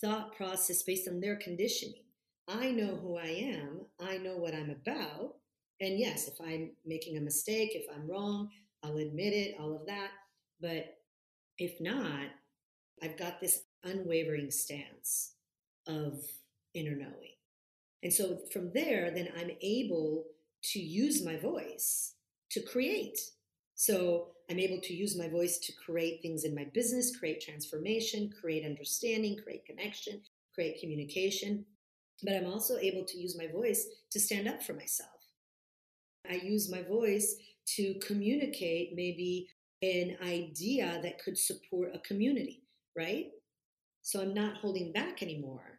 thought 0.00 0.36
process 0.36 0.82
based 0.82 1.08
on 1.08 1.20
their 1.20 1.36
conditioning. 1.36 2.04
I 2.48 2.70
know 2.70 2.96
who 2.96 3.16
I 3.16 3.26
am, 3.26 3.82
I 4.00 4.18
know 4.18 4.36
what 4.36 4.54
I'm 4.54 4.70
about. 4.70 5.36
And 5.80 5.98
yes, 5.98 6.28
if 6.28 6.34
I'm 6.40 6.72
making 6.84 7.16
a 7.16 7.20
mistake, 7.20 7.70
if 7.74 7.86
I'm 7.94 8.10
wrong, 8.10 8.50
I'll 8.82 8.98
admit 8.98 9.32
it, 9.32 9.56
all 9.58 9.74
of 9.74 9.86
that. 9.86 10.10
But 10.60 10.98
if 11.58 11.80
not, 11.80 12.26
I've 13.02 13.16
got 13.16 13.40
this 13.40 13.62
unwavering 13.84 14.50
stance 14.50 15.32
of 15.86 16.20
inner 16.74 16.96
knowing. 16.96 17.34
And 18.02 18.12
so 18.12 18.38
from 18.52 18.72
there, 18.72 19.10
then 19.10 19.28
I'm 19.38 19.50
able 19.62 20.24
to 20.72 20.80
use 20.80 21.24
my 21.24 21.36
voice 21.36 22.14
to 22.50 22.60
create. 22.60 23.18
So 23.80 24.32
I'm 24.50 24.58
able 24.58 24.78
to 24.82 24.92
use 24.92 25.16
my 25.16 25.26
voice 25.26 25.56
to 25.60 25.72
create 25.72 26.20
things 26.20 26.44
in 26.44 26.54
my 26.54 26.66
business, 26.74 27.16
create 27.16 27.40
transformation, 27.40 28.28
create 28.38 28.66
understanding, 28.66 29.38
create 29.42 29.64
connection, 29.64 30.20
create 30.54 30.78
communication. 30.82 31.64
But 32.22 32.34
I'm 32.34 32.44
also 32.44 32.76
able 32.76 33.06
to 33.06 33.16
use 33.18 33.38
my 33.38 33.46
voice 33.46 33.86
to 34.10 34.20
stand 34.20 34.46
up 34.46 34.62
for 34.62 34.74
myself. 34.74 35.08
I 36.30 36.34
use 36.34 36.70
my 36.70 36.82
voice 36.82 37.36
to 37.76 37.94
communicate 38.06 38.90
maybe 38.94 39.48
an 39.80 40.18
idea 40.22 41.00
that 41.02 41.24
could 41.24 41.38
support 41.38 41.92
a 41.94 42.00
community, 42.00 42.64
right? 42.94 43.28
So 44.02 44.20
I'm 44.20 44.34
not 44.34 44.58
holding 44.58 44.92
back 44.92 45.22
anymore 45.22 45.78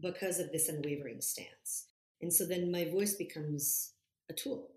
because 0.00 0.38
of 0.38 0.52
this 0.52 0.68
unwavering 0.68 1.20
stance. 1.20 1.88
And 2.20 2.32
so 2.32 2.46
then 2.46 2.70
my 2.70 2.84
voice 2.84 3.14
becomes 3.14 3.94
a 4.30 4.32
tool. 4.32 4.71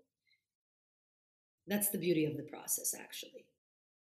That's 1.66 1.90
the 1.90 1.98
beauty 1.98 2.24
of 2.24 2.36
the 2.36 2.42
process, 2.44 2.94
actually. 2.98 3.46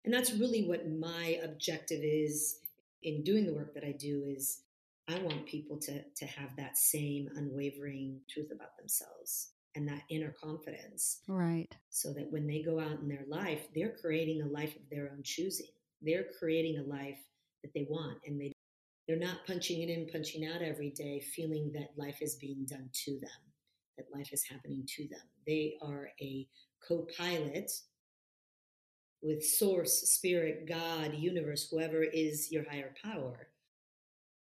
And 0.06 0.14
that's 0.14 0.34
really 0.34 0.68
what 0.68 0.90
my 0.90 1.40
objective 1.44 2.02
is 2.04 2.60
in 3.04 3.24
doing 3.24 3.46
the 3.46 3.54
work 3.54 3.74
that 3.74 3.84
I 3.84 3.92
do 3.92 4.24
is 4.26 4.64
I 5.08 5.20
want 5.20 5.46
people 5.46 5.78
to, 5.80 6.02
to 6.02 6.26
have 6.26 6.56
that 6.58 6.78
same 6.78 7.30
unwavering 7.36 8.20
truth 8.30 8.52
about 8.54 8.78
themselves 8.78 9.52
and 9.76 9.88
that 9.88 10.04
inner 10.10 10.34
confidence. 10.42 11.22
Right. 11.28 11.68
So 11.90 12.14
that 12.14 12.32
when 12.32 12.48
they 12.48 12.62
go 12.62 12.80
out 12.80 13.00
in 13.02 13.08
their 13.08 13.26
life, 13.28 13.68
they're 13.76 13.96
creating 14.00 14.42
a 14.42 14.48
life 14.48 14.76
of 14.76 14.90
their 14.90 15.12
own 15.12 15.22
choosing. 15.24 15.68
They're 16.02 16.26
creating 16.40 16.80
a 16.80 16.90
life 16.90 17.20
that 17.64 17.74
they 17.74 17.86
want 17.90 18.18
and 18.26 18.40
they 18.40 18.54
they're 19.08 19.18
not 19.18 19.46
punching 19.46 19.82
it 19.82 19.90
in, 19.90 20.08
punching 20.08 20.46
out 20.46 20.62
every 20.62 20.92
day, 20.92 21.20
feeling 21.20 21.72
that 21.74 21.90
life 21.98 22.22
is 22.22 22.36
being 22.36 22.66
done 22.66 22.90
to 23.06 23.12
them, 23.20 23.30
that 23.98 24.06
life 24.16 24.32
is 24.32 24.46
happening 24.46 24.86
to 24.96 25.08
them. 25.10 25.20
They 25.46 25.76
are 25.82 26.10
a 26.22 26.48
co 26.88 27.08
pilot 27.18 27.72
with 29.22 29.44
source, 29.44 30.12
spirit, 30.12 30.68
God, 30.68 31.14
universe, 31.16 31.68
whoever 31.70 32.04
is 32.04 32.52
your 32.52 32.70
higher 32.70 32.94
power, 33.02 33.48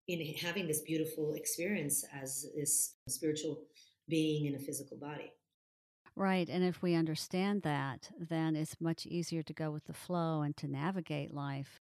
in 0.08 0.34
having 0.34 0.66
this 0.66 0.80
beautiful 0.80 1.34
experience 1.34 2.04
as 2.12 2.46
this 2.56 2.94
spiritual 3.08 3.62
being 4.08 4.46
in 4.46 4.54
a 4.54 4.58
physical 4.58 4.96
body. 4.96 5.32
Right. 6.16 6.48
And 6.48 6.64
if 6.64 6.82
we 6.82 6.94
understand 6.94 7.62
that, 7.62 8.10
then 8.18 8.56
it's 8.56 8.80
much 8.80 9.06
easier 9.06 9.42
to 9.44 9.54
go 9.54 9.70
with 9.70 9.84
the 9.84 9.92
flow 9.92 10.42
and 10.42 10.56
to 10.56 10.66
navigate 10.66 11.32
life 11.32 11.80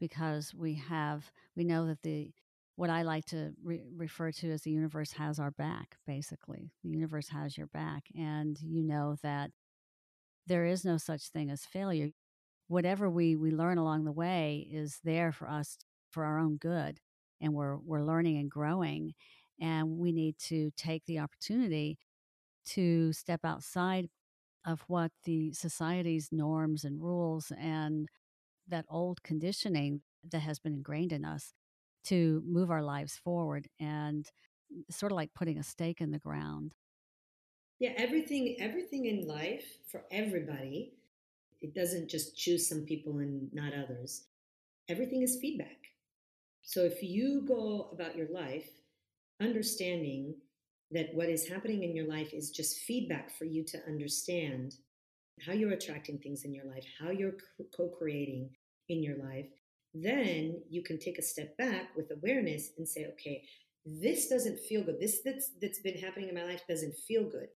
because 0.00 0.54
we 0.54 0.74
have, 0.74 1.30
we 1.56 1.64
know 1.64 1.86
that 1.86 2.02
the, 2.02 2.30
what 2.76 2.90
I 2.90 3.02
like 3.02 3.24
to 3.26 3.52
re- 3.62 3.82
refer 3.96 4.30
to 4.30 4.50
as 4.52 4.62
the 4.62 4.70
universe 4.70 5.12
has 5.12 5.38
our 5.38 5.50
back, 5.50 5.96
basically. 6.06 6.72
The 6.82 6.90
universe 6.90 7.28
has 7.28 7.58
your 7.58 7.68
back. 7.68 8.04
And 8.16 8.58
you 8.62 8.82
know 8.82 9.16
that 9.22 9.50
there 10.46 10.64
is 10.64 10.84
no 10.84 10.96
such 10.96 11.28
thing 11.28 11.50
as 11.50 11.64
failure. 11.64 12.10
Whatever 12.68 13.10
we, 13.10 13.36
we 13.36 13.50
learn 13.50 13.78
along 13.78 14.04
the 14.04 14.12
way 14.12 14.66
is 14.70 15.00
there 15.04 15.32
for 15.32 15.48
us 15.48 15.78
for 16.10 16.24
our 16.24 16.38
own 16.38 16.56
good. 16.56 17.00
And 17.40 17.54
we're, 17.54 17.76
we're 17.78 18.04
learning 18.04 18.38
and 18.38 18.50
growing. 18.50 19.14
And 19.60 19.98
we 19.98 20.12
need 20.12 20.38
to 20.46 20.70
take 20.76 21.04
the 21.06 21.18
opportunity 21.20 21.98
to 22.66 23.12
step 23.12 23.40
outside 23.44 24.08
of 24.66 24.82
what 24.88 25.12
the 25.24 25.52
society's 25.52 26.30
norms 26.32 26.84
and 26.84 27.02
rules 27.02 27.52
and 27.58 28.08
that 28.68 28.86
old 28.88 29.22
conditioning 29.22 30.02
that 30.30 30.40
has 30.40 30.58
been 30.58 30.74
ingrained 30.74 31.12
in 31.12 31.24
us 31.24 31.52
to 32.04 32.42
move 32.46 32.70
our 32.70 32.82
lives 32.82 33.16
forward 33.16 33.68
and 33.80 34.30
sort 34.90 35.12
of 35.12 35.16
like 35.16 35.34
putting 35.34 35.58
a 35.58 35.62
stake 35.62 36.00
in 36.00 36.10
the 36.10 36.18
ground. 36.18 36.74
Yeah, 37.80 37.92
everything 37.96 38.56
everything 38.60 39.06
in 39.06 39.26
life 39.26 39.64
for 39.90 40.04
everybody, 40.10 40.94
it 41.60 41.74
doesn't 41.74 42.08
just 42.08 42.36
choose 42.36 42.68
some 42.68 42.82
people 42.82 43.18
and 43.18 43.52
not 43.52 43.72
others. 43.74 44.24
Everything 44.88 45.22
is 45.22 45.38
feedback. 45.40 45.78
So 46.62 46.82
if 46.82 47.02
you 47.02 47.42
go 47.46 47.90
about 47.92 48.16
your 48.16 48.28
life 48.32 48.68
understanding 49.40 50.36
that 50.92 51.14
what 51.14 51.28
is 51.28 51.48
happening 51.48 51.82
in 51.82 51.96
your 51.96 52.08
life 52.08 52.32
is 52.32 52.50
just 52.50 52.78
feedback 52.80 53.36
for 53.36 53.44
you 53.44 53.64
to 53.64 53.78
understand 53.86 54.76
how 55.44 55.52
you're 55.52 55.72
attracting 55.72 56.18
things 56.18 56.44
in 56.44 56.54
your 56.54 56.66
life, 56.66 56.84
how 57.00 57.10
you're 57.10 57.36
co 57.76 57.88
creating 57.88 58.50
in 58.88 59.02
your 59.02 59.16
life, 59.18 59.46
then 59.94 60.60
you 60.70 60.82
can 60.82 60.98
take 60.98 61.18
a 61.18 61.22
step 61.22 61.56
back 61.56 61.96
with 61.96 62.10
awareness 62.12 62.70
and 62.78 62.88
say, 62.88 63.06
okay, 63.12 63.42
this 63.84 64.28
doesn't 64.28 64.60
feel 64.60 64.82
good. 64.84 65.00
This 65.00 65.20
that's, 65.24 65.50
that's 65.60 65.80
been 65.80 65.98
happening 65.98 66.28
in 66.28 66.34
my 66.34 66.44
life 66.44 66.62
doesn't 66.68 66.94
feel 67.08 67.24
good. 67.24 67.48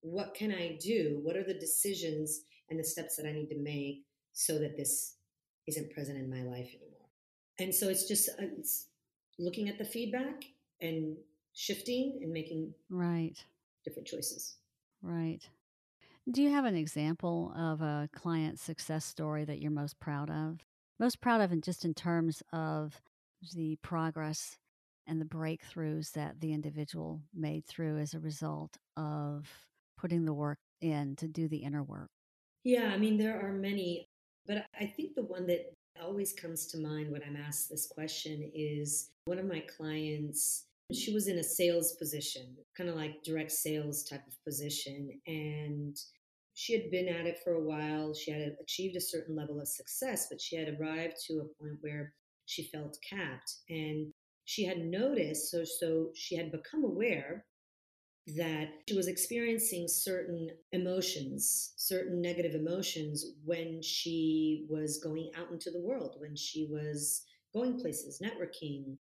What 0.00 0.34
can 0.34 0.52
I 0.52 0.78
do? 0.80 1.20
What 1.22 1.36
are 1.36 1.44
the 1.44 1.54
decisions 1.54 2.42
and 2.70 2.78
the 2.78 2.84
steps 2.84 3.16
that 3.16 3.26
I 3.26 3.32
need 3.32 3.48
to 3.48 3.58
make 3.58 4.04
so 4.32 4.58
that 4.58 4.76
this 4.76 5.16
isn't 5.66 5.92
present 5.92 6.18
in 6.18 6.30
my 6.30 6.42
life 6.42 6.68
anymore? 6.68 7.08
And 7.58 7.74
so 7.74 7.88
it's 7.88 8.06
just 8.06 8.28
uh, 8.28 8.46
it's 8.58 8.86
looking 9.38 9.68
at 9.68 9.78
the 9.78 9.84
feedback 9.84 10.44
and 10.80 11.16
shifting 11.54 12.20
and 12.22 12.32
making 12.32 12.72
right 12.88 13.34
different 13.84 14.06
choices. 14.06 14.56
Right. 15.02 15.40
Do 16.30 16.42
you 16.42 16.50
have 16.50 16.66
an 16.66 16.76
example 16.76 17.54
of 17.56 17.80
a 17.80 18.08
client 18.12 18.58
success 18.60 19.04
story 19.04 19.44
that 19.44 19.60
you're 19.60 19.70
most 19.70 19.98
proud 19.98 20.30
of? 20.30 20.60
Most 21.00 21.20
proud 21.20 21.40
of, 21.40 21.52
and 21.52 21.62
just 21.62 21.84
in 21.84 21.94
terms 21.94 22.42
of 22.52 23.00
the 23.54 23.76
progress 23.82 24.58
and 25.06 25.20
the 25.20 25.24
breakthroughs 25.24 26.12
that 26.12 26.40
the 26.40 26.52
individual 26.52 27.22
made 27.34 27.64
through 27.64 27.98
as 27.98 28.12
a 28.12 28.20
result 28.20 28.76
of 28.96 29.48
putting 29.98 30.24
the 30.24 30.34
work 30.34 30.58
in 30.80 31.16
to 31.16 31.28
do 31.28 31.48
the 31.48 31.58
inner 31.58 31.82
work? 31.82 32.08
Yeah, 32.64 32.90
I 32.92 32.98
mean, 32.98 33.18
there 33.18 33.40
are 33.40 33.52
many, 33.52 34.08
but 34.46 34.66
I 34.78 34.86
think 34.86 35.14
the 35.14 35.24
one 35.24 35.46
that 35.46 35.72
always 36.02 36.32
comes 36.32 36.66
to 36.68 36.78
mind 36.78 37.10
when 37.10 37.22
I'm 37.22 37.36
asked 37.36 37.68
this 37.68 37.86
question 37.86 38.50
is 38.54 39.10
one 39.24 39.38
of 39.38 39.46
my 39.46 39.60
clients. 39.60 40.64
She 40.92 41.12
was 41.12 41.28
in 41.28 41.38
a 41.38 41.44
sales 41.44 41.92
position, 41.92 42.56
kind 42.76 42.88
of 42.88 42.96
like 42.96 43.22
direct 43.22 43.52
sales 43.52 44.04
type 44.04 44.26
of 44.26 44.44
position. 44.44 45.10
And 45.26 45.96
she 46.54 46.72
had 46.72 46.90
been 46.90 47.08
at 47.08 47.26
it 47.26 47.38
for 47.44 47.54
a 47.54 47.62
while. 47.62 48.14
She 48.14 48.30
had 48.30 48.56
achieved 48.60 48.96
a 48.96 49.00
certain 49.00 49.36
level 49.36 49.60
of 49.60 49.68
success, 49.68 50.28
but 50.30 50.40
she 50.40 50.56
had 50.56 50.76
arrived 50.80 51.16
to 51.26 51.40
a 51.40 51.62
point 51.62 51.78
where 51.80 52.12
she 52.46 52.64
felt 52.64 52.96
capped. 53.08 53.56
And 53.68 54.12
she 54.44 54.64
had 54.64 54.78
noticed, 54.78 55.50
so, 55.50 55.62
so 55.64 56.08
she 56.14 56.36
had 56.36 56.50
become 56.50 56.84
aware 56.84 57.44
that 58.36 58.68
she 58.88 58.94
was 58.94 59.08
experiencing 59.08 59.88
certain 59.88 60.50
emotions, 60.72 61.72
certain 61.76 62.20
negative 62.20 62.54
emotions 62.54 63.24
when 63.44 63.80
she 63.82 64.66
was 64.68 64.98
going 64.98 65.30
out 65.36 65.50
into 65.50 65.70
the 65.70 65.80
world, 65.80 66.16
when 66.18 66.36
she 66.36 66.68
was 66.70 67.22
going 67.54 67.80
places, 67.80 68.20
networking, 68.22 68.96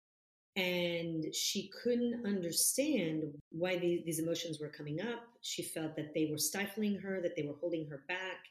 and 0.57 1.35
she 1.35 1.71
couldn't 1.83 2.27
understand 2.27 3.25
why 3.51 3.77
the, 3.77 4.03
these 4.05 4.21
emotions 4.21 4.61
were 4.61 4.69
coming 4.69 5.01
up. 5.01 5.25
She 5.41 5.63
felt 5.63 5.97
that 5.97 6.15
they 6.15 6.29
were 6.31 6.39
stifling 6.39 6.99
her, 6.99 7.21
that 7.23 7.35
they 7.35 7.43
were 7.43 7.57
holding 7.61 7.89
her 7.89 8.03
back. 8.07 8.45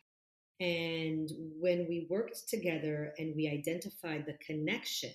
And 0.59 1.29
when 1.59 1.87
we 1.87 2.07
worked 2.09 2.49
together 2.49 3.13
and 3.17 3.35
we 3.35 3.47
identified 3.47 4.25
the 4.25 4.37
connection 4.45 5.11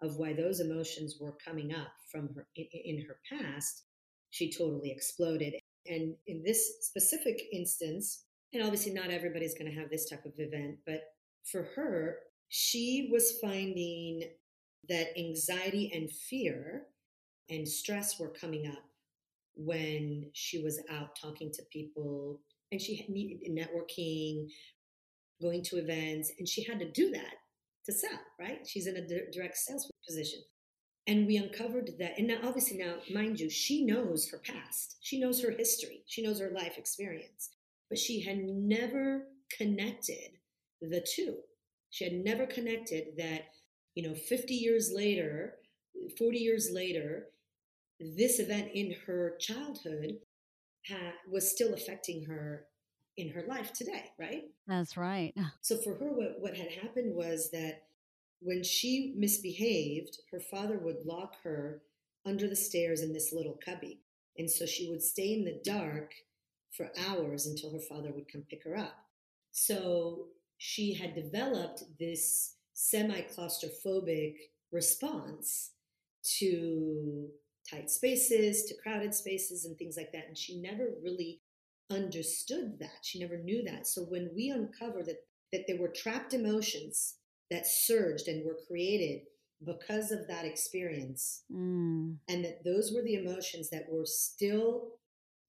of 0.00 0.16
why 0.16 0.32
those 0.32 0.60
emotions 0.60 1.16
were 1.20 1.36
coming 1.44 1.74
up 1.74 1.92
from 2.10 2.28
her 2.34 2.46
in, 2.56 2.66
in 2.72 3.04
her 3.04 3.18
past, 3.28 3.84
she 4.32 4.50
totally 4.50 4.90
exploded. 4.90 5.54
And 5.86 6.16
in 6.26 6.42
this 6.42 6.78
specific 6.80 7.40
instance, 7.52 8.24
and 8.52 8.62
obviously 8.62 8.92
not 8.92 9.10
everybody's 9.10 9.54
going 9.54 9.70
to 9.70 9.78
have 9.78 9.90
this 9.90 10.08
type 10.08 10.24
of 10.24 10.32
event, 10.38 10.78
but 10.84 11.02
for 11.50 11.68
her, 11.76 12.16
she 12.48 13.08
was 13.12 13.38
finding 13.40 14.24
that 14.88 15.18
anxiety 15.18 15.92
and 15.94 16.10
fear 16.10 16.82
and 17.48 17.68
stress 17.68 18.18
were 18.18 18.28
coming 18.28 18.66
up 18.66 18.82
when 19.54 20.30
she 20.32 20.62
was 20.62 20.80
out 20.90 21.16
talking 21.20 21.52
to 21.52 21.62
people 21.70 22.40
and 22.70 22.80
she 22.80 23.04
needed 23.08 23.40
networking, 23.50 24.46
going 25.42 25.62
to 25.62 25.76
events, 25.76 26.32
and 26.38 26.48
she 26.48 26.64
had 26.64 26.78
to 26.78 26.90
do 26.90 27.10
that 27.10 27.34
to 27.84 27.92
sell, 27.92 28.18
right? 28.40 28.66
She's 28.66 28.86
in 28.86 28.96
a 28.96 29.30
direct 29.30 29.58
sales 29.58 29.90
position. 30.06 30.40
And 31.06 31.26
we 31.26 31.36
uncovered 31.36 31.90
that. 31.98 32.18
And 32.18 32.28
now, 32.28 32.38
obviously, 32.44 32.78
now, 32.78 32.94
mind 33.12 33.40
you, 33.40 33.50
she 33.50 33.84
knows 33.84 34.30
her 34.30 34.38
past, 34.38 34.98
she 35.00 35.18
knows 35.18 35.42
her 35.42 35.50
history, 35.50 36.02
she 36.06 36.22
knows 36.22 36.40
her 36.40 36.50
life 36.50 36.78
experience, 36.78 37.50
but 37.88 37.98
she 37.98 38.20
had 38.20 38.38
never 38.38 39.26
connected 39.56 40.38
the 40.80 41.04
two. 41.14 41.38
She 41.90 42.04
had 42.04 42.14
never 42.14 42.46
connected 42.46 43.16
that, 43.18 43.46
you 43.94 44.08
know, 44.08 44.14
50 44.14 44.54
years 44.54 44.92
later, 44.94 45.56
40 46.16 46.38
years 46.38 46.70
later, 46.72 47.26
this 48.00 48.38
event 48.38 48.70
in 48.72 48.94
her 49.06 49.36
childhood 49.38 50.18
ha- 50.88 51.14
was 51.30 51.50
still 51.50 51.74
affecting 51.74 52.24
her 52.24 52.64
in 53.16 53.28
her 53.30 53.44
life 53.46 53.72
today, 53.72 54.04
right? 54.18 54.44
That's 54.66 54.96
right. 54.96 55.34
So 55.60 55.76
for 55.76 55.94
her, 55.94 56.06
what, 56.12 56.36
what 56.40 56.56
had 56.56 56.72
happened 56.72 57.14
was 57.14 57.50
that 57.50 57.82
when 58.42 58.62
she 58.62 59.14
misbehaved, 59.16 60.18
her 60.30 60.40
father 60.40 60.78
would 60.78 61.04
lock 61.04 61.36
her 61.44 61.82
under 62.24 62.48
the 62.48 62.56
stairs 62.56 63.00
in 63.00 63.12
this 63.12 63.32
little 63.32 63.58
cubby. 63.64 64.00
And 64.38 64.50
so 64.50 64.66
she 64.66 64.88
would 64.90 65.02
stay 65.02 65.34
in 65.34 65.44
the 65.44 65.60
dark 65.64 66.12
for 66.76 66.90
hours 67.06 67.46
until 67.46 67.72
her 67.72 67.80
father 67.88 68.12
would 68.12 68.30
come 68.32 68.44
pick 68.48 68.64
her 68.64 68.76
up. 68.76 68.96
So 69.50 70.28
she 70.56 70.94
had 70.94 71.14
developed 71.14 71.84
this 71.98 72.56
semi 72.72 73.22
claustrophobic 73.22 74.36
response 74.70 75.72
to 76.38 77.28
tight 77.68 77.90
spaces, 77.90 78.64
to 78.64 78.74
crowded 78.82 79.14
spaces, 79.14 79.64
and 79.64 79.76
things 79.76 79.96
like 79.96 80.12
that. 80.12 80.26
And 80.28 80.38
she 80.38 80.60
never 80.60 80.90
really 81.02 81.40
understood 81.90 82.78
that. 82.80 82.98
She 83.02 83.20
never 83.20 83.36
knew 83.36 83.62
that. 83.64 83.86
So 83.86 84.02
when 84.02 84.30
we 84.34 84.50
uncovered 84.50 85.06
that, 85.06 85.24
that 85.52 85.64
there 85.66 85.78
were 85.78 85.88
trapped 85.88 86.32
emotions 86.32 87.16
that 87.52 87.66
surged 87.66 88.28
and 88.28 88.44
were 88.44 88.58
created 88.66 89.22
because 89.64 90.10
of 90.10 90.26
that 90.26 90.44
experience, 90.44 91.44
mm. 91.52 92.16
and 92.28 92.44
that 92.44 92.64
those 92.64 92.92
were 92.94 93.02
the 93.02 93.14
emotions 93.14 93.70
that 93.70 93.86
were 93.88 94.04
still 94.04 94.88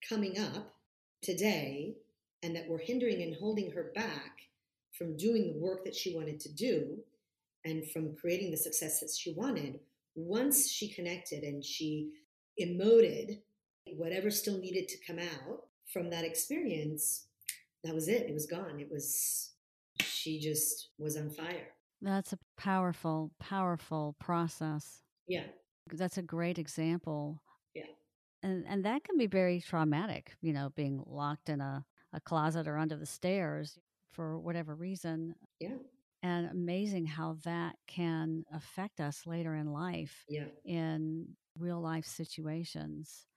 coming 0.07 0.37
up 0.37 0.75
today 1.21 1.95
and 2.43 2.55
that 2.55 2.67
were 2.67 2.77
hindering 2.77 3.21
and 3.23 3.35
holding 3.39 3.71
her 3.71 3.91
back 3.95 4.33
from 4.97 5.17
doing 5.17 5.47
the 5.47 5.59
work 5.59 5.83
that 5.83 5.95
she 5.95 6.15
wanted 6.15 6.39
to 6.39 6.53
do 6.53 6.97
and 7.65 7.89
from 7.91 8.15
creating 8.15 8.51
the 8.51 8.57
success 8.57 8.99
that 8.99 9.09
she 9.09 9.33
wanted 9.33 9.79
once 10.15 10.69
she 10.69 10.87
connected 10.87 11.43
and 11.43 11.63
she 11.63 12.11
emoted 12.61 13.39
whatever 13.95 14.29
still 14.29 14.59
needed 14.59 14.87
to 14.87 14.97
come 15.05 15.19
out 15.19 15.63
from 15.91 16.09
that 16.09 16.23
experience, 16.23 17.27
that 17.83 17.93
was 17.93 18.07
it. 18.07 18.27
It 18.29 18.33
was 18.33 18.45
gone. 18.45 18.79
It 18.79 18.89
was, 18.91 19.51
she 20.01 20.39
just 20.39 20.89
was 20.97 21.17
on 21.17 21.29
fire. 21.29 21.69
That's 22.03 22.33
a 22.33 22.39
powerful, 22.57 23.31
powerful 23.39 24.15
process. 24.19 25.01
Yeah. 25.27 25.45
That's 25.91 26.17
a 26.17 26.21
great 26.21 26.59
example. 26.59 27.41
Yeah. 27.73 27.83
And, 28.43 28.65
and 28.67 28.85
that 28.85 29.03
can 29.03 29.17
be 29.17 29.27
very 29.27 29.61
traumatic, 29.61 30.33
you 30.41 30.53
know, 30.53 30.69
being 30.75 31.01
locked 31.07 31.49
in 31.49 31.61
a, 31.61 31.85
a 32.13 32.19
closet 32.19 32.67
or 32.67 32.77
under 32.77 32.97
the 32.97 33.05
stairs 33.05 33.79
for 34.11 34.37
whatever 34.37 34.75
reason. 34.75 35.33
Yeah 35.59 35.77
and 36.23 36.49
amazing 36.49 37.05
how 37.05 37.35
that 37.43 37.75
can 37.85 38.45
affect 38.53 39.01
us 39.01 39.27
later 39.27 39.55
in 39.55 39.67
life 39.67 40.23
yeah. 40.29 40.45
in 40.65 41.27
real 41.59 41.81
life 41.81 42.05
situations. 42.05 43.27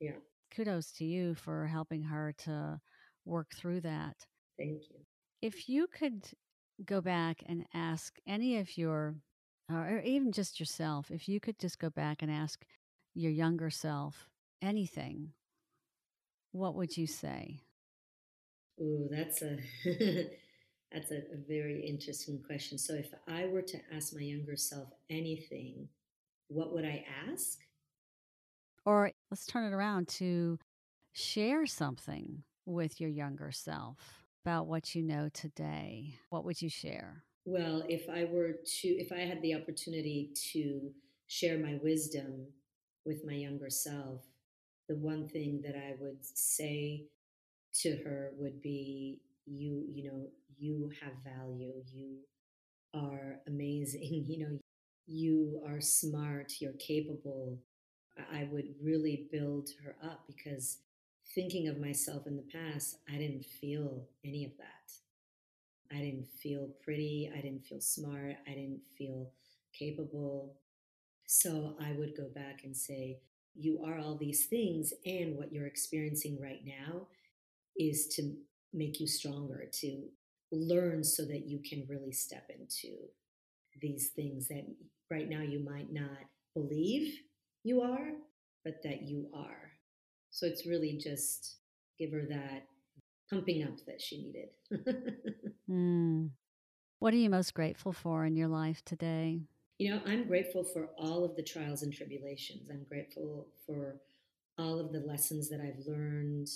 Yeah. 0.00 0.16
Kudos 0.50 0.92
to 0.92 1.04
you 1.04 1.34
for 1.34 1.66
helping 1.66 2.02
her 2.02 2.34
to 2.38 2.80
work 3.26 3.54
through 3.54 3.82
that. 3.82 4.16
Thank 4.58 4.82
you. 4.90 4.96
If 5.42 5.68
you 5.68 5.86
could 5.86 6.24
go 6.84 7.00
back 7.00 7.42
and 7.46 7.64
ask 7.74 8.18
any 8.26 8.58
of 8.58 8.76
your, 8.76 9.14
uh, 9.72 9.76
or 9.76 10.00
even 10.00 10.32
just 10.32 10.60
yourself, 10.60 11.10
if 11.10 11.28
you 11.28 11.40
could 11.40 11.58
just 11.58 11.78
go 11.78 11.90
back 11.90 12.22
and 12.22 12.30
ask 12.30 12.64
your 13.14 13.32
younger 13.32 13.70
self 13.70 14.28
anything, 14.60 15.32
what 16.52 16.74
would 16.74 16.96
you 16.96 17.06
say? 17.06 17.60
Ooh, 18.80 19.08
that's 19.10 19.42
a 19.42 19.58
That's 20.92 21.10
a, 21.10 21.16
a, 21.16 21.36
very 21.48 21.80
interesting 21.80 22.38
question. 22.46 22.76
So, 22.76 22.92
if 22.94 23.14
I 23.26 23.46
were 23.46 23.62
to 23.62 23.78
ask 23.94 24.14
my 24.14 24.20
younger 24.20 24.56
self 24.56 24.88
anything, 25.08 25.88
what 26.48 26.74
would 26.74 26.84
I 26.84 27.04
ask? 27.30 27.58
Or 28.84 29.10
let's 29.30 29.46
turn 29.46 29.64
it 29.64 29.74
around 29.74 30.08
to 30.08 30.58
share 31.12 31.66
something 31.66 32.42
with 32.66 33.00
your 33.00 33.08
younger 33.08 33.52
self 33.52 34.21
about 34.44 34.66
what 34.66 34.94
you 34.94 35.02
know 35.02 35.28
today. 35.32 36.14
What 36.30 36.44
would 36.44 36.60
you 36.60 36.68
share? 36.68 37.22
Well, 37.44 37.84
if 37.88 38.08
I 38.08 38.24
were 38.24 38.54
to, 38.80 38.88
if 38.88 39.12
I 39.12 39.20
had 39.20 39.42
the 39.42 39.54
opportunity 39.54 40.30
to 40.52 40.90
share 41.28 41.58
my 41.58 41.78
wisdom 41.82 42.46
with 43.04 43.24
my 43.24 43.34
younger 43.34 43.70
self, 43.70 44.22
the 44.88 44.96
one 44.96 45.28
thing 45.28 45.62
that 45.64 45.76
I 45.76 45.94
would 46.00 46.24
say 46.24 47.04
to 47.74 47.96
her 48.04 48.32
would 48.38 48.60
be 48.60 49.20
you 49.46 49.84
you 49.90 50.04
know 50.04 50.26
you 50.58 50.90
have 51.02 51.12
value 51.24 51.72
you 51.92 52.18
are 52.94 53.40
amazing 53.46 54.02
you 54.28 54.38
know 54.38 54.58
you 55.06 55.60
are 55.66 55.80
smart 55.80 56.52
you're 56.60 56.72
capable 56.74 57.58
i 58.32 58.46
would 58.52 58.66
really 58.82 59.26
build 59.32 59.70
her 59.82 59.96
up 60.04 60.24
because 60.26 60.78
thinking 61.34 61.68
of 61.68 61.78
myself 61.78 62.26
in 62.26 62.36
the 62.36 62.44
past 62.52 62.98
i 63.08 63.16
didn't 63.16 63.44
feel 63.44 64.04
any 64.24 64.44
of 64.44 64.52
that 64.58 65.96
i 65.96 66.00
didn't 66.00 66.26
feel 66.26 66.68
pretty 66.84 67.30
i 67.36 67.40
didn't 67.40 67.64
feel 67.64 67.80
smart 67.80 68.36
i 68.46 68.50
didn't 68.50 68.80
feel 68.96 69.30
capable 69.76 70.54
so 71.26 71.76
i 71.80 71.92
would 71.92 72.16
go 72.16 72.28
back 72.34 72.60
and 72.64 72.76
say 72.76 73.18
you 73.54 73.82
are 73.84 73.98
all 73.98 74.16
these 74.16 74.46
things 74.46 74.92
and 75.04 75.36
what 75.36 75.52
you're 75.52 75.66
experiencing 75.66 76.38
right 76.40 76.62
now 76.64 77.06
is 77.78 78.06
to 78.08 78.34
make 78.72 79.00
you 79.00 79.06
stronger, 79.06 79.66
to 79.72 80.04
learn 80.50 81.04
so 81.04 81.24
that 81.24 81.46
you 81.46 81.58
can 81.58 81.86
really 81.88 82.12
step 82.12 82.48
into 82.48 82.96
these 83.80 84.08
things 84.08 84.48
that 84.48 84.64
right 85.10 85.28
now 85.28 85.40
you 85.40 85.58
might 85.64 85.92
not 85.92 86.18
believe 86.54 87.20
you 87.64 87.80
are, 87.80 88.10
but 88.64 88.82
that 88.82 89.02
you 89.02 89.28
are. 89.34 89.71
So 90.32 90.46
it's 90.46 90.66
really 90.66 90.98
just 90.98 91.56
give 91.98 92.10
her 92.12 92.24
that 92.28 92.64
pumping 93.30 93.62
up 93.62 93.76
that 93.86 94.00
she 94.00 94.22
needed. 94.22 94.48
mm. 95.70 96.30
What 96.98 97.14
are 97.14 97.18
you 97.18 97.30
most 97.30 97.54
grateful 97.54 97.92
for 97.92 98.24
in 98.24 98.34
your 98.34 98.48
life 98.48 98.82
today? 98.84 99.42
You 99.78 99.90
know, 99.90 100.00
I'm 100.06 100.26
grateful 100.26 100.64
for 100.64 100.88
all 100.98 101.24
of 101.24 101.36
the 101.36 101.42
trials 101.42 101.82
and 101.82 101.92
tribulations. 101.92 102.70
I'm 102.70 102.86
grateful 102.88 103.48
for 103.66 103.96
all 104.58 104.80
of 104.80 104.92
the 104.92 105.00
lessons 105.00 105.50
that 105.50 105.60
I've 105.60 105.86
learned 105.86 106.48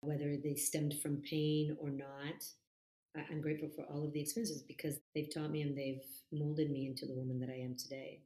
whether 0.00 0.36
they 0.42 0.54
stemmed 0.54 0.94
from 1.00 1.18
pain 1.18 1.76
or 1.80 1.90
not. 1.90 2.44
I'm 3.30 3.40
grateful 3.40 3.68
for 3.68 3.84
all 3.84 4.04
of 4.04 4.12
the 4.12 4.20
experiences 4.20 4.62
because 4.62 4.98
they've 5.14 5.32
taught 5.32 5.50
me 5.50 5.62
and 5.62 5.76
they've 5.76 6.02
molded 6.32 6.70
me 6.70 6.86
into 6.86 7.06
the 7.06 7.14
woman 7.14 7.38
that 7.40 7.50
I 7.50 7.58
am 7.58 7.76
today. 7.76 8.22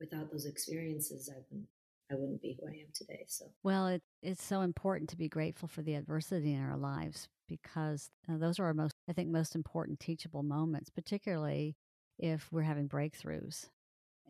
Without 0.00 0.30
those 0.30 0.46
experiences, 0.46 1.30
I 1.32 1.38
wouldn't 1.48 1.68
I 2.12 2.16
wouldn't 2.16 2.42
be 2.42 2.58
who 2.60 2.68
I 2.68 2.72
am 2.72 2.88
today. 2.92 3.24
So 3.26 3.46
well, 3.62 3.86
it, 3.86 4.02
it's 4.22 4.42
so 4.42 4.60
important 4.60 5.10
to 5.10 5.16
be 5.16 5.28
grateful 5.28 5.68
for 5.68 5.82
the 5.82 5.94
adversity 5.94 6.52
in 6.52 6.62
our 6.62 6.76
lives 6.76 7.28
because 7.48 8.10
uh, 8.30 8.36
those 8.36 8.58
are 8.58 8.66
our 8.66 8.74
most, 8.74 8.94
I 9.08 9.12
think, 9.12 9.30
most 9.30 9.54
important 9.54 10.00
teachable 10.00 10.42
moments, 10.42 10.90
particularly 10.90 11.76
if 12.18 12.48
we're 12.52 12.62
having 12.62 12.88
breakthroughs 12.88 13.66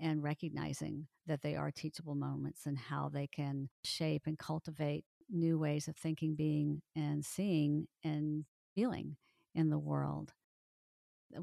and 0.00 0.22
recognizing 0.22 1.06
that 1.26 1.42
they 1.42 1.56
are 1.56 1.70
teachable 1.70 2.14
moments 2.14 2.66
and 2.66 2.78
how 2.78 3.08
they 3.08 3.26
can 3.26 3.68
shape 3.84 4.22
and 4.26 4.38
cultivate 4.38 5.04
new 5.30 5.58
ways 5.58 5.88
of 5.88 5.96
thinking, 5.96 6.34
being, 6.34 6.82
and 6.94 7.24
seeing 7.24 7.86
and 8.04 8.44
feeling 8.74 9.16
in 9.54 9.70
the 9.70 9.78
world. 9.78 10.32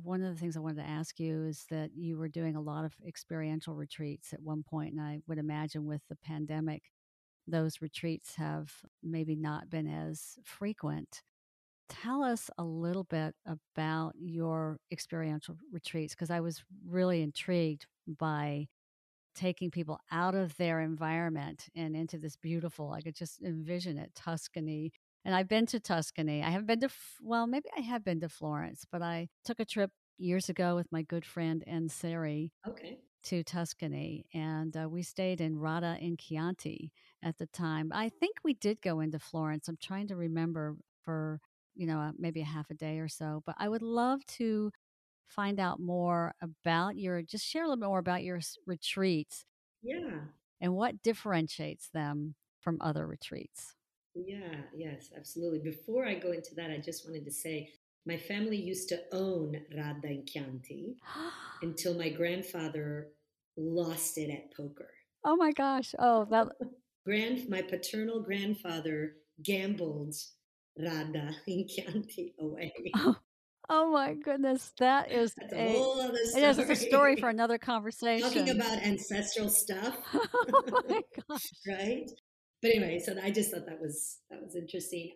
One 0.03 0.23
of 0.23 0.33
the 0.33 0.39
things 0.39 0.55
I 0.55 0.61
wanted 0.61 0.83
to 0.83 0.89
ask 0.89 1.19
you 1.19 1.45
is 1.45 1.65
that 1.69 1.91
you 1.95 2.17
were 2.17 2.29
doing 2.29 2.55
a 2.55 2.61
lot 2.61 2.85
of 2.85 2.93
experiential 3.05 3.75
retreats 3.75 4.33
at 4.33 4.41
one 4.41 4.63
point, 4.63 4.93
and 4.93 5.01
I 5.01 5.19
would 5.27 5.37
imagine 5.37 5.85
with 5.85 6.01
the 6.09 6.15
pandemic, 6.17 6.83
those 7.47 7.81
retreats 7.81 8.35
have 8.35 8.71
maybe 9.03 9.35
not 9.35 9.69
been 9.69 9.87
as 9.87 10.39
frequent. 10.45 11.23
tell 11.89 12.23
us 12.23 12.49
a 12.57 12.63
little 12.63 13.03
bit 13.05 13.35
about 13.45 14.13
your 14.19 14.79
experiential 14.91 15.57
retreats 15.71 16.15
because 16.15 16.31
I 16.31 16.39
was 16.39 16.63
really 16.87 17.21
intrigued 17.21 17.87
by 18.07 18.67
taking 19.35 19.71
people 19.71 19.99
out 20.11 20.35
of 20.35 20.55
their 20.57 20.81
environment 20.81 21.67
and 21.75 21.95
into 21.95 22.17
this 22.17 22.35
beautiful, 22.37 22.91
I 22.91 23.01
could 23.01 23.15
just 23.15 23.41
envision 23.41 23.97
it, 23.97 24.13
Tuscany. 24.15 24.91
And 25.29 25.35
I've 25.35 25.47
been 25.47 25.67
to 25.67 25.79
Tuscany. 25.79 26.41
I 26.41 26.49
haven't 26.49 26.65
been 26.65 26.79
to, 26.79 26.89
well, 27.21 27.45
maybe 27.45 27.69
I 27.77 27.81
have 27.81 28.03
been 28.03 28.19
to 28.21 28.29
Florence, 28.29 28.83
but 28.91 29.03
I 29.03 29.29
took 29.45 29.59
a 29.59 29.65
trip 29.65 29.91
years 30.17 30.49
ago 30.49 30.75
with 30.75 30.91
my 30.91 31.03
good 31.03 31.23
friend 31.23 31.63
Ann 31.67 31.87
Sari. 31.87 32.51
Okay. 32.67 32.97
To 33.25 33.43
Tuscany, 33.43 34.25
and 34.33 34.75
uh, 34.75 34.89
we 34.89 35.03
stayed 35.03 35.39
in 35.39 35.57
Radda 35.57 36.01
in 36.01 36.17
Chianti 36.17 36.91
at 37.21 37.37
the 37.37 37.45
time. 37.45 37.91
I 37.93 38.09
think 38.09 38.37
we 38.43 38.55
did 38.55 38.81
go 38.81 39.01
into 39.01 39.19
Florence. 39.19 39.67
I'm 39.67 39.77
trying 39.79 40.07
to 40.07 40.15
remember 40.15 40.77
for 41.03 41.39
you 41.75 41.85
know 41.85 42.11
maybe 42.17 42.41
a 42.41 42.45
half 42.45 42.71
a 42.71 42.73
day 42.73 42.97
or 42.97 43.07
so. 43.07 43.43
But 43.45 43.53
I 43.59 43.69
would 43.69 43.83
love 43.83 44.25
to 44.37 44.71
find 45.27 45.59
out 45.59 45.79
more 45.79 46.33
about 46.41 46.95
your, 46.97 47.21
just 47.21 47.45
share 47.45 47.65
a 47.65 47.67
little 47.67 47.81
bit 47.81 47.87
more 47.87 47.99
about 47.99 48.23
your 48.23 48.39
retreats. 48.65 49.45
Yeah. 49.83 50.21
And 50.59 50.73
what 50.73 51.03
differentiates 51.03 51.89
them 51.93 52.33
from 52.61 52.79
other 52.81 53.05
retreats. 53.05 53.75
Yeah, 54.25 54.55
yes, 54.75 55.11
absolutely. 55.15 55.59
Before 55.59 56.05
I 56.05 56.15
go 56.15 56.31
into 56.31 56.55
that, 56.55 56.71
I 56.71 56.77
just 56.77 57.07
wanted 57.07 57.25
to 57.25 57.31
say 57.31 57.71
my 58.05 58.17
family 58.17 58.57
used 58.57 58.89
to 58.89 59.01
own 59.11 59.59
Radda 59.75 60.05
in 60.05 60.25
Chianti 60.25 60.95
until 61.61 61.97
my 61.97 62.09
grandfather 62.09 63.09
lost 63.57 64.17
it 64.17 64.29
at 64.29 64.55
poker. 64.55 64.89
Oh 65.23 65.35
my 65.35 65.51
gosh. 65.51 65.93
Oh, 65.99 66.25
that 66.31 66.47
grand 67.05 67.47
my 67.49 67.61
paternal 67.61 68.21
grandfather 68.21 69.15
gambled 69.43 70.15
Radda 70.79 71.35
in 71.47 71.67
Chianti 71.69 72.33
away. 72.39 72.73
Oh, 72.95 73.15
Oh 73.71 73.91
my 73.91 74.15
goodness, 74.15 74.71
that 74.79 75.11
is 75.11 75.35
That's 75.35 75.53
a, 75.53 75.55
a 75.55 75.71
whole 75.73 76.01
other 76.01 76.17
story. 76.23 76.43
It 76.43 76.49
is 76.49 76.69
a 76.69 76.75
story 76.75 77.15
for 77.15 77.29
another 77.29 77.59
conversation. 77.59 78.27
Talking 78.27 78.49
about 78.49 78.79
ancestral 78.79 79.47
stuff. 79.47 79.95
oh 80.15 80.81
my 80.89 81.01
gosh. 81.29 81.51
right? 81.67 82.09
But 82.61 82.71
anyway, 82.71 82.99
so 82.99 83.15
I 83.21 83.31
just 83.31 83.51
thought 83.51 83.65
that 83.67 83.79
was 83.79 84.17
that 84.29 84.41
was 84.41 84.55
interesting. 84.55 85.11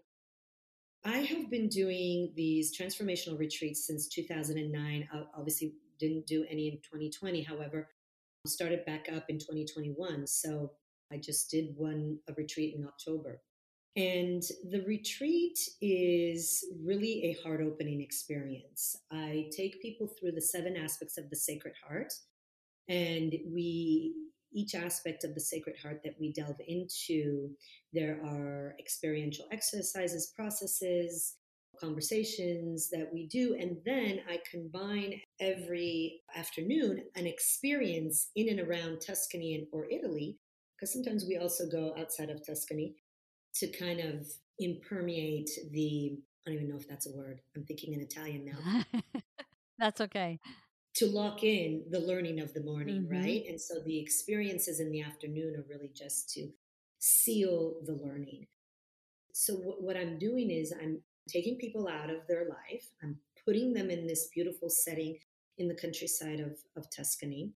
I 1.06 1.18
have 1.18 1.50
been 1.50 1.68
doing 1.68 2.32
these 2.36 2.78
transformational 2.78 3.38
retreats 3.38 3.86
since 3.86 4.08
2009. 4.08 5.10
I 5.12 5.24
obviously 5.38 5.74
didn't 6.00 6.26
do 6.26 6.46
any 6.50 6.70
in 6.70 6.76
2020, 6.78 7.44
however, 7.44 7.90
started 8.48 8.86
back 8.86 9.10
up 9.14 9.26
in 9.30 9.38
2021. 9.38 10.26
So 10.28 10.72
I 11.12 11.18
just 11.18 11.52
did 11.52 11.76
one 11.76 12.20
a 12.30 12.34
retreat 12.34 12.76
in 12.76 12.86
October. 12.86 13.42
And 13.96 14.42
the 14.72 14.82
retreat 14.88 15.60
is 15.82 16.66
really 16.84 17.26
a 17.26 17.44
heart 17.44 17.62
opening 17.62 18.02
experience. 18.02 18.96
I 19.12 19.50
take 19.56 19.82
people 19.82 20.08
through 20.08 20.32
the 20.32 20.42
seven 20.42 20.76
aspects 20.76 21.18
of 21.18 21.30
the 21.30 21.36
Sacred 21.36 21.76
Heart, 21.86 22.12
and 22.90 23.36
we 23.46 24.16
each 24.54 24.76
aspect 24.76 25.24
of 25.24 25.34
the 25.34 25.42
Sacred 25.42 25.76
Heart 25.82 26.02
that 26.04 26.16
we 26.20 26.32
delve 26.32 26.62
into, 26.68 27.50
there 27.92 28.20
are 28.24 28.76
experiential 28.80 29.46
exercises, 29.52 30.32
processes, 30.36 31.36
conversations 31.80 32.90
that 32.90 33.10
we 33.12 33.28
do. 33.28 33.56
And 33.60 33.78
then 33.86 34.22
I 34.30 34.40
combine 34.50 35.22
every 35.40 36.22
afternoon 36.36 37.04
an 37.16 37.26
experience 37.28 38.30
in 38.36 38.50
and 38.50 38.60
around 38.60 39.02
Tuscany 39.02 39.68
or 39.72 39.88
Italy, 39.90 40.38
because 40.76 40.94
sometimes 40.94 41.26
we 41.28 41.38
also 41.38 41.66
go 41.68 41.94
outside 41.98 42.30
of 42.30 42.46
Tuscany 42.46 42.96
to 43.56 43.68
kind 43.68 44.00
of 44.00 44.28
impermeate 44.60 45.50
the 45.72 46.18
I 46.46 46.50
don't 46.50 46.56
even 46.56 46.70
know 46.70 46.78
if 46.78 46.90
that's 46.90 47.08
a 47.08 47.16
word. 47.16 47.40
I'm 47.56 47.64
thinking 47.64 47.94
in 47.94 48.02
Italian 48.02 48.44
now. 48.44 49.02
that's 49.80 50.02
okay. 50.02 50.40
To 50.98 51.08
lock 51.08 51.44
in 51.44 51.84
the 51.90 52.00
learning 52.00 52.40
of 52.40 52.54
the 52.54 52.62
morning, 52.62 53.04
mm-hmm. 53.04 53.14
right? 53.14 53.44
And 53.48 53.60
so 53.60 53.76
the 53.84 54.00
experiences 54.00 54.80
in 54.80 54.92
the 54.92 55.02
afternoon 55.02 55.56
are 55.56 55.66
really 55.68 55.92
just 55.96 56.30
to 56.34 56.50
seal 57.00 57.76
the 57.86 57.94
learning. 57.94 58.48
So 59.34 59.56
w- 59.56 59.78
what 59.80 59.98
I'm 59.98 60.20
doing 60.20 60.52
is 60.52 60.72
I'm 60.72 61.02
taking 61.28 61.58
people 61.58 61.88
out 61.88 62.12
of 62.12 62.28
their 62.28 62.46
life. 62.48 62.90
I'm 63.02 63.18
putting 63.44 63.74
them 63.74 63.90
in 63.90 64.06
this 64.06 64.30
beautiful 64.34 64.70
setting 64.70 65.18
in 65.58 65.68
the 65.68 65.76
countryside 65.76 66.40
of, 66.40 66.58
of 66.78 66.90
Tuscany. 66.92 67.54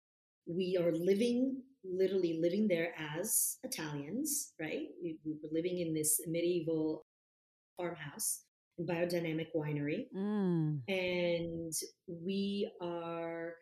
We 0.47 0.77
are 0.79 0.91
living 0.91 1.61
literally 1.93 2.39
living 2.41 2.67
there 2.67 2.93
as 2.97 3.57
Italians, 3.63 4.53
right? 4.59 4.87
We, 5.01 5.17
we 5.23 5.33
were 5.33 5.49
living 5.51 5.79
in 5.79 5.93
this 5.93 6.21
medieval 6.27 7.05
farmhouse 7.77 8.41
biodynamic 8.81 9.47
winery. 9.55 10.07
Mm. 10.15 10.81
And 10.87 11.73
we 12.07 12.71
are 12.81 13.55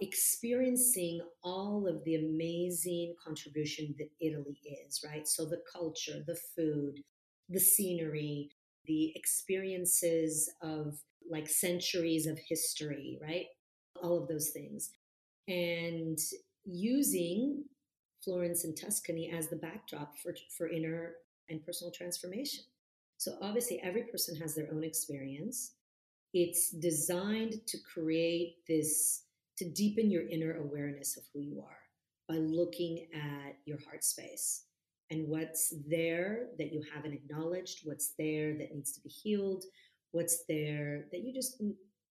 experiencing 0.00 1.20
all 1.42 1.86
of 1.88 2.04
the 2.04 2.16
amazing 2.16 3.14
contribution 3.24 3.94
that 3.98 4.08
Italy 4.20 4.58
is, 4.86 5.02
right? 5.06 5.26
So 5.26 5.44
the 5.44 5.62
culture, 5.72 6.22
the 6.26 6.38
food, 6.56 7.00
the 7.48 7.60
scenery, 7.60 8.50
the 8.86 9.12
experiences 9.14 10.50
of 10.62 10.98
like 11.30 11.48
centuries 11.48 12.26
of 12.26 12.38
history, 12.48 13.18
right? 13.22 13.46
All 14.02 14.20
of 14.20 14.28
those 14.28 14.50
things. 14.50 14.90
And 15.48 16.18
using 16.64 17.64
Florence 18.24 18.64
and 18.64 18.76
Tuscany 18.76 19.30
as 19.34 19.48
the 19.48 19.56
backdrop 19.56 20.18
for, 20.18 20.34
for 20.56 20.68
inner 20.68 21.14
and 21.48 21.64
personal 21.64 21.92
transformation. 21.92 22.64
So, 23.18 23.36
obviously, 23.40 23.80
every 23.82 24.04
person 24.04 24.36
has 24.36 24.54
their 24.54 24.68
own 24.72 24.84
experience. 24.84 25.74
It's 26.32 26.70
designed 26.70 27.66
to 27.66 27.78
create 27.92 28.56
this, 28.68 29.24
to 29.58 29.70
deepen 29.70 30.10
your 30.10 30.28
inner 30.28 30.56
awareness 30.56 31.16
of 31.16 31.24
who 31.32 31.40
you 31.40 31.60
are 31.60 31.78
by 32.28 32.36
looking 32.36 33.06
at 33.14 33.56
your 33.66 33.78
heart 33.86 34.02
space 34.02 34.64
and 35.10 35.28
what's 35.28 35.72
there 35.88 36.46
that 36.58 36.72
you 36.72 36.82
haven't 36.94 37.12
acknowledged, 37.12 37.80
what's 37.84 38.14
there 38.18 38.56
that 38.58 38.74
needs 38.74 38.92
to 38.92 39.00
be 39.02 39.08
healed, 39.08 39.64
what's 40.12 40.44
there 40.48 41.06
that 41.12 41.20
you 41.20 41.32
just 41.32 41.62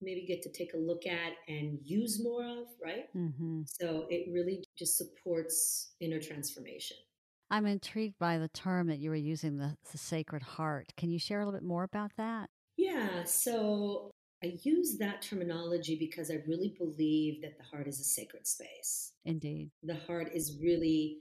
maybe 0.02 0.26
get 0.26 0.42
to 0.44 0.52
take 0.52 0.74
a 0.74 0.78
look 0.78 1.06
at 1.06 1.34
and 1.48 1.80
use 1.84 2.22
more 2.24 2.44
of, 2.44 2.68
right? 2.84 3.06
Mm-hmm. 3.16 3.62
So 3.66 4.06
it 4.10 4.32
really 4.32 4.64
just 4.78 4.98
supports 4.98 5.94
inner 6.00 6.20
transformation. 6.20 6.98
I'm 7.50 7.66
intrigued 7.66 8.18
by 8.20 8.38
the 8.38 8.50
term 8.50 8.88
that 8.88 9.00
you 9.00 9.10
were 9.10 9.16
using, 9.16 9.58
the, 9.58 9.76
the 9.92 9.98
sacred 9.98 10.42
heart. 10.42 10.94
Can 10.98 11.12
you 11.12 11.20
share 11.20 11.40
a 11.40 11.46
little 11.46 11.60
bit 11.60 11.68
more 11.68 11.84
about 11.84 12.12
that? 12.18 12.50
Yeah. 12.78 13.24
So 13.26 14.12
I 14.44 14.58
use 14.64 14.98
that 14.98 15.22
terminology 15.22 15.98
because 15.98 16.32
I 16.32 16.40
really 16.48 16.76
believe 16.78 17.42
that 17.42 17.58
the 17.58 17.64
heart 17.64 17.88
is 17.88 18.00
a 18.00 18.04
sacred 18.04 18.48
space. 18.48 19.14
Indeed. 19.26 19.70
The 19.84 20.00
heart 20.08 20.32
is 20.34 20.58
really, 20.62 21.20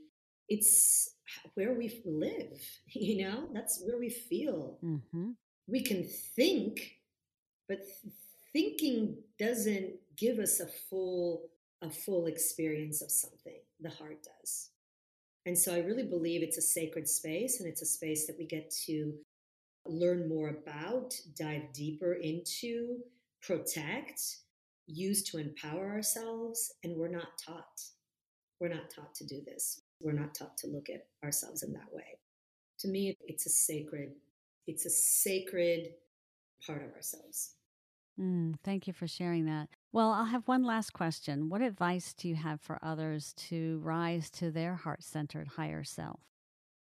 it's 0.48 1.14
where 1.54 1.74
we 1.74 2.02
live, 2.04 2.60
you 2.86 3.24
know, 3.24 3.48
that's 3.52 3.82
where 3.84 3.98
we 3.98 4.10
feel. 4.10 4.78
Mm-hmm. 4.82 5.30
We 5.68 5.82
can 5.82 6.04
think, 6.04 6.96
but 7.68 7.80
thinking 8.52 9.16
doesn't 9.38 9.94
give 10.16 10.38
us 10.38 10.60
a 10.60 10.66
full 10.66 11.48
a 11.80 11.90
full 11.90 12.26
experience 12.26 13.02
of 13.02 13.10
something 13.10 13.58
the 13.80 13.90
heart 13.90 14.22
does 14.22 14.70
and 15.46 15.56
so 15.56 15.74
i 15.74 15.78
really 15.78 16.04
believe 16.04 16.42
it's 16.42 16.58
a 16.58 16.62
sacred 16.62 17.08
space 17.08 17.60
and 17.60 17.68
it's 17.68 17.82
a 17.82 17.86
space 17.86 18.26
that 18.26 18.36
we 18.38 18.46
get 18.46 18.70
to 18.70 19.14
learn 19.86 20.28
more 20.28 20.48
about 20.48 21.14
dive 21.36 21.72
deeper 21.72 22.14
into 22.14 22.98
protect 23.42 24.20
use 24.86 25.22
to 25.24 25.38
empower 25.38 25.90
ourselves 25.90 26.74
and 26.84 26.96
we're 26.96 27.08
not 27.08 27.38
taught. 27.44 27.80
We're 28.60 28.68
not 28.68 28.90
taught 28.94 29.14
to 29.16 29.26
do 29.26 29.42
this. 29.44 29.80
We're 30.00 30.12
not 30.12 30.34
taught 30.34 30.56
to 30.58 30.68
look 30.68 30.88
at 30.88 31.06
ourselves 31.24 31.62
in 31.62 31.72
that 31.72 31.92
way. 31.92 32.18
To 32.80 32.88
me 32.88 33.16
it's 33.26 33.46
a 33.46 33.50
sacred 33.50 34.10
it's 34.66 34.86
a 34.86 34.90
sacred 34.90 35.94
part 36.64 36.84
of 36.84 36.92
ourselves 36.94 37.54
Mm, 38.22 38.54
thank 38.62 38.86
you 38.86 38.92
for 38.92 39.08
sharing 39.08 39.46
that. 39.46 39.68
Well, 39.92 40.12
I'll 40.12 40.26
have 40.26 40.46
one 40.46 40.62
last 40.62 40.92
question. 40.92 41.48
What 41.48 41.60
advice 41.60 42.14
do 42.14 42.28
you 42.28 42.36
have 42.36 42.60
for 42.60 42.78
others 42.80 43.34
to 43.48 43.80
rise 43.82 44.30
to 44.32 44.50
their 44.50 44.76
heart 44.76 45.02
centered 45.02 45.48
higher 45.48 45.82
self? 45.82 46.20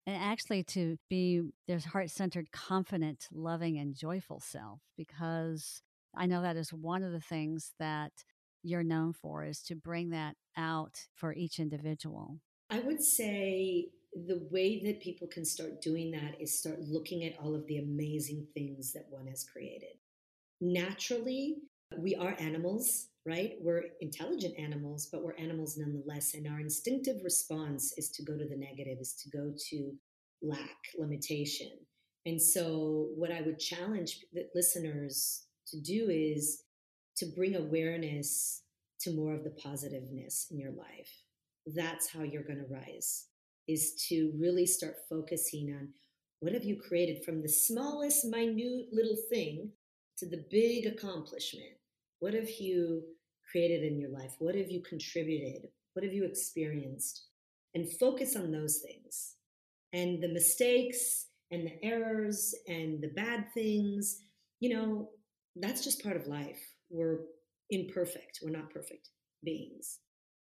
And 0.07 0.15
actually, 0.15 0.63
to 0.63 0.97
be 1.07 1.43
their 1.67 1.79
heart 1.79 2.09
centered, 2.09 2.51
confident, 2.51 3.27
loving, 3.31 3.77
and 3.77 3.93
joyful 3.93 4.39
self, 4.39 4.79
because 4.97 5.83
I 6.15 6.25
know 6.25 6.41
that 6.41 6.55
is 6.55 6.73
one 6.73 7.03
of 7.03 7.11
the 7.11 7.19
things 7.19 7.73
that 7.77 8.11
you're 8.63 8.83
known 8.83 9.13
for 9.13 9.45
is 9.45 9.61
to 9.63 9.75
bring 9.75 10.09
that 10.09 10.35
out 10.57 11.05
for 11.13 11.31
each 11.33 11.59
individual. 11.59 12.39
I 12.71 12.79
would 12.79 13.03
say 13.03 13.89
the 14.13 14.47
way 14.49 14.81
that 14.83 15.01
people 15.01 15.27
can 15.27 15.45
start 15.45 15.81
doing 15.81 16.09
that 16.11 16.41
is 16.41 16.57
start 16.57 16.79
looking 16.81 17.23
at 17.23 17.37
all 17.39 17.53
of 17.53 17.67
the 17.67 17.77
amazing 17.77 18.47
things 18.55 18.93
that 18.93 19.05
one 19.09 19.27
has 19.27 19.43
created 19.43 19.98
naturally, 20.61 21.57
we 21.97 22.15
are 22.15 22.35
animals, 22.39 23.07
right? 23.25 23.53
We're 23.61 23.83
intelligent 24.01 24.57
animals, 24.59 25.09
but 25.11 25.23
we're 25.23 25.37
animals 25.37 25.77
nonetheless. 25.77 26.33
And 26.33 26.47
our 26.47 26.59
instinctive 26.59 27.23
response 27.23 27.93
is 27.97 28.09
to 28.11 28.23
go 28.23 28.37
to 28.37 28.45
the 28.45 28.57
negative, 28.57 28.97
is 28.99 29.13
to 29.23 29.29
go 29.29 29.53
to 29.69 29.93
lack, 30.41 30.77
limitation. 30.97 31.71
And 32.25 32.41
so, 32.41 33.09
what 33.15 33.31
I 33.31 33.41
would 33.41 33.59
challenge 33.59 34.19
the 34.33 34.47
listeners 34.53 35.45
to 35.67 35.79
do 35.79 36.09
is 36.09 36.63
to 37.17 37.25
bring 37.25 37.55
awareness 37.55 38.63
to 39.01 39.13
more 39.13 39.33
of 39.33 39.43
the 39.43 39.51
positiveness 39.51 40.47
in 40.51 40.59
your 40.59 40.71
life. 40.71 41.09
That's 41.65 42.09
how 42.09 42.23
you're 42.23 42.43
going 42.43 42.59
to 42.59 42.73
rise, 42.73 43.27
is 43.67 44.05
to 44.09 44.33
really 44.37 44.65
start 44.65 44.95
focusing 45.09 45.73
on 45.73 45.89
what 46.41 46.53
have 46.53 46.63
you 46.63 46.77
created 46.77 47.23
from 47.23 47.41
the 47.41 47.49
smallest, 47.49 48.25
minute 48.25 48.87
little 48.91 49.17
thing 49.29 49.71
to 50.19 50.27
the 50.27 50.45
big 50.49 50.85
accomplishment? 50.85 51.71
What 52.19 52.33
have 52.33 52.49
you 52.49 53.03
created 53.51 53.83
in 53.83 53.99
your 53.99 54.11
life? 54.11 54.35
What 54.39 54.55
have 54.55 54.69
you 54.69 54.81
contributed? 54.81 55.69
What 55.93 56.03
have 56.03 56.13
you 56.13 56.25
experienced? 56.25 57.27
And 57.73 57.91
focus 57.99 58.35
on 58.35 58.51
those 58.51 58.81
things. 58.85 59.35
And 59.93 60.21
the 60.21 60.33
mistakes 60.33 61.27
and 61.51 61.65
the 61.65 61.83
errors 61.83 62.53
and 62.67 63.01
the 63.01 63.11
bad 63.15 63.45
things, 63.53 64.21
you 64.59 64.75
know, 64.75 65.09
that's 65.55 65.83
just 65.83 66.03
part 66.03 66.15
of 66.15 66.27
life. 66.27 66.59
We're 66.89 67.19
imperfect, 67.69 68.39
we're 68.43 68.51
not 68.51 68.71
perfect 68.71 69.09
beings. 69.43 69.99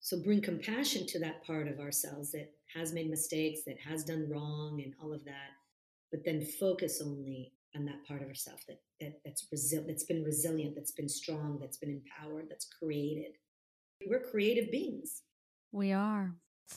So 0.01 0.21
bring 0.21 0.41
compassion 0.41 1.07
to 1.07 1.19
that 1.19 1.45
part 1.45 1.67
of 1.67 1.79
ourselves 1.79 2.31
that 2.33 2.51
has 2.75 2.93
made 2.93 3.09
mistakes, 3.09 3.61
that 3.65 3.77
has 3.87 4.03
done 4.03 4.27
wrong, 4.29 4.81
and 4.83 4.93
all 5.01 5.13
of 5.13 5.23
that. 5.25 5.51
But 6.11 6.25
then 6.25 6.45
focus 6.59 7.01
only 7.03 7.53
on 7.75 7.85
that 7.85 8.05
part 8.07 8.21
of 8.21 8.27
herself 8.27 8.63
that, 8.67 8.79
that 8.99 9.19
that's 9.25 9.47
resil- 9.53 9.87
that's 9.87 10.03
been 10.03 10.23
resilient, 10.23 10.75
that's 10.75 10.91
been 10.91 11.09
strong, 11.09 11.57
that's 11.59 11.77
been 11.77 11.89
empowered, 11.89 12.47
that's 12.49 12.67
created. 12.79 13.33
We're 14.07 14.19
creative 14.19 14.71
beings. 14.71 15.23
We 15.71 15.91
are. 15.91 16.33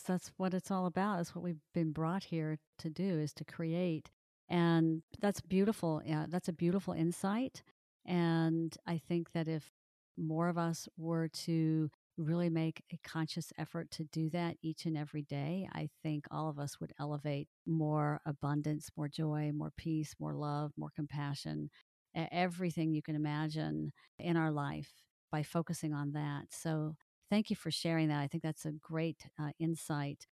That's 0.07 0.33
what 0.37 0.55
it's 0.55 0.71
all 0.71 0.87
about. 0.87 1.21
It's 1.21 1.35
what 1.35 1.45
we've 1.45 1.61
been 1.75 1.93
brought 1.93 2.25
here 2.25 2.59
to 2.79 2.91
do 2.91 3.19
is 3.19 3.33
to 3.35 3.45
create. 3.45 4.11
And 4.49 5.03
that's 5.21 5.41
beautiful. 5.41 6.03
Yeah, 6.05 6.27
that's 6.29 6.49
a 6.49 6.53
beautiful 6.53 6.95
insight. 6.95 7.63
And 8.05 8.77
I 8.87 8.99
think 8.99 9.33
that 9.33 9.49
if 9.49 9.73
more 10.17 10.49
of 10.49 10.59
us 10.59 10.89
were 10.97 11.29
to 11.29 11.91
really 12.17 12.49
make 12.51 12.83
a 12.93 12.99
conscious 13.05 13.53
effort 13.59 13.91
to 13.93 14.05
do 14.05 14.31
that 14.31 14.57
each 14.63 14.87
and 14.87 14.97
every 14.97 15.23
day, 15.23 15.69
I 15.73 15.91
think 16.03 16.27
all 16.31 16.49
of 16.49 16.59
us 16.59 16.81
would 16.81 16.93
elevate 16.99 17.49
more 17.67 18.21
abundance, 18.27 18.91
more 18.97 19.09
joy, 19.09 19.53
more 19.55 19.73
peace, 19.77 20.15
more 20.19 20.35
love, 20.35 20.73
more 20.77 20.91
compassion, 20.95 21.71
everything 22.15 22.93
you 22.93 23.03
can 23.03 23.15
imagine 23.17 23.93
in 24.19 24.37
our 24.37 24.51
life 24.51 24.91
by 25.31 25.43
focusing 25.43 25.93
on 25.93 26.13
that. 26.13 26.47
So, 26.51 26.97
thank 27.31 27.51
you 27.51 27.57
for 27.57 27.71
sharing 27.71 28.09
that. 28.09 28.21
I 28.21 28.29
think 28.29 28.43
that's 28.43 28.65
a 28.65 28.73
great 28.73 29.27
uh, 29.41 29.51
insight. 29.59 30.27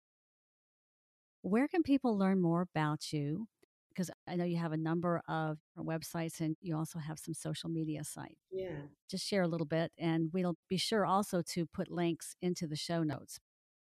Where 1.43 1.69
can 1.69 1.81
people 1.81 2.17
learn 2.17 2.41
more 2.41 2.59
about 2.61 3.13
you? 3.13 3.47
Because 3.95 4.11
I 4.27 4.35
know 4.35 4.43
you 4.43 4.57
have 4.57 4.73
a 4.73 4.77
number 4.77 5.21
of 5.27 5.59
websites 5.79 6.41
and 6.41 6.57
you 6.61 6.75
also 6.75 6.99
have 6.99 7.17
some 7.17 7.33
social 7.33 7.69
media 7.69 8.03
sites. 8.03 8.43
Yeah. 8.51 8.81
Just 9.09 9.25
share 9.25 9.43
a 9.43 9.47
little 9.47 9.65
bit, 9.65 9.93
and 9.97 10.29
we'll 10.33 10.57
be 10.67 10.75
sure 10.77 11.05
also 11.05 11.41
to 11.53 11.65
put 11.65 11.89
links 11.89 12.35
into 12.41 12.67
the 12.67 12.75
show 12.75 13.03
notes. 13.03 13.39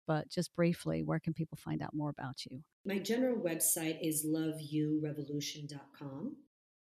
But 0.06 0.28
just 0.28 0.54
briefly, 0.56 1.04
where 1.04 1.20
can 1.20 1.32
people 1.32 1.56
find 1.56 1.80
out 1.80 1.94
more 1.94 2.10
about 2.10 2.44
you? 2.50 2.64
My 2.84 2.98
general 2.98 3.36
website 3.36 3.98
is 4.02 4.26
loveyourevolution.com. 4.26 6.36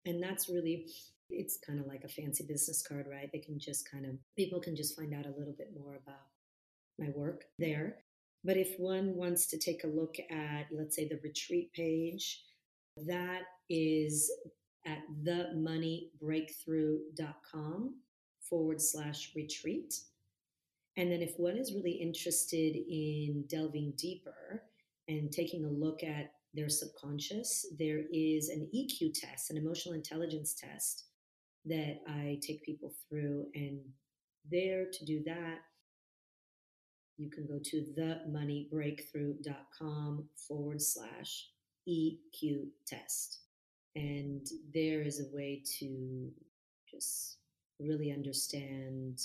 And 0.06 0.22
that's 0.22 0.48
really, 0.48 0.86
it's 1.28 1.58
kind 1.66 1.80
of 1.80 1.86
like 1.86 2.04
a 2.04 2.08
fancy 2.08 2.44
business 2.48 2.80
card, 2.86 3.08
right? 3.10 3.28
They 3.32 3.40
can 3.40 3.58
just 3.58 3.90
kind 3.90 4.06
of, 4.06 4.12
people 4.36 4.60
can 4.60 4.76
just 4.76 4.96
find 4.96 5.12
out 5.12 5.26
a 5.26 5.34
little 5.36 5.56
bit 5.58 5.72
more 5.76 5.96
about 5.96 6.28
my 6.98 7.08
work 7.14 7.46
there. 7.58 7.96
But 8.44 8.56
if 8.56 8.78
one 8.78 9.16
wants 9.16 9.48
to 9.48 9.58
take 9.58 9.82
a 9.82 9.88
look 9.88 10.14
at, 10.30 10.68
let's 10.70 10.94
say, 10.94 11.08
the 11.08 11.18
retreat 11.24 11.72
page, 11.72 12.40
that 13.06 13.42
is 13.68 14.30
at 14.86 15.00
themoneybreakthrough.com 15.24 17.94
forward 18.40 18.80
slash 18.80 19.32
retreat. 19.36 19.94
And 20.96 21.12
then 21.12 21.22
if 21.22 21.38
one 21.38 21.56
is 21.56 21.74
really 21.74 21.92
interested 21.92 22.76
in 22.76 23.44
delving 23.48 23.92
deeper 23.96 24.64
and 25.06 25.30
taking 25.30 25.64
a 25.64 25.70
look 25.70 26.02
at 26.02 26.32
their 26.54 26.68
subconscious, 26.68 27.66
there 27.78 28.02
is 28.12 28.48
an 28.48 28.68
EQ 28.74 29.14
test, 29.14 29.50
an 29.50 29.56
emotional 29.56 29.94
intelligence 29.94 30.54
test 30.54 31.04
that 31.66 32.00
I 32.08 32.40
take 32.42 32.64
people 32.64 32.92
through. 33.08 33.46
And 33.54 33.78
there 34.50 34.86
to 34.90 35.04
do 35.04 35.22
that, 35.26 35.58
you 37.16 37.30
can 37.30 37.46
go 37.46 37.60
to 37.62 37.84
themoneybreakthrough.com 37.98 40.28
forward 40.48 40.80
slash 40.80 41.50
EQ 41.88 42.68
test. 42.86 43.40
And 43.96 44.46
there 44.74 45.02
is 45.02 45.20
a 45.20 45.34
way 45.34 45.62
to 45.78 46.30
just 46.88 47.38
really 47.80 48.12
understand 48.12 49.20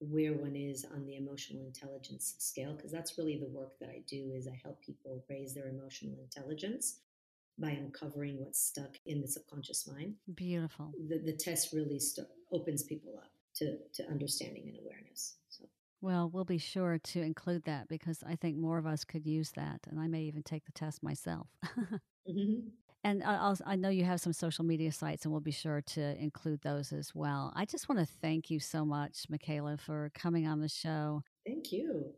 where 0.00 0.32
one 0.32 0.56
is 0.56 0.84
on 0.92 1.06
the 1.06 1.16
emotional 1.16 1.64
intelligence 1.64 2.34
scale 2.38 2.74
because 2.74 2.90
that's 2.90 3.16
really 3.18 3.38
the 3.38 3.46
work 3.46 3.78
that 3.78 3.88
I 3.88 4.02
do 4.08 4.32
is 4.34 4.48
I 4.48 4.60
help 4.62 4.82
people 4.82 5.24
raise 5.30 5.54
their 5.54 5.68
emotional 5.68 6.18
intelligence 6.20 6.98
by 7.58 7.70
uncovering 7.70 8.40
what's 8.40 8.60
stuck 8.60 8.96
in 9.06 9.20
the 9.20 9.28
subconscious 9.28 9.86
mind. 9.86 10.14
Beautiful. 10.34 10.92
The, 11.08 11.18
the 11.18 11.36
test 11.36 11.72
really 11.72 12.00
st- 12.00 12.26
opens 12.50 12.82
people 12.82 13.14
up 13.16 13.30
to, 13.56 13.76
to 13.94 14.10
understanding 14.10 14.64
and 14.66 14.78
awareness. 14.84 15.36
So 15.48 15.64
well, 16.02 16.28
we'll 16.28 16.44
be 16.44 16.58
sure 16.58 16.98
to 16.98 17.22
include 17.22 17.64
that 17.64 17.88
because 17.88 18.22
I 18.26 18.34
think 18.34 18.58
more 18.58 18.76
of 18.76 18.86
us 18.86 19.04
could 19.04 19.24
use 19.24 19.52
that. 19.52 19.80
And 19.88 20.00
I 20.00 20.08
may 20.08 20.22
even 20.22 20.42
take 20.42 20.64
the 20.66 20.72
test 20.72 21.02
myself. 21.02 21.46
mm-hmm. 22.28 22.68
And 23.04 23.22
I'll, 23.24 23.56
i 23.66 23.74
know 23.74 23.88
you 23.88 24.04
have 24.04 24.20
some 24.20 24.32
social 24.32 24.64
media 24.64 24.92
sites, 24.92 25.24
and 25.24 25.32
we'll 25.32 25.40
be 25.40 25.50
sure 25.50 25.80
to 25.80 26.16
include 26.22 26.60
those 26.62 26.92
as 26.92 27.12
well. 27.14 27.52
I 27.56 27.64
just 27.64 27.88
want 27.88 28.00
to 28.00 28.14
thank 28.20 28.50
you 28.50 28.60
so 28.60 28.84
much, 28.84 29.24
Michaela, 29.28 29.76
for 29.76 30.10
coming 30.14 30.46
on 30.46 30.60
the 30.60 30.68
show. 30.68 31.22
Thank 31.46 31.72
you. 31.72 32.12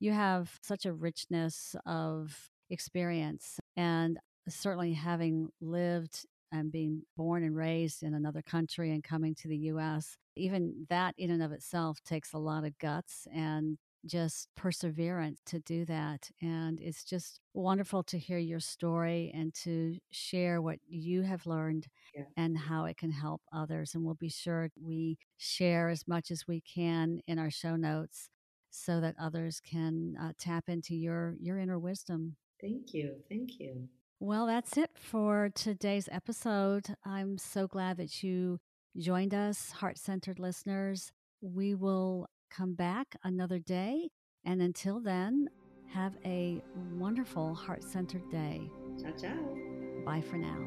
You 0.00 0.12
have 0.12 0.58
such 0.62 0.86
a 0.86 0.92
richness 0.92 1.76
of 1.86 2.50
experience, 2.68 3.60
and 3.76 4.18
certainly 4.48 4.92
having 4.92 5.50
lived 5.60 6.26
and 6.50 6.70
being 6.72 7.02
born 7.16 7.44
and 7.44 7.56
raised 7.56 8.02
in 8.02 8.14
another 8.14 8.42
country 8.42 8.90
and 8.90 9.04
coming 9.04 9.34
to 9.36 9.48
the 9.48 9.56
US, 9.56 10.16
even 10.36 10.86
that 10.88 11.14
in 11.18 11.30
and 11.30 11.42
of 11.42 11.52
itself 11.52 11.98
takes 12.04 12.32
a 12.32 12.38
lot 12.38 12.64
of 12.64 12.78
guts 12.78 13.26
and 13.34 13.78
just 14.06 14.48
perseverance 14.56 15.40
to 15.46 15.60
do 15.60 15.84
that. 15.86 16.30
And 16.42 16.78
it's 16.80 17.04
just 17.04 17.40
wonderful 17.54 18.02
to 18.04 18.18
hear 18.18 18.38
your 18.38 18.60
story 18.60 19.32
and 19.34 19.54
to 19.62 19.96
share 20.10 20.60
what 20.60 20.78
you 20.86 21.22
have 21.22 21.46
learned 21.46 21.86
yeah. 22.14 22.24
and 22.36 22.56
how 22.56 22.84
it 22.84 22.96
can 22.96 23.10
help 23.10 23.40
others. 23.52 23.94
And 23.94 24.04
we'll 24.04 24.14
be 24.14 24.28
sure 24.28 24.68
we 24.80 25.18
share 25.38 25.88
as 25.88 26.06
much 26.06 26.30
as 26.30 26.46
we 26.46 26.60
can 26.60 27.20
in 27.26 27.38
our 27.38 27.50
show 27.50 27.76
notes 27.76 28.30
so 28.70 29.00
that 29.00 29.14
others 29.20 29.60
can 29.60 30.16
uh, 30.20 30.32
tap 30.38 30.64
into 30.68 30.94
your 30.94 31.36
your 31.40 31.58
inner 31.58 31.78
wisdom. 31.78 32.36
Thank 32.60 32.92
you. 32.92 33.16
Thank 33.28 33.60
you. 33.60 33.88
Well, 34.20 34.46
that's 34.46 34.76
it 34.76 34.90
for 34.94 35.50
today's 35.54 36.08
episode. 36.10 36.86
I'm 37.04 37.36
so 37.38 37.66
glad 37.66 37.98
that 37.98 38.22
you 38.22 38.58
joined 38.98 39.34
us, 39.34 39.70
heart 39.70 39.98
centered 39.98 40.38
listeners. 40.38 41.12
We 41.40 41.74
will 41.74 42.28
come 42.50 42.74
back 42.74 43.16
another 43.24 43.58
day. 43.58 44.10
And 44.44 44.62
until 44.62 45.00
then, 45.00 45.48
have 45.92 46.14
a 46.24 46.62
wonderful 46.94 47.54
heart 47.54 47.82
centered 47.82 48.28
day. 48.30 48.70
Ciao, 49.00 49.12
ciao. 49.12 49.56
Bye 50.04 50.20
for 50.20 50.36
now. 50.36 50.58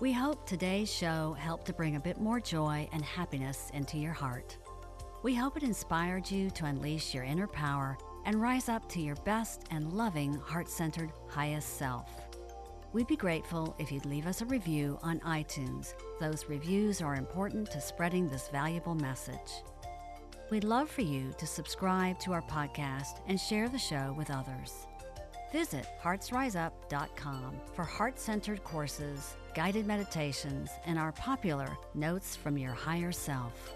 We 0.00 0.12
hope 0.12 0.46
today's 0.46 0.90
show 0.90 1.36
helped 1.38 1.66
to 1.66 1.74
bring 1.74 1.96
a 1.96 2.00
bit 2.00 2.18
more 2.18 2.40
joy 2.40 2.88
and 2.90 3.04
happiness 3.04 3.70
into 3.74 3.98
your 3.98 4.14
heart. 4.14 4.56
We 5.22 5.34
hope 5.34 5.58
it 5.58 5.62
inspired 5.62 6.30
you 6.30 6.48
to 6.52 6.64
unleash 6.64 7.12
your 7.12 7.24
inner 7.24 7.46
power 7.46 7.98
and 8.24 8.40
rise 8.40 8.68
up 8.68 8.88
to 8.90 9.00
your 9.00 9.16
best 9.16 9.64
and 9.70 9.92
loving, 9.92 10.34
heart 10.34 10.68
centered, 10.68 11.12
highest 11.28 11.78
self. 11.78 12.10
We'd 12.92 13.06
be 13.06 13.16
grateful 13.16 13.76
if 13.78 13.92
you'd 13.92 14.06
leave 14.06 14.26
us 14.26 14.40
a 14.40 14.46
review 14.46 14.98
on 15.02 15.20
iTunes. 15.20 15.94
Those 16.18 16.48
reviews 16.48 17.00
are 17.00 17.14
important 17.14 17.70
to 17.70 17.80
spreading 17.80 18.28
this 18.28 18.48
valuable 18.48 18.96
message. 18.96 19.62
We'd 20.50 20.64
love 20.64 20.90
for 20.90 21.02
you 21.02 21.32
to 21.38 21.46
subscribe 21.46 22.18
to 22.20 22.32
our 22.32 22.42
podcast 22.42 23.20
and 23.28 23.38
share 23.38 23.68
the 23.68 23.78
show 23.78 24.12
with 24.18 24.30
others. 24.30 24.88
Visit 25.52 25.86
heartsriseup.com 26.02 27.60
for 27.74 27.84
heart 27.84 28.18
centered 28.18 28.64
courses, 28.64 29.36
guided 29.54 29.86
meditations, 29.86 30.70
and 30.84 30.98
our 30.98 31.12
popular 31.12 31.76
Notes 31.94 32.34
from 32.34 32.58
Your 32.58 32.72
Higher 32.72 33.12
Self. 33.12 33.72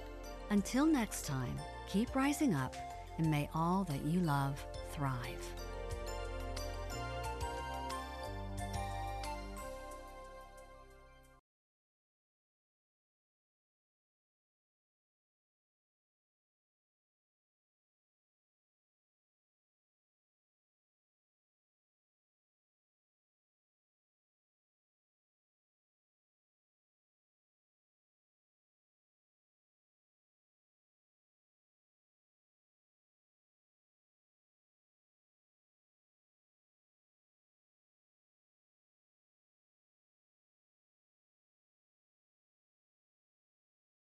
Until 0.50 0.86
next 0.86 1.24
time, 1.24 1.56
keep 1.88 2.14
rising 2.16 2.54
up 2.54 2.74
and 3.18 3.30
may 3.30 3.48
all 3.54 3.84
that 3.84 4.02
you 4.04 4.20
love 4.20 4.64
thrive. 4.92 5.63